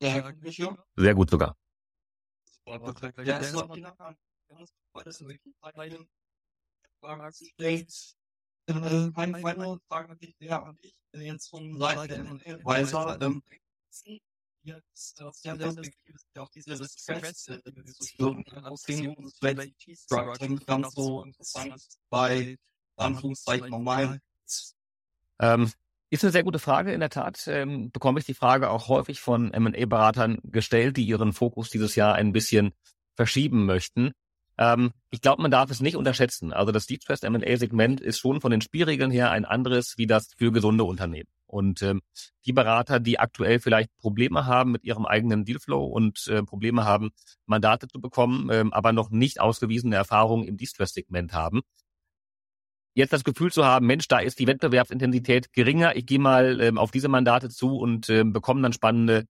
Ja, 0.00 0.20
danke 0.20 0.52
schön. 0.52 0.76
Sehr 0.96 1.14
gut 1.14 1.30
sogar. 1.30 1.56
Ja, 2.66 3.38
es 3.38 3.54
war 3.54 3.68
Freunde 9.40 9.80
fragen 9.88 10.08
natürlich 10.10 10.36
sehr 10.38 10.62
und 10.62 10.78
ich 10.84 10.94
bin 11.10 11.22
jetzt 11.22 11.48
von 11.48 11.78
Seiten 11.78 12.38
der 12.38 12.64
Weiser, 12.64 13.18
jetzt, 14.62 15.20
das 15.20 15.42
ja 15.42 15.56
das 15.56 15.76
auch 16.38 16.48
diese 16.50 16.76
Diskussion 16.76 18.44
aussehen 18.62 19.14
und 19.14 19.32
vielleicht 19.38 19.74
Structuring 19.98 20.58
ganz 20.66 20.94
so 20.94 21.22
interessant 21.24 21.74
ist 21.74 21.98
bei 22.10 22.56
Anführungszeichen 22.96 23.70
normal. 23.70 24.20
Ähm, 25.40 25.72
ist 26.10 26.24
eine 26.24 26.32
sehr 26.32 26.44
gute 26.44 26.58
Frage. 26.58 26.92
In 26.92 27.00
der 27.00 27.10
Tat 27.10 27.46
ähm, 27.46 27.90
bekomme 27.90 28.20
ich 28.20 28.26
die 28.26 28.34
Frage 28.34 28.70
auch 28.70 28.88
häufig 28.88 29.20
von 29.20 29.52
M&A-Beratern 29.52 30.38
gestellt, 30.44 30.96
die 30.96 31.04
ihren 31.04 31.32
Fokus 31.32 31.70
dieses 31.70 31.94
Jahr 31.96 32.14
ein 32.14 32.32
bisschen 32.32 32.72
verschieben 33.16 33.64
möchten. 33.64 34.12
Ähm, 34.58 34.92
ich 35.10 35.22
glaube, 35.22 35.42
man 35.42 35.50
darf 35.50 35.70
es 35.70 35.80
nicht 35.80 35.96
unterschätzen. 35.96 36.52
Also 36.52 36.70
das 36.70 36.86
Distressed 36.86 37.24
M&A-Segment 37.24 38.00
ist 38.00 38.18
schon 38.18 38.40
von 38.40 38.50
den 38.50 38.60
Spielregeln 38.60 39.10
her 39.10 39.30
ein 39.30 39.44
anderes 39.44 39.94
wie 39.96 40.06
das 40.06 40.28
für 40.36 40.52
gesunde 40.52 40.84
Unternehmen. 40.84 41.28
Und 41.52 41.82
ähm, 41.82 42.00
die 42.46 42.54
Berater, 42.54 42.98
die 42.98 43.18
aktuell 43.18 43.60
vielleicht 43.60 43.94
Probleme 43.98 44.46
haben 44.46 44.72
mit 44.72 44.84
ihrem 44.84 45.04
eigenen 45.04 45.44
Dealflow 45.44 45.84
und 45.84 46.26
äh, 46.28 46.42
Probleme 46.42 46.86
haben, 46.86 47.10
Mandate 47.44 47.88
zu 47.88 48.00
bekommen, 48.00 48.48
ähm, 48.50 48.72
aber 48.72 48.92
noch 48.92 49.10
nicht 49.10 49.38
ausgewiesene 49.38 49.94
Erfahrungen 49.94 50.48
im 50.48 50.56
Distressed-Segment 50.56 51.34
haben, 51.34 51.60
jetzt 52.94 53.12
das 53.12 53.24
Gefühl 53.24 53.52
zu 53.52 53.66
haben, 53.66 53.86
Mensch, 53.86 54.08
da 54.08 54.18
ist 54.18 54.38
die 54.38 54.46
Wettbewerbsintensität 54.46 55.52
geringer, 55.52 55.94
ich 55.94 56.06
gehe 56.06 56.18
mal 56.18 56.58
ähm, 56.62 56.78
auf 56.78 56.90
diese 56.90 57.08
Mandate 57.08 57.50
zu 57.50 57.76
und 57.76 58.08
ähm, 58.08 58.32
bekomme 58.32 58.62
dann 58.62 58.72
spannende, 58.72 59.26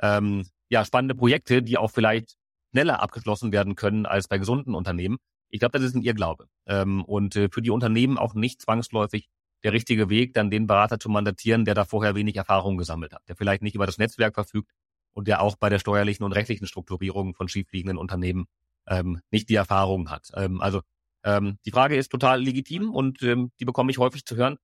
ähm, 0.00 0.46
ja, 0.70 0.82
spannende 0.84 1.14
Projekte, 1.14 1.62
die 1.62 1.76
auch 1.76 1.90
vielleicht 1.90 2.36
schneller 2.70 3.02
abgeschlossen 3.02 3.52
werden 3.52 3.74
können 3.74 4.06
als 4.06 4.28
bei 4.28 4.38
gesunden 4.38 4.74
Unternehmen. 4.74 5.18
Ich 5.50 5.60
glaube, 5.60 5.78
das 5.78 5.86
ist 5.86 5.94
ein 5.94 6.02
Irrglaube. 6.02 6.46
Ähm, 6.66 7.04
und 7.04 7.36
äh, 7.36 7.48
für 7.50 7.60
die 7.60 7.70
Unternehmen 7.70 8.16
auch 8.16 8.34
nicht 8.34 8.62
zwangsläufig 8.62 9.28
der 9.66 9.72
richtige 9.72 10.08
Weg, 10.08 10.32
dann 10.32 10.48
den 10.48 10.68
Berater 10.68 11.00
zu 11.00 11.08
mandatieren, 11.08 11.64
der 11.64 11.74
da 11.74 11.84
vorher 11.84 12.14
wenig 12.14 12.36
Erfahrung 12.36 12.78
gesammelt 12.78 13.12
hat, 13.12 13.28
der 13.28 13.34
vielleicht 13.34 13.62
nicht 13.62 13.74
über 13.74 13.84
das 13.84 13.98
Netzwerk 13.98 14.34
verfügt 14.34 14.70
und 15.12 15.26
der 15.26 15.42
auch 15.42 15.56
bei 15.56 15.68
der 15.68 15.80
steuerlichen 15.80 16.24
und 16.24 16.30
rechtlichen 16.30 16.68
Strukturierung 16.68 17.34
von 17.34 17.48
schiefliegenden 17.48 17.98
Unternehmen 17.98 18.46
ähm, 18.86 19.20
nicht 19.32 19.48
die 19.48 19.56
Erfahrung 19.56 20.08
hat. 20.08 20.30
Ähm, 20.34 20.60
also 20.60 20.82
ähm, 21.24 21.58
die 21.66 21.72
Frage 21.72 21.96
ist 21.96 22.12
total 22.12 22.40
legitim 22.40 22.94
und 22.94 23.20
ähm, 23.24 23.50
die 23.58 23.64
bekomme 23.64 23.90
ich 23.90 23.98
häufig 23.98 24.24
zu 24.24 24.36
hören. 24.36 24.56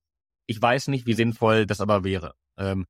Ich 0.45 0.61
weiß 0.61 0.87
nicht, 0.87 1.05
wie 1.05 1.15
sinnvoll 1.15 1.65
das 1.65 1.81
aber 1.81 2.05
wäre. 2.05 2.35
Ähm, 2.57 2.85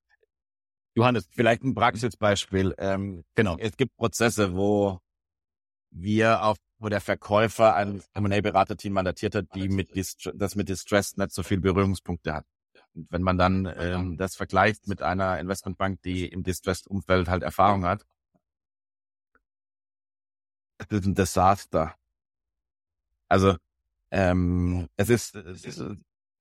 Johannes, 0.96 1.28
Vielleicht 1.32 1.64
ein 1.64 1.74
Praxisbeispiel. 1.74 2.76
Ähm, 2.78 3.24
genau. 3.34 3.58
es 3.58 3.76
gibt 3.76 3.98
Prozesse, 3.98 4.56
wo 4.56 5.00
wir 5.90 6.44
auf, 6.44 6.58
wo 6.84 6.90
der 6.90 7.02
Verkäufer 7.02 7.76
ein 7.76 8.04
M&A-Beraterteam 8.14 8.94
mandatiert 8.94 9.36
hat, 9.36 9.56
die 9.56 9.70
mit 9.70 9.92
das 9.96 10.56
mit 10.56 10.70
Distress 10.70 11.18
nicht 11.18 11.32
so 11.32 11.42
viel 11.42 11.60
Berührungspunkte 11.60 12.34
hat. 12.34 12.46
Und 12.94 13.10
wenn 13.10 13.24
man 13.24 13.38
dann 13.38 13.74
ähm, 13.78 14.18
das 14.18 14.36
vergleicht 14.36 14.88
mit 14.88 15.02
einer 15.02 15.40
Investmentbank, 15.40 16.02
die 16.02 16.28
im 16.28 16.44
Distressed-Umfeld 16.44 17.28
halt 17.30 17.42
Erfahrung 17.42 17.86
hat, 17.86 18.06
es 20.78 20.88
ist 21.00 21.06
ein 21.06 21.16
Desaster. 21.16 21.96
Also 23.30 23.56
ähm, 24.12 24.90
es 24.98 25.10
ist, 25.10 25.36
es 25.36 25.64
ist 25.66 25.82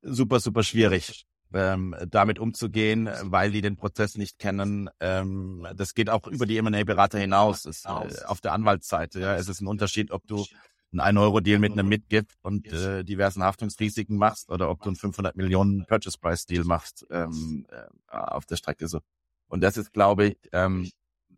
super, 0.03 0.41
super 0.41 0.63
schwierig, 0.63 1.25
ähm, 1.55 1.95
damit 2.09 2.39
umzugehen, 2.39 3.09
weil 3.23 3.51
die 3.51 3.61
den 3.61 3.77
Prozess 3.77 4.17
nicht 4.17 4.39
kennen. 4.39 4.91
Ähm, 5.01 5.67
das 5.75 5.95
geht 5.95 6.11
auch 6.11 6.27
über 6.27 6.47
die 6.47 6.59
M&A-Berater 6.59 7.19
hinaus. 7.19 7.65
Ist, 7.65 7.87
äh, 7.87 8.25
auf 8.27 8.41
der 8.41 8.53
Anwaltsseite. 8.53 9.21
Ja, 9.21 9.37
es 9.37 9.49
ist 9.49 9.61
ein 9.61 9.67
Unterschied, 9.67 10.11
ob 10.11 10.27
du 10.27 10.45
einen 10.93 11.17
1-Euro-Deal 11.17 11.59
mit 11.59 11.73
einem 11.73 11.89
Mitgift 11.89 12.37
und 12.43 12.67
äh, 12.71 13.05
diversen 13.05 13.43
Haftungsrisiken 13.43 14.17
machst 14.17 14.51
oder 14.51 14.71
ob 14.71 14.83
du 14.83 14.91
einen 14.91 14.97
500 14.97 15.37
Millionen 15.37 15.87
Purchase 15.87 16.19
Price 16.19 16.45
Deal 16.45 16.65
machst 16.65 17.07
ähm, 17.11 17.67
äh, 17.71 18.17
auf 18.17 18.45
der 18.47 18.57
Strecke 18.57 18.89
so. 18.89 19.01
Und 19.49 19.63
das 19.63 19.77
ist, 19.77 19.93
glaube 19.93 20.27
ich, 20.29 20.37
ähm, 20.53 20.91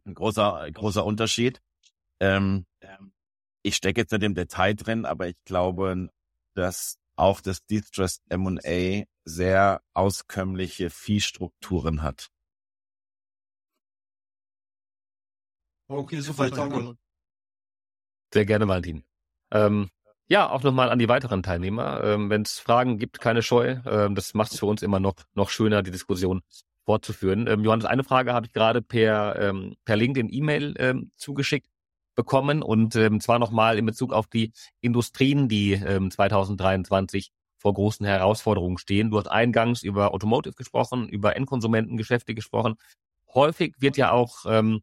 ein 0.04 0.14
großer 0.14 0.68
großer 0.72 1.04
Unterschied. 1.04 1.60
Ähm, 2.20 2.66
ich 3.62 3.76
stecke 3.76 4.00
jetzt 4.00 4.12
nicht 4.12 4.22
im 4.22 4.34
Detail 4.34 4.74
drin, 4.74 5.06
aber 5.06 5.28
ich 5.28 5.36
glaube, 5.44 6.10
dass 6.54 6.98
auch 7.16 7.40
das 7.40 7.64
Distressed 7.66 8.22
M&A 8.28 9.04
sehr 9.24 9.82
auskömmliche 9.94 10.90
Fee-Strukturen 10.90 12.02
hat. 12.02 12.28
Okay, 15.88 16.20
super, 16.20 16.50
danke. 16.50 16.96
Sehr 18.32 18.46
gerne, 18.46 18.66
Martin. 18.66 19.04
Ähm, 19.52 19.90
ja, 20.26 20.48
auch 20.50 20.62
nochmal 20.62 20.90
an 20.90 20.98
die 20.98 21.08
weiteren 21.08 21.42
Teilnehmer. 21.42 22.02
Ähm, 22.02 22.30
Wenn 22.30 22.42
es 22.42 22.58
Fragen 22.58 22.98
gibt, 22.98 23.20
keine 23.20 23.42
Scheu. 23.42 23.76
Ähm, 23.86 24.14
das 24.14 24.34
macht 24.34 24.52
es 24.52 24.58
für 24.58 24.66
uns 24.66 24.82
immer 24.82 24.98
noch, 24.98 25.14
noch 25.34 25.50
schöner, 25.50 25.82
die 25.82 25.90
Diskussion 25.90 26.42
fortzuführen. 26.84 27.46
Ähm, 27.46 27.62
Johannes, 27.62 27.84
eine 27.84 28.04
Frage 28.04 28.32
habe 28.32 28.46
ich 28.46 28.52
gerade 28.52 28.82
per, 28.82 29.38
ähm, 29.38 29.76
per 29.84 29.96
LinkedIn 29.96 30.32
E-Mail 30.32 30.74
ähm, 30.78 31.12
zugeschickt 31.16 31.68
bekommen 32.14 32.62
und 32.62 32.96
ähm, 32.96 33.20
zwar 33.20 33.38
nochmal 33.38 33.78
in 33.78 33.86
Bezug 33.86 34.12
auf 34.12 34.26
die 34.26 34.52
Industrien, 34.80 35.48
die 35.48 35.72
ähm, 35.72 36.10
2023 36.10 37.30
vor 37.58 37.74
großen 37.74 38.04
Herausforderungen 38.04 38.78
stehen. 38.78 39.10
Du 39.10 39.18
hast 39.18 39.28
eingangs 39.28 39.82
über 39.82 40.12
Automotive 40.12 40.54
gesprochen, 40.54 41.08
über 41.08 41.34
Endkonsumentengeschäfte 41.34 42.34
gesprochen. 42.34 42.74
Häufig 43.32 43.74
wird 43.78 43.96
ja 43.96 44.12
auch 44.12 44.44
ähm, 44.46 44.80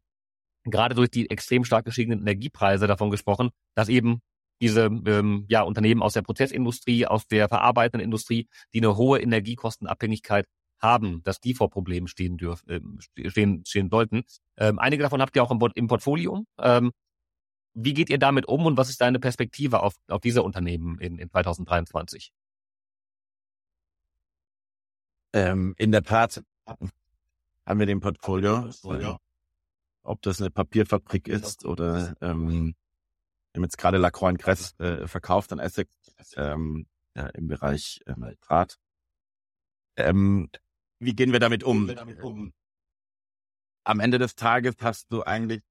gerade 0.64 0.96
durch 0.96 1.10
die 1.10 1.30
extrem 1.30 1.64
stark 1.64 1.86
gestiegenen 1.86 2.20
Energiepreise 2.20 2.88
davon 2.88 3.12
gesprochen, 3.12 3.50
dass 3.76 3.90
eben 3.90 4.22
diese 4.62 4.86
ähm, 4.86 5.46
ja, 5.48 5.62
Unternehmen 5.62 6.04
aus 6.04 6.14
der 6.14 6.22
Prozessindustrie, 6.22 7.08
aus 7.08 7.28
der 7.28 7.50
verarbeitenden 7.50 8.06
Industrie, 8.06 8.48
die 8.74 8.80
eine 8.80 8.96
hohe 8.96 9.20
Energiekostenabhängigkeit 9.20 10.46
haben, 10.80 11.22
dass 11.24 11.40
die 11.40 11.54
vor 11.54 11.70
Problemen 11.70 12.08
stehen 12.08 12.38
dürfen, 12.38 12.70
äh, 12.70 13.30
stehen, 13.30 13.64
stehen 13.66 13.90
sollten. 13.90 14.24
Ähm, 14.58 14.80
einige 14.80 15.04
davon 15.04 15.22
habt 15.22 15.36
ihr 15.36 15.44
auch 15.44 15.52
im, 15.52 15.60
im 15.76 15.88
Portfolio. 15.88 16.44
Ähm, 16.60 16.92
wie 17.74 17.94
geht 17.94 18.10
ihr 18.10 18.18
damit 18.18 18.48
um 18.48 18.66
und 18.66 18.78
was 18.78 18.90
ist 18.90 19.02
deine 19.02 19.20
Perspektive 19.20 19.82
auf, 19.82 19.96
auf 20.08 20.22
diese 20.22 20.44
Unternehmen 20.44 21.00
in, 21.00 21.18
in 21.18 21.30
2023? 21.30 22.32
Ähm, 25.34 25.74
in 25.78 25.92
der 25.92 26.04
Tat 26.04 26.44
haben 26.66 27.80
wir 27.80 27.86
den 27.86 28.02
Portfolio, 28.02 28.70
äh, 28.84 29.16
ob 30.04 30.22
das 30.22 30.42
eine 30.42 30.52
Papierfabrik 30.52 31.28
ist 31.28 31.66
oder 31.66 32.16
ähm, 32.22 32.76
wir 33.52 33.60
haben 33.60 33.64
jetzt 33.64 33.78
gerade 33.78 33.98
Lacroix 33.98 34.38
Cress 34.38 34.76
äh, 34.80 35.08
verkauft 35.08 35.52
an 35.52 35.60
Essex 35.60 35.94
ähm, 36.36 36.88
ja, 37.16 37.28
im 37.28 37.48
Bereich 37.48 38.02
ähm, 38.08 38.36
Draht. 38.42 38.78
Ähm, 39.98 40.50
wie 41.00 41.14
gehen 41.14 41.34
wir 41.34 41.40
damit 41.40 41.64
um? 41.64 41.88
Am 43.84 44.00
Ende 44.00 44.20
des 44.20 44.36
Tages 44.36 44.76
hast 44.82 45.12
du 45.12 45.24
eigentlich 45.24 45.64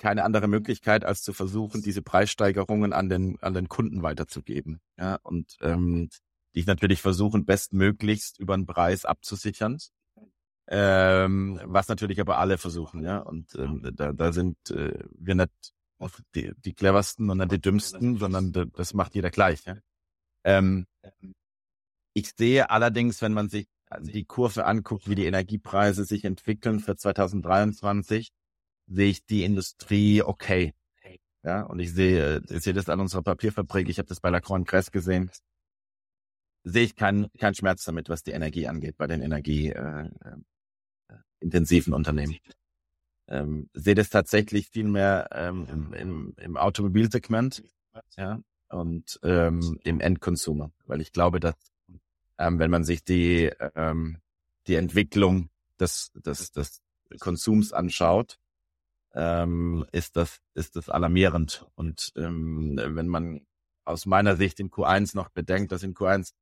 keine 0.00 0.24
andere 0.24 0.48
Möglichkeit, 0.48 1.04
als 1.04 1.22
zu 1.22 1.32
versuchen, 1.32 1.82
diese 1.82 2.02
Preissteigerungen 2.02 2.92
an 2.92 3.08
den, 3.08 3.38
an 3.40 3.54
den 3.54 3.68
Kunden 3.68 4.02
weiterzugeben. 4.02 4.80
Ja, 4.98 5.18
und 5.22 5.56
ähm, 5.60 6.08
die 6.54 6.64
natürlich 6.64 7.00
versuchen, 7.00 7.44
bestmöglichst 7.44 8.40
über 8.40 8.56
den 8.56 8.66
Preis 8.66 9.04
abzusichern. 9.04 9.78
Ähm, 10.66 11.60
was 11.64 11.88
natürlich 11.88 12.20
aber 12.20 12.38
alle 12.38 12.58
versuchen, 12.58 13.04
ja. 13.04 13.18
Und 13.18 13.54
ähm, 13.56 13.88
da, 13.94 14.12
da 14.12 14.32
sind 14.32 14.56
äh, 14.70 14.98
wir 15.12 15.34
nicht 15.34 15.52
die, 16.34 16.52
die 16.64 16.72
cleversten 16.72 17.28
und 17.28 17.38
nicht 17.38 17.52
die 17.52 17.60
dümmsten, 17.60 18.16
sondern 18.16 18.52
das 18.74 18.94
macht 18.94 19.14
jeder 19.14 19.30
gleich. 19.30 19.64
Ja? 19.64 19.76
Ähm, 20.44 20.86
ich 22.14 22.32
sehe 22.36 22.70
allerdings, 22.70 23.20
wenn 23.20 23.34
man 23.34 23.48
sich 23.48 23.66
die 24.00 24.24
Kurve 24.24 24.64
anguckt, 24.64 25.08
wie 25.08 25.16
die 25.16 25.26
Energiepreise 25.26 26.04
sich 26.04 26.24
entwickeln 26.24 26.80
für 26.80 26.96
2023, 26.96 28.30
sehe 28.90 29.08
ich 29.08 29.24
die 29.24 29.44
Industrie 29.44 30.22
okay. 30.22 30.74
Ja, 31.42 31.62
und 31.62 31.78
ich 31.78 31.94
sehe, 31.94 32.42
ich 32.50 32.62
sehe 32.62 32.74
das 32.74 32.90
an 32.90 33.00
unserer 33.00 33.22
Papierfabrik, 33.22 33.88
ich 33.88 33.98
habe 33.98 34.08
das 34.08 34.20
bei 34.20 34.28
Lacroix 34.28 34.62
Cress 34.66 34.90
gesehen. 34.90 35.30
Sehe 36.64 36.84
ich 36.84 36.96
keinen 36.96 37.32
keinen 37.38 37.54
Schmerz 37.54 37.82
damit, 37.84 38.10
was 38.10 38.22
die 38.22 38.32
Energie 38.32 38.66
angeht, 38.66 38.98
bei 38.98 39.06
den 39.06 39.22
energieintensiven 39.22 41.92
äh, 41.92 41.94
äh 41.94 41.96
Unternehmen 41.96 42.36
ähm, 43.30 43.70
sehe 43.72 43.94
das 43.94 44.10
tatsächlich 44.10 44.68
viel 44.68 44.88
mehr 44.88 45.28
ähm, 45.32 45.66
im, 45.70 45.92
im, 45.94 46.34
im 46.36 46.56
Automobilsegment 46.56 47.62
ja, 48.16 48.40
und 48.68 49.18
ähm, 49.22 49.78
im 49.84 50.00
Endconsumer, 50.00 50.72
weil 50.86 51.00
ich 51.00 51.12
glaube, 51.12 51.40
dass 51.40 51.54
ähm, 52.38 52.58
wenn 52.58 52.70
man 52.70 52.84
sich 52.84 53.04
die 53.04 53.50
ähm, 53.74 54.18
die 54.66 54.74
Entwicklung 54.74 55.48
des 55.78 56.10
des, 56.14 56.52
des 56.52 56.82
Konsums 57.20 57.72
anschaut, 57.72 58.38
ähm, 59.14 59.84
ist 59.92 60.16
das 60.16 60.38
ist 60.54 60.76
das 60.76 60.88
alarmierend 60.88 61.66
und 61.74 62.12
ähm, 62.16 62.78
wenn 62.82 63.08
man 63.08 63.46
aus 63.84 64.06
meiner 64.06 64.36
Sicht 64.36 64.60
in 64.60 64.70
Q1 64.70 65.16
noch 65.16 65.30
bedenkt, 65.30 65.72
dass 65.72 65.82
in 65.82 65.94
Q1 65.94 66.32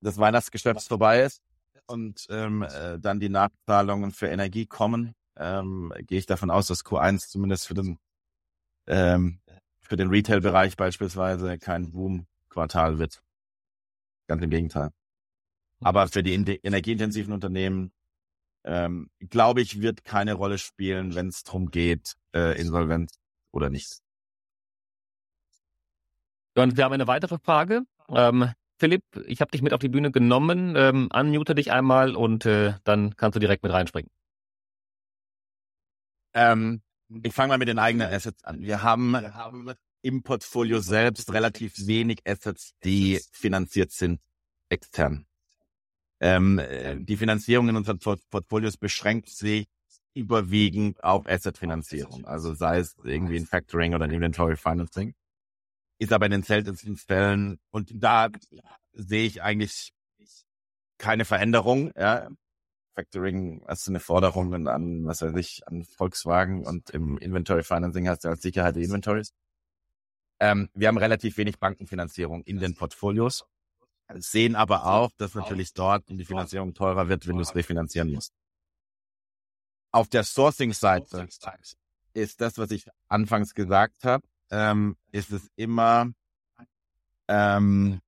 das 0.00 0.18
Weihnachtsgeschäft 0.18 0.88
vorbei 0.88 1.22
ist 1.22 1.42
und 1.86 2.26
ähm, 2.30 2.62
äh, 2.62 2.98
dann 2.98 3.20
die 3.20 3.28
Nachzahlungen 3.28 4.12
für 4.12 4.28
Energie 4.28 4.66
kommen, 4.66 5.14
ähm, 5.36 5.92
gehe 6.06 6.18
ich 6.18 6.26
davon 6.26 6.50
aus, 6.50 6.68
dass 6.68 6.84
Q1 6.84 7.28
zumindest 7.28 7.66
für 7.66 7.74
den 7.74 7.98
ähm, 8.86 9.40
für 9.88 9.96
den 9.96 10.10
Retail-Bereich 10.10 10.76
beispielsweise 10.76 11.58
kein 11.58 11.90
Boom-Quartal 11.90 12.98
wird. 12.98 13.22
Ganz 14.28 14.42
im 14.42 14.50
Gegenteil. 14.50 14.90
Aber 15.80 16.08
für 16.08 16.22
die 16.22 16.34
energieintensiven 16.34 17.32
Unternehmen, 17.32 17.92
ähm, 18.68 19.10
glaube 19.18 19.62
ich, 19.62 19.80
wird 19.80 20.04
keine 20.04 20.34
Rolle 20.34 20.58
spielen, 20.58 21.14
wenn 21.14 21.28
es 21.28 21.42
darum 21.42 21.70
geht, 21.70 22.16
äh, 22.34 22.60
insolvent 22.60 23.12
oder 23.50 23.70
nicht. 23.70 24.00
Und 26.54 26.76
wir 26.76 26.84
haben 26.84 26.92
eine 26.92 27.06
weitere 27.06 27.38
Frage. 27.38 27.82
Ähm, 28.10 28.52
Philipp, 28.78 29.02
ich 29.26 29.40
habe 29.40 29.50
dich 29.50 29.62
mit 29.62 29.72
auf 29.72 29.80
die 29.80 29.88
Bühne 29.88 30.12
genommen. 30.12 30.74
Ähm, 30.76 31.08
unmute 31.12 31.54
dich 31.54 31.72
einmal 31.72 32.14
und 32.14 32.44
äh, 32.46 32.74
dann 32.84 33.16
kannst 33.16 33.36
du 33.36 33.40
direkt 33.40 33.62
mit 33.62 33.72
reinspringen. 33.72 34.10
Ähm, 36.34 36.82
ich 37.22 37.32
fange 37.32 37.48
mal 37.48 37.58
mit 37.58 37.68
den 37.68 37.78
eigenen 37.78 38.12
Assets 38.12 38.44
an. 38.44 38.60
Wir 38.60 38.82
haben, 38.82 39.12
wir 39.12 39.34
haben 39.34 39.72
im 40.02 40.22
Portfolio 40.22 40.80
selbst 40.80 41.32
relativ 41.32 41.86
wenig 41.86 42.20
Assets, 42.26 42.74
die 42.84 43.20
finanziert 43.32 43.92
sind 43.92 44.20
extern. 44.68 45.27
Ähm, 46.20 46.60
die 47.00 47.16
Finanzierung 47.16 47.68
in 47.68 47.76
unseren 47.76 47.98
Portfolios 47.98 48.76
beschränkt 48.76 49.28
sich 49.28 49.66
überwiegend 50.14 51.02
auf 51.04 51.26
Asset-Finanzierung. 51.26 52.24
Also 52.24 52.54
sei 52.54 52.78
es 52.78 52.96
irgendwie 53.04 53.36
ein 53.36 53.46
Factoring 53.46 53.94
oder 53.94 54.04
ein 54.04 54.10
Inventory 54.10 54.56
Financing. 54.56 55.14
Ist 56.00 56.12
aber 56.12 56.26
in 56.26 56.32
den 56.32 56.42
seltensten 56.42 56.96
Fällen, 56.96 57.58
und 57.70 57.90
da 57.94 58.28
sehe 58.92 59.26
ich 59.26 59.42
eigentlich 59.42 59.92
keine 60.96 61.24
Veränderung. 61.24 61.92
Ja. 61.96 62.28
Factoring 62.94 63.64
hast 63.68 63.86
du 63.86 63.92
eine 63.92 64.00
Forderung 64.00 64.66
an, 64.66 65.06
was 65.06 65.22
weiß 65.22 65.36
ich, 65.36 65.62
an 65.66 65.84
Volkswagen 65.84 66.66
und 66.66 66.90
im 66.90 67.16
Inventory 67.18 67.62
Financing 67.62 68.08
hast 68.08 68.24
du 68.24 68.28
als 68.28 68.42
Sicherheit 68.42 68.74
die 68.74 68.82
Inventories. 68.82 69.32
Ähm, 70.40 70.68
wir 70.74 70.88
haben 70.88 70.98
relativ 70.98 71.36
wenig 71.36 71.58
Bankenfinanzierung 71.58 72.42
in 72.42 72.58
den 72.58 72.74
Portfolios, 72.74 73.44
sehen 74.14 74.56
aber 74.56 74.86
auch, 74.86 75.10
dass 75.16 75.34
natürlich 75.34 75.72
dort 75.74 76.08
die 76.08 76.24
Finanzierung 76.24 76.74
teurer 76.74 77.08
wird, 77.08 77.26
wenn 77.26 77.36
du 77.36 77.42
es 77.42 77.54
refinanzieren 77.54 78.12
musst. 78.12 78.32
Auf 79.90 80.08
der 80.08 80.24
Sourcing-Seite 80.24 81.28
ist 82.14 82.40
das, 82.40 82.58
was 82.58 82.70
ich 82.70 82.86
anfangs 83.08 83.54
gesagt 83.54 84.04
habe, 84.04 84.26
ähm, 84.50 84.96
ist 85.12 85.30
es 85.30 85.48
immer 85.56 86.10
ähm, 87.28 88.00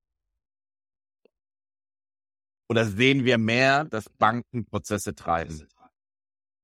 oder 2.70 2.86
sehen 2.86 3.24
wir 3.24 3.36
mehr, 3.36 3.84
dass 3.84 4.08
Banken 4.08 4.64
Prozesse 4.64 5.14
treiben? 5.14 5.66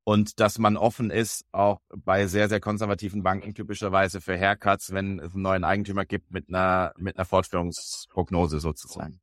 Und 0.05 0.39
dass 0.39 0.61
man 0.61 0.77
offen 0.77 1.11
ist, 1.11 1.45
auch 1.51 1.81
bei 1.89 2.29
sehr, 2.29 2.49
sehr 2.49 2.61
konservativen 2.61 3.25
Banken 3.25 3.55
typischerweise 3.55 4.21
für 4.21 4.39
Haircuts, 4.39 4.93
wenn 4.93 5.19
es 5.19 5.35
einen 5.35 5.43
neuen 5.43 5.65
Eigentümer 5.65 6.05
gibt 6.05 6.31
mit 6.31 6.49
einer, 6.49 6.93
mit 6.97 7.17
einer 7.17 7.25
Fortführungsprognose 7.25 8.61
sozusagen. 8.61 9.21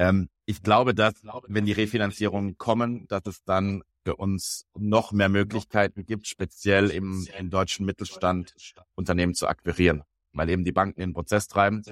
Ähm, 0.00 0.30
ich 0.46 0.62
glaube, 0.62 0.94
dass, 0.94 1.12
wenn 1.46 1.66
die 1.66 1.72
Refinanzierungen 1.72 2.56
kommen, 2.56 3.06
dass 3.08 3.26
es 3.26 3.44
dann 3.44 3.82
für 4.02 4.16
uns 4.16 4.64
noch 4.74 5.12
mehr 5.12 5.28
Möglichkeiten 5.28 6.06
gibt, 6.06 6.26
speziell 6.26 6.88
im, 6.90 7.28
im 7.38 7.50
deutschen 7.50 7.84
Mittelstand 7.84 8.54
Unternehmen 8.94 9.34
zu 9.34 9.46
akquirieren, 9.46 10.02
weil 10.32 10.48
eben 10.48 10.64
die 10.64 10.72
Banken 10.72 11.00
den 11.00 11.12
Prozess 11.12 11.48
treiben, 11.48 11.82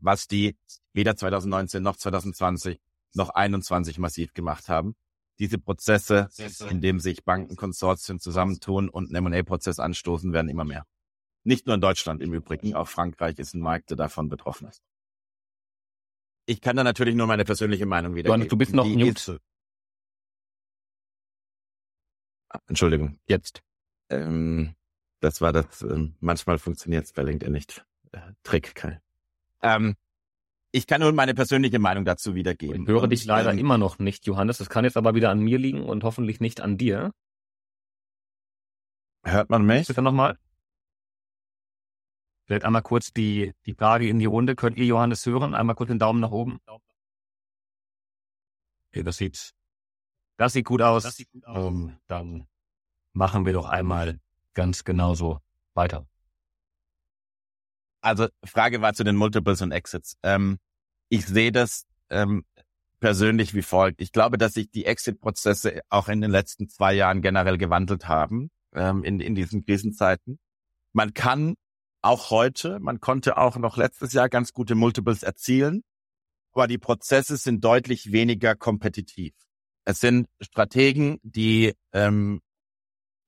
was 0.00 0.26
die 0.26 0.56
weder 0.92 1.14
2019 1.14 1.80
noch 1.84 1.96
2020 1.96 2.80
noch 3.14 3.30
21 3.30 3.98
massiv 3.98 4.34
gemacht 4.34 4.68
haben. 4.68 4.96
Diese 5.38 5.58
Prozesse, 5.58 6.30
in 6.68 6.80
dem 6.80 6.98
sich 6.98 7.24
Bankenkonsortien 7.24 8.18
zusammentun 8.18 8.88
und 8.88 9.14
einen 9.14 9.26
M&A-Prozess 9.26 9.78
anstoßen, 9.78 10.32
werden 10.32 10.48
immer 10.48 10.64
mehr. 10.64 10.84
Nicht 11.44 11.66
nur 11.66 11.76
in 11.76 11.80
Deutschland 11.80 12.22
im 12.22 12.34
Übrigen, 12.34 12.74
auch 12.74 12.88
Frankreich 12.88 13.38
ist 13.38 13.54
ein 13.54 13.60
Markt, 13.60 13.90
der 13.90 13.96
davon 13.96 14.28
betroffen 14.28 14.66
ist. 14.66 14.82
Ich 16.46 16.60
kann 16.60 16.76
da 16.76 16.84
natürlich 16.84 17.14
nur 17.14 17.26
meine 17.26 17.44
persönliche 17.44 17.86
Meinung 17.86 18.14
wiedergeben. 18.14 18.48
Du 18.48 18.56
bist 18.56 18.74
noch 18.74 18.84
Die 18.84 18.96
mute. 18.96 19.38
Ah, 22.48 22.58
Entschuldigung, 22.66 23.18
jetzt. 23.26 23.62
Ähm, 24.10 24.74
Das 25.20 25.40
war 25.40 25.52
das, 25.52 25.82
ähm, 25.82 26.16
manchmal 26.20 26.58
funktioniert 26.58 27.04
es 27.04 27.12
bei 27.12 27.22
LinkedIn 27.22 27.52
nicht. 27.52 27.84
Äh, 28.10 28.32
Trick, 28.42 28.74
Kai. 28.74 29.00
Ähm, 29.62 29.94
ich 30.72 30.86
kann 30.86 31.00
nur 31.00 31.12
meine 31.12 31.34
persönliche 31.34 31.78
Meinung 31.78 32.04
dazu 32.04 32.34
wiedergeben. 32.34 32.82
Ich 32.82 32.88
höre 32.88 33.06
dich 33.06 33.24
leider 33.24 33.52
ähm, 33.52 33.58
immer 33.58 33.78
noch 33.78 33.98
nicht, 33.98 34.26
Johannes. 34.26 34.58
Das 34.58 34.68
kann 34.68 34.84
jetzt 34.84 34.96
aber 34.96 35.14
wieder 35.14 35.30
an 35.30 35.38
mir 35.38 35.58
liegen 35.58 35.84
und 35.84 36.02
hoffentlich 36.02 36.40
nicht 36.40 36.60
an 36.60 36.76
dir. 36.76 37.12
Hört 39.24 39.48
man 39.50 39.64
mich? 39.64 39.86
Bitte 39.86 40.02
nochmal. 40.02 40.36
Vielleicht 42.52 42.66
einmal 42.66 42.82
kurz 42.82 43.14
die, 43.14 43.54
die 43.64 43.72
Frage 43.72 44.06
in 44.06 44.18
die 44.18 44.26
Runde. 44.26 44.54
Könnt 44.54 44.76
ihr 44.76 44.84
Johannes 44.84 45.24
hören? 45.24 45.54
Einmal 45.54 45.74
kurz 45.74 45.88
den 45.88 45.98
Daumen 45.98 46.20
nach 46.20 46.32
oben. 46.32 46.60
Okay, 48.90 49.02
das 49.02 49.16
sieht, 49.16 49.54
das 50.36 50.52
sieht 50.52 50.66
gut 50.66 50.82
aus. 50.82 51.04
Sieht 51.16 51.32
gut 51.32 51.46
aus. 51.46 51.56
Um, 51.56 51.88
ähm, 51.88 51.96
dann 52.08 52.46
machen 53.14 53.46
wir 53.46 53.54
doch 53.54 53.64
einmal 53.64 54.20
ganz 54.52 54.84
genauso 54.84 55.40
weiter. 55.72 56.06
Also 58.02 58.28
Frage 58.44 58.82
war 58.82 58.92
zu 58.92 59.02
den 59.02 59.16
Multiples 59.16 59.62
und 59.62 59.72
Exits. 59.72 60.18
Ähm, 60.22 60.58
ich 61.08 61.24
sehe 61.24 61.52
das 61.52 61.86
ähm, 62.10 62.44
persönlich 63.00 63.54
wie 63.54 63.62
folgt. 63.62 64.02
Ich 64.02 64.12
glaube, 64.12 64.36
dass 64.36 64.52
sich 64.52 64.70
die 64.70 64.84
Exit-Prozesse 64.84 65.80
auch 65.88 66.08
in 66.08 66.20
den 66.20 66.30
letzten 66.30 66.68
zwei 66.68 66.92
Jahren 66.92 67.22
generell 67.22 67.56
gewandelt 67.56 68.08
haben 68.08 68.50
ähm, 68.74 69.04
in, 69.04 69.20
in 69.20 69.34
diesen 69.34 69.64
Krisenzeiten. 69.64 70.38
Man 70.92 71.14
kann 71.14 71.54
auch 72.02 72.30
heute, 72.30 72.80
man 72.80 73.00
konnte 73.00 73.36
auch 73.36 73.56
noch 73.56 73.76
letztes 73.76 74.12
Jahr 74.12 74.28
ganz 74.28 74.52
gute 74.52 74.74
Multiples 74.74 75.22
erzielen, 75.22 75.82
aber 76.52 76.66
die 76.66 76.78
Prozesse 76.78 77.36
sind 77.36 77.64
deutlich 77.64 78.12
weniger 78.12 78.54
kompetitiv. 78.54 79.34
Es 79.84 80.00
sind 80.00 80.28
Strategen, 80.40 81.18
die 81.22 81.74
ähm, 81.92 82.40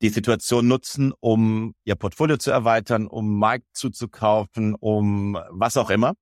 die 0.03 0.09
Situation 0.11 0.69
nutzen, 0.69 1.13
um 1.21 1.75
ihr 1.85 1.95
Portfolio 1.95 2.37
zu 2.37 2.51
erweitern, 2.51 3.07
um 3.07 3.39
Markt 3.39 3.67
zuzukaufen, 3.73 4.75
um 4.75 5.39
was 5.51 5.77
auch 5.77 5.89
immer, 5.89 6.15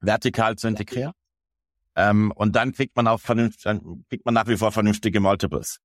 vertikal 0.00 0.56
zu 0.56 0.68
integrieren. 0.68 1.12
Ähm, 1.96 2.32
und 2.32 2.54
dann 2.54 2.72
kriegt 2.72 2.94
man 2.96 3.08
auch 3.08 3.20
vernünftig, 3.20 3.64
dann 3.64 4.04
kriegt 4.08 4.24
man 4.24 4.34
nach 4.34 4.46
wie 4.46 4.56
vor 4.56 4.72
vernünftige 4.72 5.20
Multiples 5.20 5.80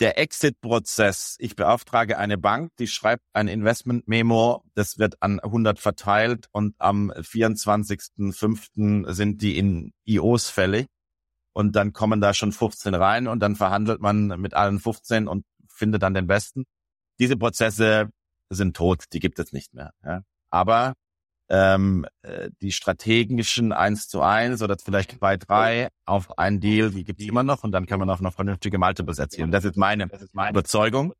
der 0.00 0.18
Exit-Prozess. 0.18 1.36
Ich 1.38 1.54
beauftrage 1.56 2.18
eine 2.18 2.36
Bank, 2.38 2.70
die 2.78 2.86
schreibt 2.86 3.22
ein 3.34 3.48
Investment-Memo, 3.48 4.64
das 4.74 4.98
wird 4.98 5.22
an 5.22 5.40
100 5.40 5.78
verteilt 5.78 6.48
und 6.52 6.74
am 6.78 7.10
24.05. 7.12 9.12
sind 9.12 9.42
die 9.42 9.58
in 9.58 9.92
IOs 10.06 10.48
fällig 10.48 10.86
und 11.52 11.76
dann 11.76 11.92
kommen 11.92 12.22
da 12.22 12.32
schon 12.32 12.52
15 12.52 12.94
rein 12.94 13.28
und 13.28 13.40
dann 13.40 13.56
verhandelt 13.56 14.00
man 14.00 14.28
mit 14.40 14.54
allen 14.54 14.80
15 14.80 15.28
und 15.28 15.44
findet 15.68 16.02
dann 16.02 16.14
den 16.14 16.26
besten. 16.26 16.64
Diese 17.18 17.36
Prozesse 17.36 18.08
sind 18.48 18.74
tot, 18.76 19.04
die 19.12 19.20
gibt 19.20 19.38
es 19.38 19.52
nicht 19.52 19.74
mehr. 19.74 19.92
Ja. 20.02 20.22
Aber 20.50 20.94
ähm, 21.50 22.06
äh, 22.22 22.50
die 22.62 22.70
strategischen 22.70 23.72
eins 23.72 24.08
zu 24.08 24.22
eins 24.22 24.62
oder 24.62 24.76
vielleicht 24.78 25.18
zwei, 25.18 25.36
drei 25.36 25.88
auf 26.04 26.38
einen 26.38 26.60
Deal, 26.60 26.90
die 26.90 27.04
gibt's 27.04 27.24
immer 27.24 27.42
noch 27.42 27.64
und 27.64 27.72
dann 27.72 27.86
kann 27.86 27.98
man 27.98 28.08
auch 28.08 28.20
noch 28.20 28.34
vernünftige 28.34 28.78
Multiples 28.78 29.18
erzielen. 29.18 29.50
Das 29.50 29.64
ist 29.64 29.76
meine, 29.76 30.06
das 30.06 30.22
ist 30.22 30.34
meine 30.34 30.50
Überzeugung. 30.50 31.12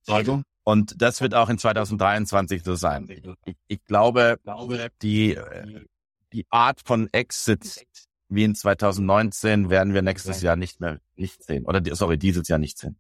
Und 0.62 1.02
das 1.02 1.20
wird 1.20 1.34
auch 1.34 1.48
in 1.48 1.58
2023 1.58 2.62
so 2.62 2.76
sein. 2.76 3.08
Ich, 3.44 3.56
ich 3.66 3.84
glaube, 3.84 4.38
die, 5.02 5.34
äh, 5.34 5.84
die 6.32 6.46
Art 6.50 6.80
von 6.84 7.08
Exit 7.12 7.84
wie 8.28 8.44
in 8.44 8.54
2019 8.54 9.68
werden 9.68 9.94
wir 9.94 10.02
nächstes 10.02 10.42
Jahr 10.42 10.54
nicht 10.54 10.80
mehr 10.80 11.00
nicht 11.16 11.42
sehen. 11.42 11.66
Oder 11.66 11.82
sorry, 11.96 12.18
dieses 12.18 12.46
Jahr 12.46 12.60
nicht 12.60 12.78
sehen. 12.78 12.96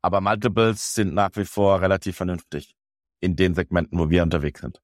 Aber 0.00 0.20
Multiples 0.20 0.94
sind 0.94 1.14
nach 1.14 1.30
wie 1.34 1.44
vor 1.44 1.80
relativ 1.80 2.16
vernünftig 2.16 2.75
in 3.20 3.36
den 3.36 3.54
Segmenten, 3.54 3.98
wo 3.98 4.10
wir 4.10 4.22
unterwegs 4.22 4.60
sind. 4.60 4.80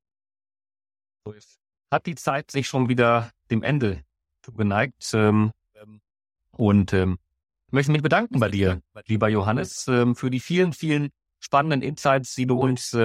Hat 1.90 2.06
die 2.06 2.14
Zeit 2.14 2.50
sich 2.50 2.66
schon 2.66 2.88
wieder 2.88 3.30
dem 3.50 3.62
Ende 3.62 4.02
geneigt 4.56 5.12
ähm, 5.14 5.52
und 6.50 6.92
ähm, 6.92 7.18
möchte 7.70 7.92
mich 7.92 8.02
bedanken 8.02 8.40
bei 8.40 8.48
dir, 8.48 8.82
lieber 9.06 9.28
Johannes, 9.28 9.86
ähm, 9.88 10.16
für 10.16 10.30
die 10.30 10.40
vielen, 10.40 10.72
vielen 10.72 11.10
spannenden 11.38 11.82
Insights, 11.82 12.34
die 12.34 12.46
du 12.46 12.58
uns 12.58 12.96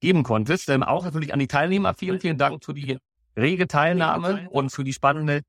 geben 0.00 0.22
konntest. 0.22 0.70
Auch 0.70 1.04
natürlich 1.04 1.32
an 1.32 1.38
die 1.40 1.48
Teilnehmer. 1.48 1.94
Vielen, 1.94 2.20
vielen 2.20 2.38
Dank 2.38 2.64
für 2.64 2.74
die 2.74 2.98
rege 3.36 3.66
Teilnahme 3.66 4.48
und 4.50 4.70
für 4.70 4.84
die 4.84 4.92
spannende 4.92 5.42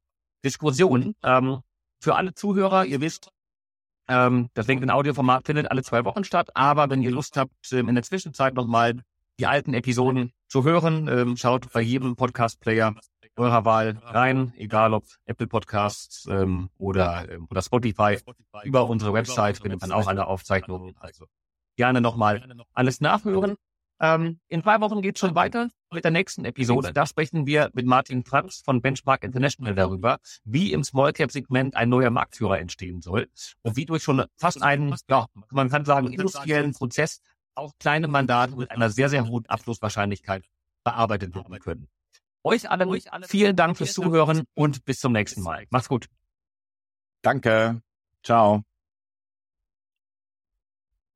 Diskussion. 0.43 1.13
Für 1.21 2.15
alle 2.15 2.33
Zuhörer, 2.33 2.85
ihr 2.85 3.01
wisst, 3.01 3.29
ähm, 4.07 4.49
das 4.53 4.67
LinkedIn-Audioformat 4.67 5.45
findet 5.45 5.71
alle 5.71 5.83
zwei 5.83 6.05
Wochen 6.05 6.23
statt. 6.23 6.49
Aber 6.55 6.89
wenn 6.89 7.01
ihr 7.01 7.11
Lust 7.11 7.37
habt, 7.37 7.51
ähm, 7.71 7.89
in 7.89 7.95
der 7.95 8.03
Zwischenzeit 8.03 8.53
nochmal 8.53 9.01
die 9.39 9.45
alten 9.45 9.73
Episoden 9.73 10.31
zu 10.47 10.63
hören, 10.63 11.07
ähm, 11.07 11.37
schaut 11.37 11.71
bei 11.71 11.81
jedem 11.81 12.15
Podcast-Player 12.15 12.95
eurer 13.37 13.65
Wahl 13.65 13.99
rein, 14.03 14.53
egal 14.57 14.93
ob 14.93 15.05
Apple 15.25 15.47
Podcasts 15.47 16.27
ähm, 16.29 16.69
oder, 16.77 17.29
ähm, 17.29 17.47
oder 17.49 17.61
Spotify. 17.61 18.17
Über 18.63 18.89
unsere 18.89 19.13
Website 19.13 19.57
findet 19.59 19.81
man 19.81 19.91
auch 19.91 20.07
eine 20.07 20.25
Aufzeichnung. 20.25 20.95
Also 20.99 21.27
gerne 21.75 22.01
nochmal 22.01 22.43
alles 22.73 22.99
nachhören. 22.99 23.55
Ähm, 23.99 24.39
in 24.47 24.61
zwei 24.61 24.79
Wochen 24.79 25.01
geht 25.01 25.15
es 25.15 25.19
schon 25.19 25.35
weiter 25.35 25.69
mit 25.91 26.03
der 26.03 26.11
nächsten 26.11 26.45
Episode. 26.45 26.93
Da 26.93 27.05
sprechen 27.05 27.47
wir 27.47 27.69
mit 27.73 27.85
Martin 27.85 28.23
Franz 28.23 28.61
von 28.63 28.81
Benchmark 28.81 29.23
International 29.23 29.73
darüber, 29.73 30.19
wie 30.43 30.71
im 30.73 30.83
Small 30.83 31.13
Cap 31.13 31.31
Segment 31.31 31.75
ein 31.75 31.89
neuer 31.89 32.09
Marktführer 32.09 32.59
entstehen 32.59 33.01
soll 33.01 33.27
und 33.63 33.75
wie 33.75 33.85
durch 33.85 34.03
schon 34.03 34.25
fast 34.35 34.61
einen, 34.61 34.95
ja, 35.09 35.25
man 35.51 35.69
kann 35.69 35.85
sagen, 35.85 36.11
industriellen 36.11 36.73
Prozess 36.73 37.21
auch 37.55 37.73
kleine 37.79 38.07
Mandate 38.07 38.55
mit 38.55 38.69
einer 38.69 38.89
sehr, 38.89 39.09
sehr 39.09 39.27
hohen 39.27 39.45
Abschlusswahrscheinlichkeit 39.47 40.43
bearbeitet 40.83 41.35
werden 41.35 41.59
können. 41.59 41.87
Euch 42.43 42.69
allen 42.69 43.23
vielen 43.23 43.55
Dank 43.55 43.77
fürs 43.77 43.93
Zuhören 43.93 44.43
und 44.53 44.85
bis 44.85 44.99
zum 44.99 45.11
nächsten 45.11 45.41
Mal. 45.41 45.65
Macht's 45.69 45.89
gut. 45.89 46.07
Danke. 47.21 47.81
Ciao. 48.23 48.63